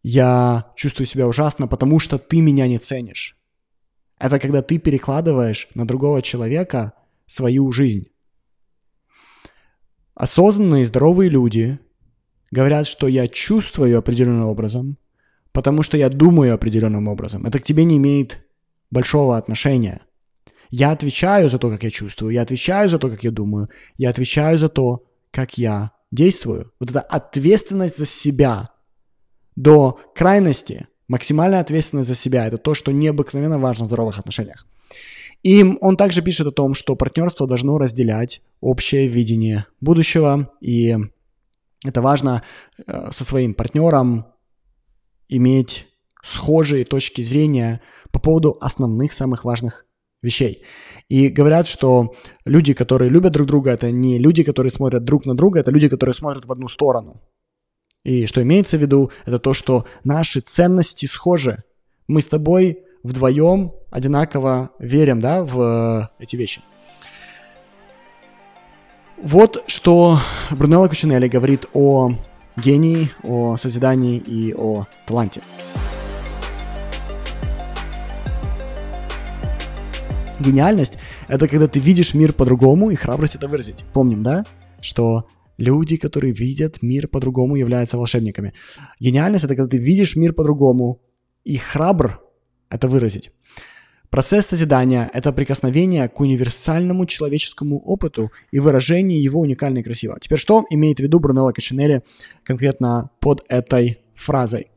я 0.02 0.72
чувствую 0.76 1.06
себя 1.06 1.26
ужасно, 1.26 1.66
потому 1.66 1.98
что 1.98 2.18
ты 2.18 2.40
меня 2.40 2.68
не 2.68 2.78
ценишь. 2.78 3.36
Это 4.18 4.38
когда 4.38 4.62
ты 4.62 4.78
перекладываешь 4.78 5.68
на 5.74 5.86
другого 5.86 6.22
человека 6.22 6.92
свою 7.30 7.70
жизнь. 7.70 8.08
Осознанные, 10.14 10.84
здоровые 10.84 11.30
люди 11.30 11.78
говорят, 12.50 12.88
что 12.88 13.06
я 13.06 13.28
чувствую 13.28 13.96
определенным 13.96 14.48
образом, 14.48 14.98
потому 15.52 15.82
что 15.82 15.96
я 15.96 16.08
думаю 16.08 16.54
определенным 16.54 17.06
образом. 17.06 17.46
Это 17.46 17.60
к 17.60 17.62
тебе 17.62 17.84
не 17.84 17.98
имеет 17.98 18.44
большого 18.90 19.36
отношения. 19.36 20.00
Я 20.70 20.90
отвечаю 20.90 21.48
за 21.48 21.58
то, 21.58 21.70
как 21.70 21.84
я 21.84 21.90
чувствую, 21.90 22.32
я 22.32 22.42
отвечаю 22.42 22.88
за 22.88 22.98
то, 22.98 23.08
как 23.08 23.22
я 23.22 23.30
думаю, 23.30 23.68
я 23.96 24.10
отвечаю 24.10 24.58
за 24.58 24.68
то, 24.68 25.04
как 25.30 25.56
я 25.56 25.92
действую. 26.10 26.72
Вот 26.80 26.90
эта 26.90 27.00
ответственность 27.00 27.98
за 27.98 28.06
себя 28.06 28.70
до 29.54 30.00
крайности, 30.16 30.88
максимальная 31.06 31.60
ответственность 31.60 32.08
за 32.08 32.14
себя, 32.14 32.46
это 32.46 32.58
то, 32.58 32.74
что 32.74 32.92
необыкновенно 32.92 33.60
важно 33.60 33.84
в 33.84 33.88
здоровых 33.88 34.18
отношениях. 34.18 34.66
И 35.42 35.64
он 35.80 35.96
также 35.96 36.22
пишет 36.22 36.46
о 36.46 36.52
том, 36.52 36.74
что 36.74 36.96
партнерство 36.96 37.46
должно 37.46 37.78
разделять 37.78 38.42
общее 38.60 39.08
видение 39.08 39.66
будущего, 39.80 40.50
и 40.60 40.96
это 41.84 42.02
важно 42.02 42.42
э, 42.86 43.10
со 43.10 43.24
своим 43.24 43.54
партнером 43.54 44.26
иметь 45.28 45.86
схожие 46.22 46.84
точки 46.84 47.22
зрения 47.22 47.80
по 48.12 48.20
поводу 48.20 48.58
основных, 48.60 49.12
самых 49.14 49.44
важных 49.44 49.86
вещей. 50.22 50.62
И 51.08 51.28
говорят, 51.28 51.66
что 51.66 52.14
люди, 52.44 52.74
которые 52.74 53.10
любят 53.10 53.32
друг 53.32 53.46
друга, 53.46 53.70
это 53.70 53.90
не 53.90 54.18
люди, 54.18 54.42
которые 54.42 54.70
смотрят 54.70 55.04
друг 55.04 55.24
на 55.24 55.34
друга, 55.34 55.60
это 55.60 55.70
люди, 55.70 55.88
которые 55.88 56.14
смотрят 56.14 56.44
в 56.44 56.52
одну 56.52 56.68
сторону. 56.68 57.22
И 58.04 58.26
что 58.26 58.42
имеется 58.42 58.76
в 58.76 58.80
виду, 58.82 59.10
это 59.24 59.38
то, 59.38 59.54
что 59.54 59.86
наши 60.04 60.40
ценности 60.40 61.06
схожи. 61.06 61.62
Мы 62.08 62.20
с 62.20 62.26
тобой 62.26 62.84
вдвоем 63.02 63.72
одинаково 63.90 64.70
верим 64.78 65.20
да, 65.20 65.44
в 65.44 65.60
э, 65.60 66.22
эти 66.22 66.36
вещи. 66.36 66.62
Вот 69.22 69.64
что 69.66 70.18
Брунелло 70.50 70.88
Кучинелли 70.88 71.28
говорит 71.28 71.66
о 71.74 72.12
гении, 72.56 73.10
о 73.22 73.56
созидании 73.56 74.18
и 74.18 74.54
о 74.54 74.86
таланте. 75.06 75.42
Гениальность— 80.38 80.96
это 81.28 81.48
когда 81.48 81.68
ты 81.68 81.80
видишь 81.80 82.14
мир 82.14 82.32
по-другому, 82.32 82.90
и 82.90 82.94
храбрость 82.94 83.34
это 83.34 83.46
выразить. 83.46 83.84
Помним, 83.92 84.22
да, 84.22 84.46
что 84.80 85.26
люди, 85.58 85.96
которые 85.96 86.32
видят 86.32 86.80
мир 86.80 87.08
по-другому, 87.08 87.56
являются 87.56 87.98
волшебниками. 87.98 88.54
Гениальность— 89.00 89.44
это 89.46 89.54
когда 89.54 89.68
ты 89.68 89.76
видишь 89.76 90.16
мир 90.16 90.32
по-другому, 90.32 91.02
и 91.44 91.58
храбр 91.58 92.20
это 92.70 92.88
выразить. 92.88 93.30
Процесс 94.10 94.46
созидания– 94.46 95.08
это 95.14 95.32
прикосновение 95.32 96.08
к 96.08 96.18
универсальному 96.18 97.06
человеческому 97.06 97.78
опыту 97.78 98.32
и 98.50 98.58
выражение 98.58 99.22
его 99.22 99.40
уникально 99.40 99.78
и 99.78 99.82
красиво. 99.84 100.18
Теперь 100.20 100.38
что 100.38 100.64
имеет 100.70 100.98
в 100.98 101.02
виду 101.02 101.20
Брунелло 101.20 101.52
Качинери 101.52 102.02
конкретно 102.42 103.10
под 103.20 103.44
этой 103.48 104.00
фразой? 104.16 104.70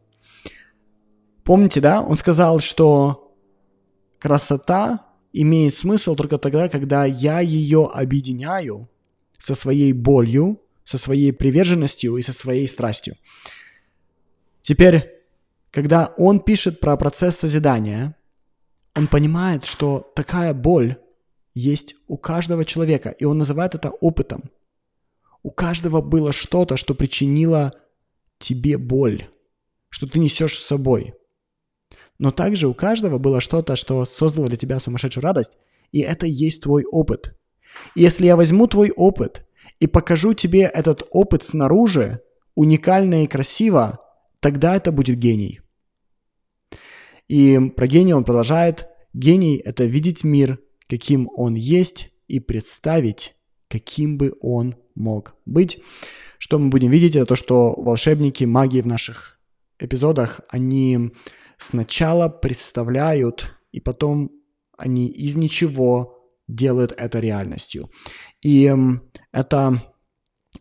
Помните, 1.44 1.82
да, 1.82 2.02
он 2.02 2.16
сказал, 2.16 2.60
что 2.60 3.36
красота 4.20 5.08
имеет 5.34 5.76
смысл 5.76 6.16
только 6.16 6.38
тогда, 6.38 6.70
когда 6.70 7.06
я 7.06 7.40
ее 7.40 7.90
объединяю 7.92 8.88
со 9.40 9.56
своей 9.56 9.94
болью, 9.94 10.62
со 10.86 11.00
своей 11.00 11.34
приверженностью 11.34 12.18
и 12.18 12.22
со 12.22 12.34
своей 12.34 12.68
страстью. 12.68 13.16
Теперь 14.62 15.13
когда 15.74 16.14
он 16.18 16.40
пишет 16.40 16.80
про 16.80 16.96
процесс 16.98 17.36
созидания, 17.36 18.16
он 18.96 19.08
понимает, 19.08 19.66
что 19.66 20.12
такая 20.16 20.54
боль 20.54 20.98
есть 21.56 21.96
у 22.08 22.16
каждого 22.16 22.64
человека, 22.64 23.10
и 23.10 23.26
он 23.26 23.40
называет 23.40 23.74
это 23.74 23.90
опытом. 23.90 24.52
У 25.42 25.50
каждого 25.50 26.02
было 26.02 26.32
что-то, 26.32 26.78
что 26.78 26.94
причинило 26.94 27.74
тебе 28.38 28.78
боль, 28.78 29.28
что 29.90 30.06
ты 30.06 30.20
несешь 30.20 30.60
с 30.60 30.66
собой. 30.66 31.16
Но 32.20 32.32
также 32.32 32.68
у 32.68 32.76
каждого 32.76 33.18
было 33.18 33.42
что-то, 33.42 33.76
что 33.76 34.06
создало 34.06 34.48
для 34.48 34.58
тебя 34.58 34.80
сумасшедшую 34.80 35.24
радость, 35.24 35.54
и 35.92 36.02
это 36.02 36.28
есть 36.28 36.62
твой 36.62 36.86
опыт. 36.86 37.36
И 37.96 38.02
если 38.02 38.28
я 38.28 38.36
возьму 38.36 38.68
твой 38.68 38.92
опыт 38.92 39.44
и 39.80 39.88
покажу 39.88 40.36
тебе 40.36 40.62
этот 40.62 41.02
опыт 41.10 41.42
снаружи, 41.42 42.22
уникально 42.54 43.24
и 43.24 43.28
красиво, 43.28 44.00
тогда 44.40 44.76
это 44.76 44.92
будет 44.92 45.18
гений. 45.18 45.63
И 47.28 47.60
про 47.76 47.88
гения 47.88 48.16
он 48.16 48.24
продолжает. 48.24 48.88
Гений— 49.14 49.58
это 49.66 49.86
видеть 49.86 50.24
мир, 50.24 50.60
каким 50.88 51.30
он 51.36 51.56
есть, 51.56 52.12
и 52.28 52.40
представить, 52.40 53.36
каким 53.68 54.18
бы 54.18 54.36
он 54.42 54.76
мог 54.96 55.36
быть. 55.46 55.80
Что 56.38 56.60
мы 56.60 56.70
будем 56.70 56.90
видеть, 56.90 57.16
это 57.16 57.26
то, 57.26 57.36
что 57.36 57.74
волшебники, 57.78 58.44
маги 58.44 58.82
в 58.82 58.88
наших 58.88 59.40
эпизодах, 59.80 60.42
они 60.50 61.12
сначала 61.58 62.30
представляют, 62.30 63.54
и 63.72 63.80
потом 63.80 64.32
они 64.78 65.08
из 65.08 65.36
ничего 65.36 66.32
делают 66.48 66.92
это 66.98 67.20
реальностью. 67.20 67.90
И 68.42 68.72
это 69.32 69.82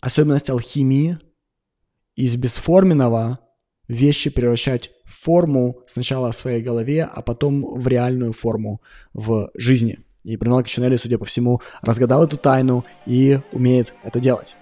особенность 0.00 0.50
алхимии 0.50 1.18
из 2.14 2.36
бесформенного 2.36 3.40
вещи 3.88 4.30
превращать 4.30 4.90
форму 5.12 5.78
сначала 5.86 6.32
в 6.32 6.36
своей 6.36 6.62
голове, 6.62 7.04
а 7.04 7.22
потом 7.22 7.64
в 7.78 7.86
реальную 7.88 8.32
форму 8.32 8.80
в 9.14 9.50
жизни. 9.54 9.98
И 10.24 10.36
Брунелло 10.36 10.62
Качинелли, 10.62 10.96
судя 10.96 11.18
по 11.18 11.24
всему, 11.24 11.60
разгадал 11.82 12.24
эту 12.24 12.36
тайну 12.36 12.84
и 13.06 13.40
умеет 13.52 13.94
это 14.02 14.20
делать. 14.20 14.56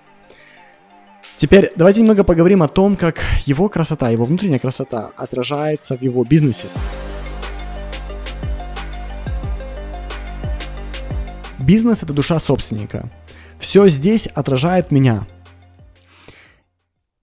Теперь 1.37 1.73
давайте 1.77 2.01
немного 2.01 2.25
поговорим 2.25 2.63
о 2.63 2.69
том, 2.69 2.97
как 2.97 3.21
его 3.47 3.69
красота, 3.69 4.11
его 4.11 4.25
внутренняя 4.25 4.59
красота 4.59 5.11
отражается 5.17 5.97
в 5.97 6.03
его 6.03 6.25
бизнесе. 6.25 6.67
Бизнес– 11.59 12.03
это 12.03 12.13
душа 12.13 12.39
собственника. 12.39 13.11
Все 13.59 13.89
здесь 13.89 14.27
отражает 14.27 14.91
меня– 14.91 15.27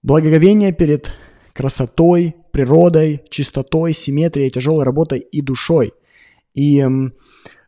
Благоговение 0.08 0.72
перед 0.72 1.12
красотой, 1.58 2.36
природой, 2.52 3.20
чистотой, 3.30 3.92
симметрией, 3.92 4.48
тяжелой 4.48 4.84
работой 4.84 5.18
и 5.18 5.42
душой. 5.42 5.92
И 6.54 6.86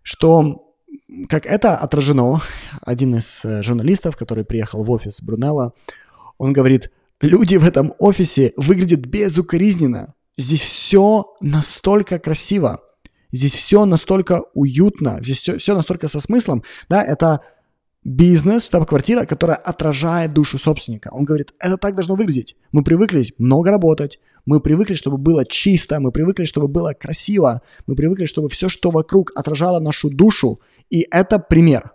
что, 0.03 0.72
как 1.28 1.45
это 1.45 1.76
отражено, 1.76 2.41
один 2.82 3.16
из 3.16 3.45
э, 3.45 3.64
журналистов, 3.64 4.16
который 4.16 4.45
приехал 4.45 4.84
в 4.84 4.91
офис 4.93 5.20
Брунелла, 5.20 5.72
он 6.38 6.53
говорит, 6.53 6.93
люди 7.20 7.57
в 7.57 7.66
этом 7.66 7.93
офисе 7.99 8.53
выглядят 8.57 9.01
безукоризненно. 9.01 10.14
Здесь 10.38 10.62
все 10.62 11.34
настолько 11.41 12.20
красиво, 12.20 12.80
здесь 13.32 13.55
все 13.55 13.84
настолько 13.86 14.45
уютно, 14.55 15.18
здесь 15.20 15.41
все, 15.41 15.59
все 15.59 15.74
настолько 15.74 16.07
со 16.07 16.20
смыслом. 16.20 16.62
Да, 16.88 17.03
это 17.03 17.41
бизнес, 18.05 18.66
штаб-квартира, 18.66 19.24
которая 19.26 19.57
отражает 19.57 20.32
душу 20.32 20.59
собственника. 20.59 21.11
Он 21.12 21.24
говорит, 21.24 21.53
это 21.59 21.76
так 21.76 21.94
должно 21.94 22.14
выглядеть. 22.14 22.57
Мы 22.72 22.82
привыкли 22.82 23.24
много 23.38 23.70
работать, 23.70 24.18
мы 24.46 24.61
привыкли, 24.61 24.94
чтобы 24.94 25.18
было 25.18 25.44
чисто, 25.44 26.01
мы 26.01 26.12
привыкли, 26.12 26.44
чтобы 26.44 26.68
было 26.68 26.92
красиво, 26.92 27.62
мы 27.86 27.94
привыкли, 27.94 28.24
чтобы 28.24 28.48
все, 28.48 28.68
что 28.68 28.90
вокруг, 28.90 29.32
отражало 29.34 29.80
нашу 29.80 30.09
душу. 30.09 30.61
И 30.88 31.07
это 31.11 31.38
пример. 31.38 31.92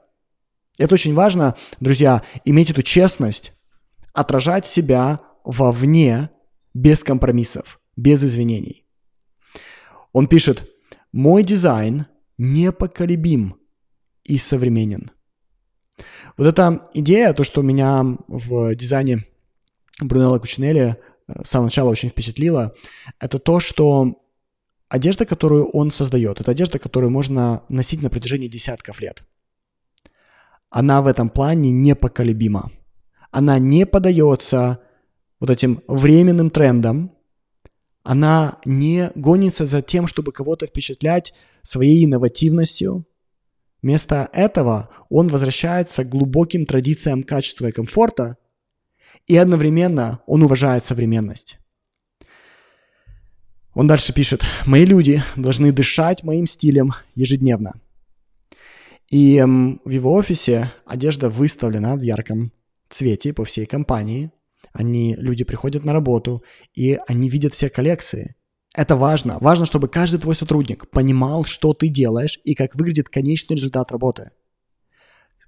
Это 0.78 0.94
очень 0.94 1.14
важно, 1.14 1.56
друзья, 1.80 2.24
иметь 2.44 2.70
эту 2.70 2.82
честность, 2.82 3.54
отражать 4.14 4.68
себя 4.68 5.22
вовне 5.44 6.30
без 6.74 7.04
компромиссов, 7.04 7.80
без 7.96 8.24
извинений. 8.24 8.86
Он 10.12 10.28
пишет, 10.28 10.70
мой 11.12 11.44
дизайн 11.44 12.06
непоколебим 12.38 13.56
и 14.24 14.38
современен. 14.38 15.12
Вот 16.38 16.48
эта 16.48 16.88
идея, 16.94 17.34
то, 17.34 17.44
что 17.44 17.62
меня 17.62 18.04
в 18.28 18.76
дизайне 18.76 19.26
Брунелла 20.02 20.40
Кучинелли 20.40 20.98
э, 21.28 21.44
с 21.44 21.50
самого 21.50 21.68
начала 21.68 21.90
очень 21.90 22.10
впечатлило, 22.10 22.76
это 23.20 23.40
то, 23.40 23.60
что 23.60 24.22
одежда, 24.90 25.26
которую 25.26 25.70
он 25.70 25.92
создает, 25.92 26.42
это 26.42 26.52
одежда, 26.52 26.80
которую 26.80 27.12
можно 27.12 27.64
носить 27.70 28.02
на 28.02 28.10
протяжении 28.10 28.48
десятков 28.48 29.00
лет. 29.00 29.24
Она 30.70 31.02
в 31.02 31.08
этом 31.08 31.30
плане 31.30 31.72
непоколебима. 31.72 32.72
Она 33.32 33.60
не 33.60 33.86
поддается 33.86 34.80
вот 35.40 35.50
этим 35.50 35.84
временным 35.88 36.50
трендам, 36.50 37.12
она 38.04 38.60
не 38.66 39.10
гонится 39.16 39.66
за 39.66 39.82
тем, 39.82 40.06
чтобы 40.06 40.32
кого-то 40.32 40.68
впечатлять 40.68 41.34
своей 41.64 42.06
инновативностью, 42.06 43.06
Вместо 43.86 44.32
этого 44.34 44.90
он 45.10 45.28
возвращается 45.28 46.04
к 46.04 46.10
глубоким 46.10 46.66
традициям 46.66 47.22
качества 47.22 47.68
и 47.68 47.72
комфорта, 47.72 48.36
и 49.28 49.38
одновременно 49.38 50.24
он 50.26 50.42
уважает 50.42 50.84
современность. 50.84 51.60
Он 53.76 53.86
дальше 53.86 54.12
пишет, 54.12 54.44
«Мои 54.66 54.86
люди 54.86 55.22
должны 55.36 55.72
дышать 55.72 56.24
моим 56.24 56.48
стилем 56.48 56.96
ежедневно». 57.14 57.80
И 59.12 59.36
эм, 59.38 59.80
в 59.86 59.92
его 59.92 60.14
офисе 60.14 60.72
одежда 60.88 61.30
выставлена 61.30 61.96
в 61.96 62.02
ярком 62.02 62.54
цвете 62.90 63.34
по 63.34 63.46
всей 63.46 63.68
компании. 63.68 64.32
Они, 64.74 65.14
люди 65.16 65.44
приходят 65.44 65.86
на 65.86 65.94
работу, 65.94 66.44
и 66.74 66.98
они 67.08 67.30
видят 67.30 67.54
все 67.54 67.70
коллекции. 67.70 68.36
Это 68.76 68.98
важно. 68.98 69.38
Важно, 69.40 69.66
чтобы 69.66 69.88
каждый 69.88 70.20
твой 70.20 70.36
сотрудник 70.36 70.90
понимал, 70.90 71.46
что 71.46 71.74
ты 71.74 71.88
делаешь 71.88 72.40
и 72.44 72.56
как 72.56 72.76
выглядит 72.76 73.08
конечный 73.08 73.56
результат 73.56 73.90
работы. 73.92 74.32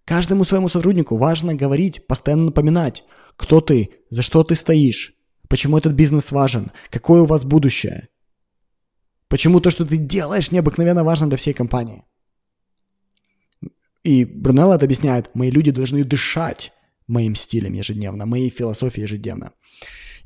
Каждому 0.06 0.46
своему 0.46 0.70
сотруднику 0.70 1.18
важно 1.18 1.54
говорить, 1.54 2.08
постоянно 2.08 2.46
напоминать, 2.46 3.04
кто 3.36 3.60
ты, 3.60 3.90
за 4.10 4.22
что 4.22 4.46
ты 4.46 4.56
стоишь, 4.56 5.14
почему 5.50 5.78
этот 5.78 5.92
бизнес 5.94 6.32
важен, 6.32 6.72
какое 6.90 7.22
у 7.22 7.26
вас 7.26 7.44
будущее, 7.44 8.08
почему 9.28 9.60
то, 9.60 9.72
что 9.72 9.86
ты 9.86 9.98
делаешь, 9.98 10.52
необыкновенно 10.52 11.04
важно 11.04 11.28
для 11.28 11.36
всей 11.36 11.54
компании. 11.54 12.06
И 14.04 14.24
Брунелло 14.24 14.76
это 14.76 14.86
объясняет, 14.86 15.36
мои 15.36 15.52
люди 15.52 15.72
должны 15.72 16.06
дышать 16.06 16.72
моим 17.08 17.36
стилем 17.36 17.74
ежедневно, 17.74 18.26
моей 18.26 18.50
философией 18.50 19.04
ежедневно. 19.04 19.52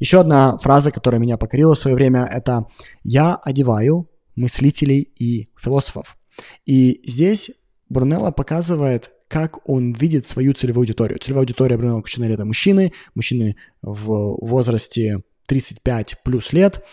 Еще 0.02 0.20
одна 0.20 0.58
фраза, 0.58 0.92
которая 0.92 1.22
меня 1.22 1.38
покорила 1.38 1.76
в 1.76 1.78
свое 1.78 1.96
время, 1.96 2.26
это 2.26 2.66
«я 3.04 3.36
одеваю 3.36 4.10
мыслителей 4.36 5.02
и 5.02 5.50
философов». 5.56 6.18
И 6.66 7.02
здесь 7.06 7.52
Брунелло 7.88 8.32
показывает, 8.32 9.12
как 9.28 9.60
он 9.70 9.94
видит 9.94 10.26
свою 10.26 10.54
целевую 10.54 10.86
аудиторию. 10.86 11.20
Целевая 11.20 11.44
аудитория 11.44 11.78
Брунелло 11.78 12.02
Кучинелли– 12.02 12.34
это 12.36 12.46
мужчины, 12.46 12.94
мужчины 13.14 13.58
в 13.84 14.38
возрасте 14.44 15.22
35 15.46 16.16
плюс 16.24 16.52
лет. 16.52 16.84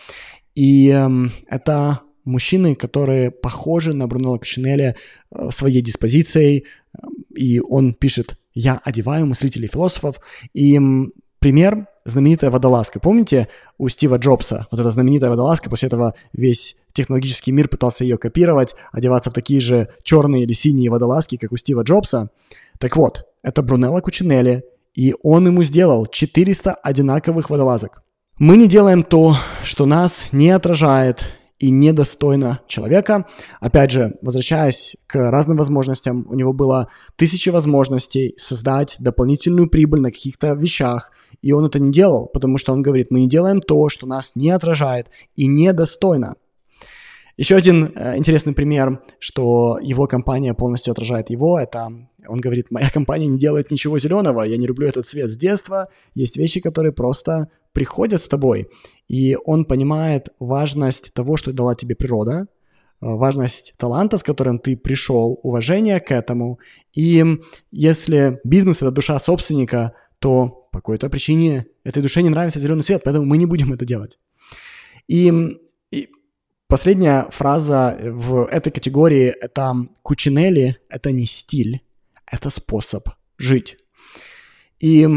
И 0.54 0.90
э, 0.90 1.08
это 1.48 2.02
мужчины, 2.26 2.74
которые 2.74 3.30
похожи 3.30 3.94
на 3.94 4.06
Брунелло 4.06 4.36
Кучинелли 4.36 4.96
э, 5.30 5.50
своей 5.50 5.80
диспозицией. 5.80 6.66
И 7.34 7.58
он 7.58 7.94
пишет 7.94 8.38
«я 8.52 8.78
одеваю 8.84 9.24
мыслителей 9.24 9.64
и 9.64 9.72
философов». 9.72 10.20
И 10.52 10.78
пример 11.38 11.86
знаменитая 12.10 12.50
водолазка. 12.50 13.00
Помните 13.00 13.48
у 13.78 13.88
Стива 13.88 14.16
Джобса? 14.16 14.66
Вот 14.70 14.80
эта 14.80 14.90
знаменитая 14.90 15.30
водолазка, 15.30 15.70
после 15.70 15.88
этого 15.88 16.14
весь 16.32 16.76
технологический 16.92 17.52
мир 17.52 17.68
пытался 17.68 18.04
ее 18.04 18.18
копировать, 18.18 18.74
одеваться 18.92 19.30
в 19.30 19.34
такие 19.34 19.60
же 19.60 19.88
черные 20.02 20.42
или 20.42 20.52
синие 20.52 20.90
водолазки, 20.90 21.36
как 21.36 21.52
у 21.52 21.56
Стива 21.56 21.82
Джобса. 21.82 22.30
Так 22.78 22.96
вот, 22.96 23.26
это 23.42 23.62
Брунелло 23.62 24.00
Кучинелли, 24.00 24.64
и 24.94 25.14
он 25.22 25.46
ему 25.46 25.62
сделал 25.62 26.06
400 26.06 26.74
одинаковых 26.74 27.50
водолазок. 27.50 28.02
Мы 28.38 28.56
не 28.56 28.68
делаем 28.68 29.02
то, 29.02 29.36
что 29.64 29.86
нас 29.86 30.28
не 30.32 30.50
отражает 30.50 31.24
и 31.58 31.70
недостойно 31.70 32.60
человека. 32.68 33.26
Опять 33.60 33.90
же, 33.90 34.14
возвращаясь 34.22 34.96
к 35.06 35.30
разным 35.30 35.56
возможностям, 35.56 36.26
у 36.28 36.34
него 36.34 36.52
было 36.52 36.88
тысячи 37.16 37.48
возможностей 37.48 38.34
создать 38.36 38.96
дополнительную 39.00 39.68
прибыль 39.68 40.00
на 40.00 40.12
каких-то 40.12 40.52
вещах, 40.52 41.10
и 41.42 41.52
он 41.52 41.66
это 41.66 41.78
не 41.78 41.92
делал, 41.92 42.26
потому 42.26 42.58
что 42.58 42.72
он 42.72 42.82
говорит, 42.82 43.10
мы 43.10 43.20
не 43.20 43.28
делаем 43.28 43.60
то, 43.60 43.88
что 43.88 44.06
нас 44.06 44.32
не 44.34 44.50
отражает 44.50 45.08
и 45.36 45.46
недостойно. 45.46 46.36
Еще 47.38 47.54
один 47.54 47.92
э, 47.94 48.16
интересный 48.16 48.52
пример, 48.52 49.00
что 49.20 49.78
его 49.80 50.08
компания 50.08 50.54
полностью 50.54 50.90
отражает 50.90 51.30
его, 51.30 51.56
это 51.56 51.88
он 52.26 52.40
говорит, 52.40 52.70
моя 52.70 52.90
компания 52.90 53.28
не 53.28 53.38
делает 53.38 53.70
ничего 53.70 53.98
зеленого, 53.98 54.42
я 54.42 54.56
не 54.56 54.66
люблю 54.66 54.88
этот 54.88 55.08
цвет 55.08 55.30
с 55.30 55.36
детства, 55.36 55.88
есть 56.16 56.36
вещи, 56.36 56.60
которые 56.60 56.92
просто 56.92 57.48
приходят 57.72 58.22
с 58.22 58.28
тобой, 58.28 58.68
и 59.06 59.36
он 59.44 59.66
понимает 59.66 60.30
важность 60.40 61.12
того, 61.14 61.36
что 61.36 61.52
дала 61.52 61.76
тебе 61.76 61.94
природа, 61.94 62.40
э, 62.40 62.46
важность 63.00 63.74
таланта, 63.76 64.18
с 64.18 64.24
которым 64.24 64.58
ты 64.58 64.76
пришел, 64.76 65.38
уважение 65.44 66.00
к 66.00 66.10
этому, 66.10 66.58
и 66.92 67.24
если 67.70 68.40
бизнес— 68.42 68.76
это 68.82 68.90
душа 68.90 69.16
собственника, 69.20 69.92
то 70.18 70.67
по 70.78 70.80
какой-то 70.80 71.10
причине 71.10 71.66
этой 71.82 72.02
душе 72.02 72.22
не 72.22 72.28
нравится 72.28 72.60
зеленый 72.60 72.84
свет, 72.84 73.02
поэтому 73.04 73.26
мы 73.26 73.36
не 73.36 73.46
будем 73.46 73.72
это 73.72 73.84
делать. 73.84 74.18
И, 75.08 75.32
и 75.90 76.08
последняя 76.68 77.28
фраза 77.30 77.98
в 78.00 78.44
этой 78.44 78.70
категории– 78.70 79.26
это 79.40 79.88
Кучинелли– 80.02 80.76
это 80.88 81.10
не 81.10 81.26
стиль, 81.26 81.80
это 82.26 82.50
способ 82.50 83.08
жить. 83.38 83.76
И, 84.78 85.08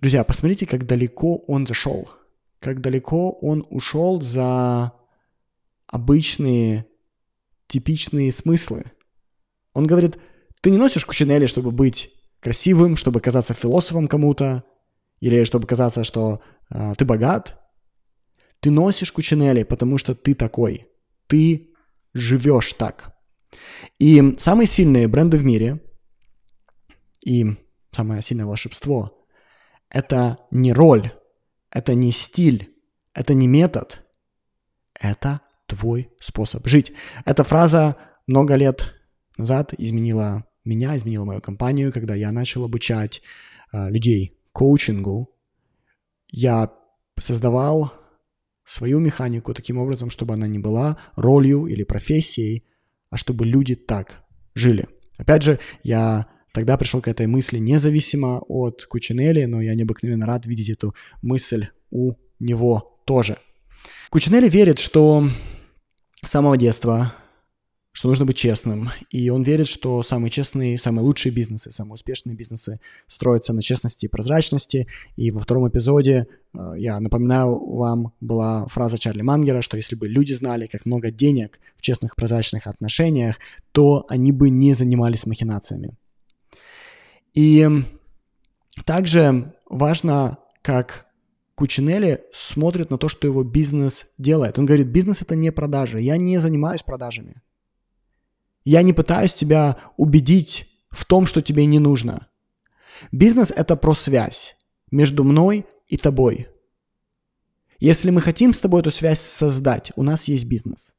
друзья, 0.00 0.24
посмотрите, 0.24 0.64
как 0.64 0.86
далеко 0.86 1.36
он 1.46 1.66
зашел, 1.66 2.08
как 2.60 2.80
далеко 2.80 3.32
он 3.32 3.66
ушел 3.68 4.22
за 4.22 4.92
обычные, 5.86 6.86
типичные 7.66 8.32
смыслы. 8.32 8.84
Он 9.74 9.86
говорит, 9.86 10.18
ты 10.62 10.70
не 10.70 10.78
носишь 10.78 11.04
Кучинелли, 11.04 11.44
чтобы 11.44 11.72
быть 11.72 12.10
красивым, 12.40 12.96
чтобы 12.96 13.20
казаться 13.20 13.54
философом 13.54 14.08
кому-то, 14.08 14.64
или 15.20 15.44
чтобы 15.44 15.66
казаться, 15.66 16.04
что 16.04 16.40
э, 16.70 16.94
ты 16.96 17.04
богат. 17.04 17.58
Ты 18.60 18.70
носишь 18.70 19.12
кучинели, 19.12 19.62
потому 19.62 19.98
что 19.98 20.14
ты 20.14 20.34
такой. 20.34 20.88
Ты 21.26 21.70
живешь 22.14 22.72
так. 22.74 23.16
И 23.98 24.34
самые 24.38 24.66
сильные 24.66 25.08
бренды 25.08 25.38
в 25.38 25.44
мире 25.44 25.80
и 27.24 27.46
самое 27.92 28.22
сильное 28.22 28.46
волшебство– 28.46 29.26
это 29.90 30.38
не 30.50 30.72
роль, 30.72 31.12
это 31.70 31.94
не 31.94 32.10
стиль, 32.10 32.74
это 33.14 33.34
не 33.34 33.46
метод, 33.46 34.02
это 34.94 35.40
твой 35.66 36.10
способ 36.20 36.66
жить. 36.66 36.92
Эта 37.24 37.44
фраза 37.44 37.96
много 38.26 38.54
лет 38.54 38.94
назад 39.36 39.74
изменила 39.74 40.44
меня, 40.68 40.96
изменила 40.96 41.24
мою 41.24 41.40
компанию, 41.40 41.92
когда 41.92 42.14
я 42.14 42.32
начал 42.32 42.64
обучать 42.64 43.22
э, 43.72 43.90
людей 43.90 44.32
коучингу. 44.52 45.34
Я 46.30 46.72
создавал 47.18 47.92
свою 48.64 49.00
механику 49.00 49.54
таким 49.54 49.78
образом, 49.78 50.10
чтобы 50.10 50.34
она 50.34 50.46
не 50.46 50.58
была 50.58 50.98
ролью 51.16 51.66
или 51.66 51.84
профессией, 51.84 52.64
а 53.10 53.16
чтобы 53.16 53.46
люди 53.46 53.74
так 53.74 54.24
жили. 54.54 54.86
Опять 55.16 55.42
же, 55.42 55.58
я 55.82 56.26
тогда 56.52 56.76
пришел 56.76 57.00
к 57.00 57.08
этой 57.08 57.26
мысли 57.26 57.58
независимо 57.58 58.40
от 58.46 58.84
Кучинелли, 58.84 59.44
но 59.46 59.62
я 59.62 59.74
необыкновенно 59.74 60.26
рад 60.26 60.46
видеть 60.46 60.70
эту 60.70 60.94
мысль 61.22 61.68
у 61.90 62.12
него 62.38 63.00
тоже. 63.06 63.38
Кучинелли 64.10 64.48
верит, 64.48 64.78
что 64.78 65.28
с 66.22 66.30
самого 66.30 66.56
детства 66.56 67.14
что 67.98 68.06
нужно 68.06 68.26
быть 68.26 68.36
честным. 68.36 68.90
И 69.10 69.28
он 69.28 69.42
верит, 69.42 69.66
что 69.66 70.04
самые 70.04 70.30
честные, 70.30 70.78
самые 70.78 71.04
лучшие 71.04 71.32
бизнесы, 71.32 71.72
самые 71.72 71.94
успешные 71.94 72.36
бизнесы 72.36 72.78
строятся 73.08 73.52
на 73.52 73.60
честности 73.60 74.04
и 74.04 74.08
прозрачности. 74.08 74.86
И 75.16 75.32
во 75.32 75.40
втором 75.40 75.68
эпизоде, 75.68 76.28
э, 76.54 76.74
я 76.76 77.00
напоминаю 77.00 77.58
вам, 77.58 78.12
была 78.20 78.68
фраза 78.68 78.98
Чарли 78.98 79.22
Мангера, 79.22 79.62
что 79.62 79.76
если 79.76 79.96
бы 79.96 80.06
люди 80.06 80.32
знали, 80.32 80.68
как 80.68 80.86
много 80.86 81.10
денег 81.10 81.58
в 81.74 81.82
честных 81.82 82.14
прозрачных 82.14 82.68
отношениях, 82.68 83.40
то 83.72 84.06
они 84.08 84.30
бы 84.30 84.48
не 84.48 84.74
занимались 84.74 85.26
махинациями. 85.26 85.96
И 87.34 87.68
также 88.84 89.54
важно, 89.68 90.38
как 90.62 91.06
Кучинелли 91.56 92.20
смотрит 92.32 92.90
на 92.90 92.98
то, 92.98 93.08
что 93.08 93.26
его 93.26 93.42
бизнес 93.42 94.06
делает. 94.18 94.56
Он 94.56 94.66
говорит, 94.66 94.86
бизнес 94.86 95.20
это 95.20 95.34
не 95.34 95.50
продажи, 95.50 96.00
я 96.00 96.16
не 96.16 96.38
занимаюсь 96.38 96.84
продажами. 96.84 97.42
Я 98.64 98.82
не 98.82 98.92
пытаюсь 98.92 99.32
тебя 99.32 99.78
убедить 99.96 100.68
в 100.90 101.04
том, 101.04 101.26
что 101.26 101.42
тебе 101.42 101.66
не 101.66 101.78
нужно. 101.78 102.28
Бизнес– 103.12 103.50
это 103.56 103.76
про 103.76 103.94
связь 103.94 104.56
между 104.90 105.24
мной 105.24 105.66
и 105.86 105.96
тобой. 105.96 106.48
Если 107.78 108.10
мы 108.10 108.20
хотим 108.20 108.52
с 108.52 108.58
тобой 108.58 108.80
эту 108.80 108.90
связь 108.90 109.20
создать, 109.20 109.92
у 109.96 110.02
нас 110.02 110.28
есть 110.28 110.46
бизнес. 110.46 110.92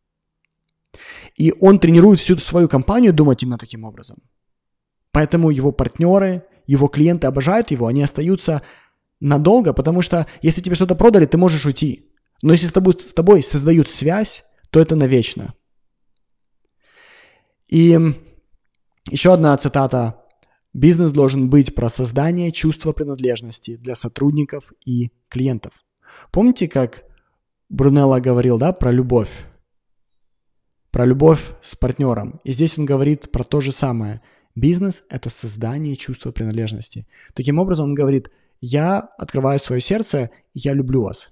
И 1.36 1.54
он 1.60 1.80
тренирует 1.80 2.20
всю 2.20 2.38
свою 2.38 2.68
компанию 2.68 3.14
думать 3.14 3.44
именно 3.44 3.58
таким 3.58 3.84
образом. 3.84 4.18
Поэтому 5.12 5.50
его 5.50 5.72
партнеры, 5.72 6.44
его 6.68 6.88
клиенты 6.88 7.28
обожают 7.28 7.72
его, 7.72 7.88
они 7.88 8.02
остаются 8.02 8.62
надолго, 9.20 9.74
потому 9.74 10.02
что 10.02 10.28
если 10.42 10.62
тебе 10.62 10.76
что-то 10.76 10.96
продали, 10.96 11.26
ты 11.26 11.38
можешь 11.38 11.66
уйти. 11.66 12.10
Но 12.42 12.54
если 12.54 12.68
с 12.68 12.72
тобой, 12.72 12.94
с 12.94 13.14
тобой 13.14 13.44
создают 13.44 13.90
связь, 13.90 14.44
то 14.70 14.80
это 14.80 14.96
навечно. 14.96 15.54
И 17.70 17.98
еще 19.10 19.34
одна 19.34 19.56
цитата. 19.58 20.24
Бизнес 20.74 21.12
должен 21.12 21.50
быть 21.50 21.74
про 21.76 21.90
создание 21.90 22.52
чувства 22.52 22.92
принадлежности 22.94 23.78
для 23.78 23.96
сотрудников 23.96 24.74
и 24.86 25.12
клиентов. 25.30 25.74
Помните, 26.32 26.68
как 26.68 27.04
Брунелло 27.70 28.20
говорил, 28.20 28.58
да, 28.58 28.74
про 28.74 28.92
любовь? 28.92 29.30
Про 30.92 31.06
любовь 31.06 31.42
с 31.62 31.76
партнером. 31.76 32.42
И 32.44 32.52
здесь 32.52 32.78
он 32.78 32.86
говорит 32.86 33.32
про 33.32 33.44
то 33.44 33.62
же 33.62 33.72
самое. 33.72 34.22
Бизнес– 34.56 35.04
это 35.10 35.30
создание 35.30 35.96
чувства 35.96 36.32
принадлежности. 36.32 37.08
Таким 37.34 37.60
образом, 37.60 37.86
он 37.90 37.96
говорит, 37.96 38.32
я 38.62 39.00
открываю 39.00 39.60
свое 39.60 39.82
сердце, 39.82 40.32
я 40.54 40.74
люблю 40.74 41.04
вас. 41.04 41.32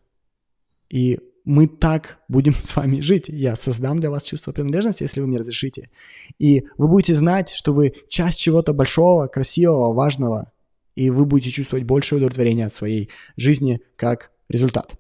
И 0.89 1.19
мы 1.47 1.67
так 1.67 2.19
будем 2.27 2.53
с 2.61 2.75
вами 2.75 2.99
жить. 2.99 3.29
Я 3.29 3.55
создам 3.55 3.99
для 3.99 4.11
вас 4.11 4.23
чувство 4.23 4.51
принадлежности, 4.51 5.03
если 5.03 5.21
вы 5.21 5.27
мне 5.27 5.39
разрешите. 5.39 5.89
И 6.37 6.65
вы 6.77 6.87
будете 6.87 7.15
знать, 7.15 7.49
что 7.49 7.73
вы 7.73 7.93
часть 8.09 8.39
чего-то 8.39 8.73
большого, 8.73 9.27
красивого, 9.27 9.93
важного, 9.93 10.51
и 10.95 11.09
вы 11.09 11.25
будете 11.25 11.51
чувствовать 11.51 11.85
большее 11.85 12.17
удовлетворение 12.17 12.65
от 12.65 12.73
своей 12.73 13.09
жизни 13.37 13.79
как 13.95 14.31
результат. 14.49 14.95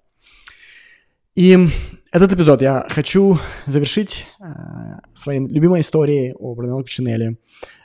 И 1.35 1.57
этот 2.11 2.33
эпизод 2.33 2.61
я 2.61 2.85
хочу 2.89 3.37
завершить 3.65 4.25
э, 4.39 4.45
своей 5.13 5.41
любимой 5.41 5.81
историей 5.81 6.33
о 6.33 6.55
Брунелло 6.55 6.81
Кучинелли. 6.81 7.37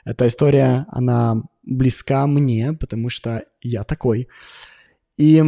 Эта 0.05 0.27
история, 0.27 0.85
она 0.89 1.43
близка 1.63 2.25
мне, 2.27 2.73
потому 2.73 3.09
что 3.09 3.43
я 3.61 3.83
такой. 3.83 4.27
И 5.17 5.43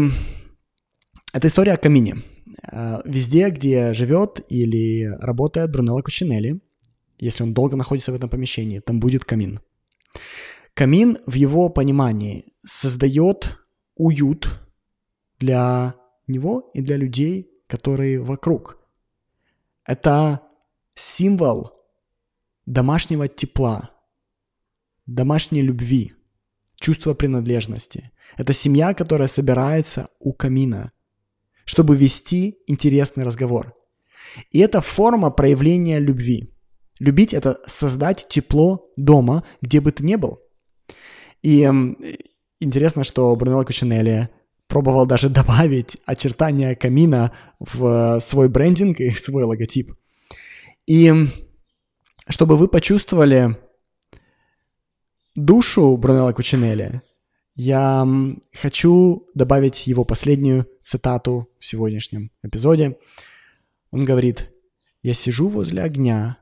это 1.33 1.47
история 1.47 1.73
о 1.73 1.77
камине– 1.77 2.17
везде, 3.05 3.49
где 3.49 3.93
живет 3.93 4.41
или 4.49 5.05
работает 5.19 5.71
Брунелло 5.71 6.01
Кучинелли, 6.01 6.61
если 7.19 7.43
он 7.43 7.53
долго 7.53 7.75
находится 7.75 8.11
в 8.11 8.15
этом 8.15 8.29
помещении, 8.29 8.79
там 8.79 8.99
будет 8.99 9.25
камин. 9.25 9.59
Камин 10.73 11.17
в 11.25 11.33
его 11.33 11.69
понимании 11.69 12.53
создает 12.65 13.57
уют 13.95 14.61
для 15.39 15.95
него 16.27 16.71
и 16.73 16.81
для 16.81 16.97
людей, 16.97 17.49
которые 17.67 18.19
вокруг. 18.19 18.77
Это 19.85 20.41
символ 20.95 21.71
домашнего 22.65 23.27
тепла, 23.27 23.91
домашней 25.05 25.61
любви, 25.61 26.13
чувства 26.77 27.13
принадлежности. 27.13 28.11
Это 28.37 28.53
семья, 28.53 28.93
которая 28.93 29.27
собирается 29.27 30.09
у 30.19 30.33
камина– 30.33 30.91
чтобы 31.65 31.95
вести 31.95 32.59
интересный 32.67 33.23
разговор. 33.23 33.73
И 34.51 34.59
это 34.59 34.81
форма 34.81 35.31
проявления 35.31 35.99
любви. 35.99 36.51
Любить– 36.99 37.33
это 37.33 37.59
создать 37.65 38.27
тепло 38.29 38.89
дома, 38.95 39.43
где 39.61 39.81
бы 39.81 39.91
ты 39.91 40.03
ни 40.05 40.15
был. 40.15 40.39
И 41.41 41.61
э, 41.63 41.73
интересно, 42.59 43.03
что 43.03 43.35
Брунелло 43.35 43.63
Кучинелли 43.63 44.29
пробовал 44.67 45.05
даже 45.05 45.29
добавить 45.39 45.97
очертания 46.05 46.75
камина 46.75 47.31
в 47.59 48.19
свой 48.21 48.49
брендинг 48.49 48.99
и 48.99 49.11
свой 49.11 49.43
логотип. 49.43 49.93
И 50.87 51.13
чтобы 52.29 52.57
вы 52.57 52.67
почувствовали 52.67 53.57
душу 55.35 55.97
Брунелло 55.97 56.31
Кучинелли, 56.31 57.01
я 57.55 58.05
хочу 58.53 59.27
добавить 59.33 59.87
его 59.87 60.03
последнюю 60.03 60.67
цитату 60.83 61.49
в 61.57 61.65
сегодняшнем 61.65 62.31
эпизоде. 62.43 62.97
Он 63.91 64.03
говорит, 64.03 64.51
«Я 65.01 65.13
сижу 65.13 65.47
возле 65.47 65.81
огня, 65.81 66.37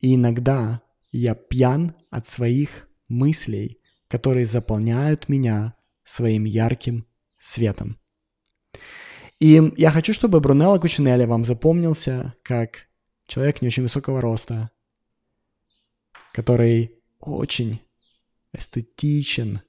и 0.00 0.14
иногда 0.14 0.82
я 1.10 1.34
пьян 1.34 1.94
от 2.10 2.26
своих 2.26 2.88
мыслей, 3.08 3.80
которые 4.08 4.44
заполняют 4.44 5.30
меня 5.30 5.74
своим 6.04 6.44
ярким 6.44 7.06
светом». 7.38 7.98
И 9.40 9.72
я 9.76 9.90
хочу, 9.90 10.12
чтобы 10.12 10.40
Брунелло 10.40 10.78
Кучинелли 10.78 11.24
вам 11.24 11.44
запомнился 11.44 12.34
как 12.42 12.86
человек 13.26 13.62
не 13.62 13.68
очень 13.68 13.82
высокого 13.82 14.20
роста, 14.20 14.70
который 16.32 17.02
очень 17.18 17.80
эстетичен, 18.52 19.62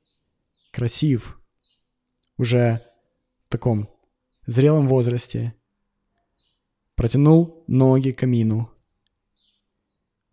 красив, 0.75 1.39
уже 2.37 2.81
в 3.45 3.49
таком 3.49 3.89
зрелом 4.45 4.89
возрасте, 4.89 5.55
протянул 6.97 7.63
ноги 7.67 8.11
к 8.11 8.19
камину. 8.19 8.69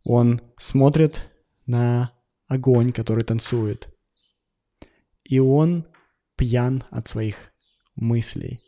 Он 0.03 0.41
смотрит 0.59 1.31
на 1.67 2.13
огонь, 2.49 2.93
который 2.93 3.23
танцует. 3.23 3.89
И 5.23 5.39
он 5.39 5.87
пьян 6.37 6.83
от 6.91 7.07
своих 7.07 7.53
мыслей. 7.95 8.61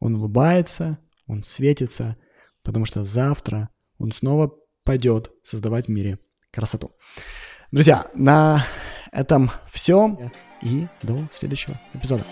Он 0.00 0.16
улыбается, 0.16 0.98
он 1.26 1.42
светится, 1.42 2.18
потому 2.62 2.84
что 2.84 3.04
завтра 3.04 3.70
он 3.96 4.12
снова 4.12 4.54
пойдет 4.84 5.32
создавать 5.42 5.86
в 5.86 5.90
мире 5.90 6.18
красоту. 6.50 6.94
Друзья, 7.72 8.10
на 8.14 8.66
этом 9.14 9.50
все 9.72 10.18
и 10.60 10.86
до 11.02 11.16
следующего 11.32 11.80
эпизода. 11.94 12.24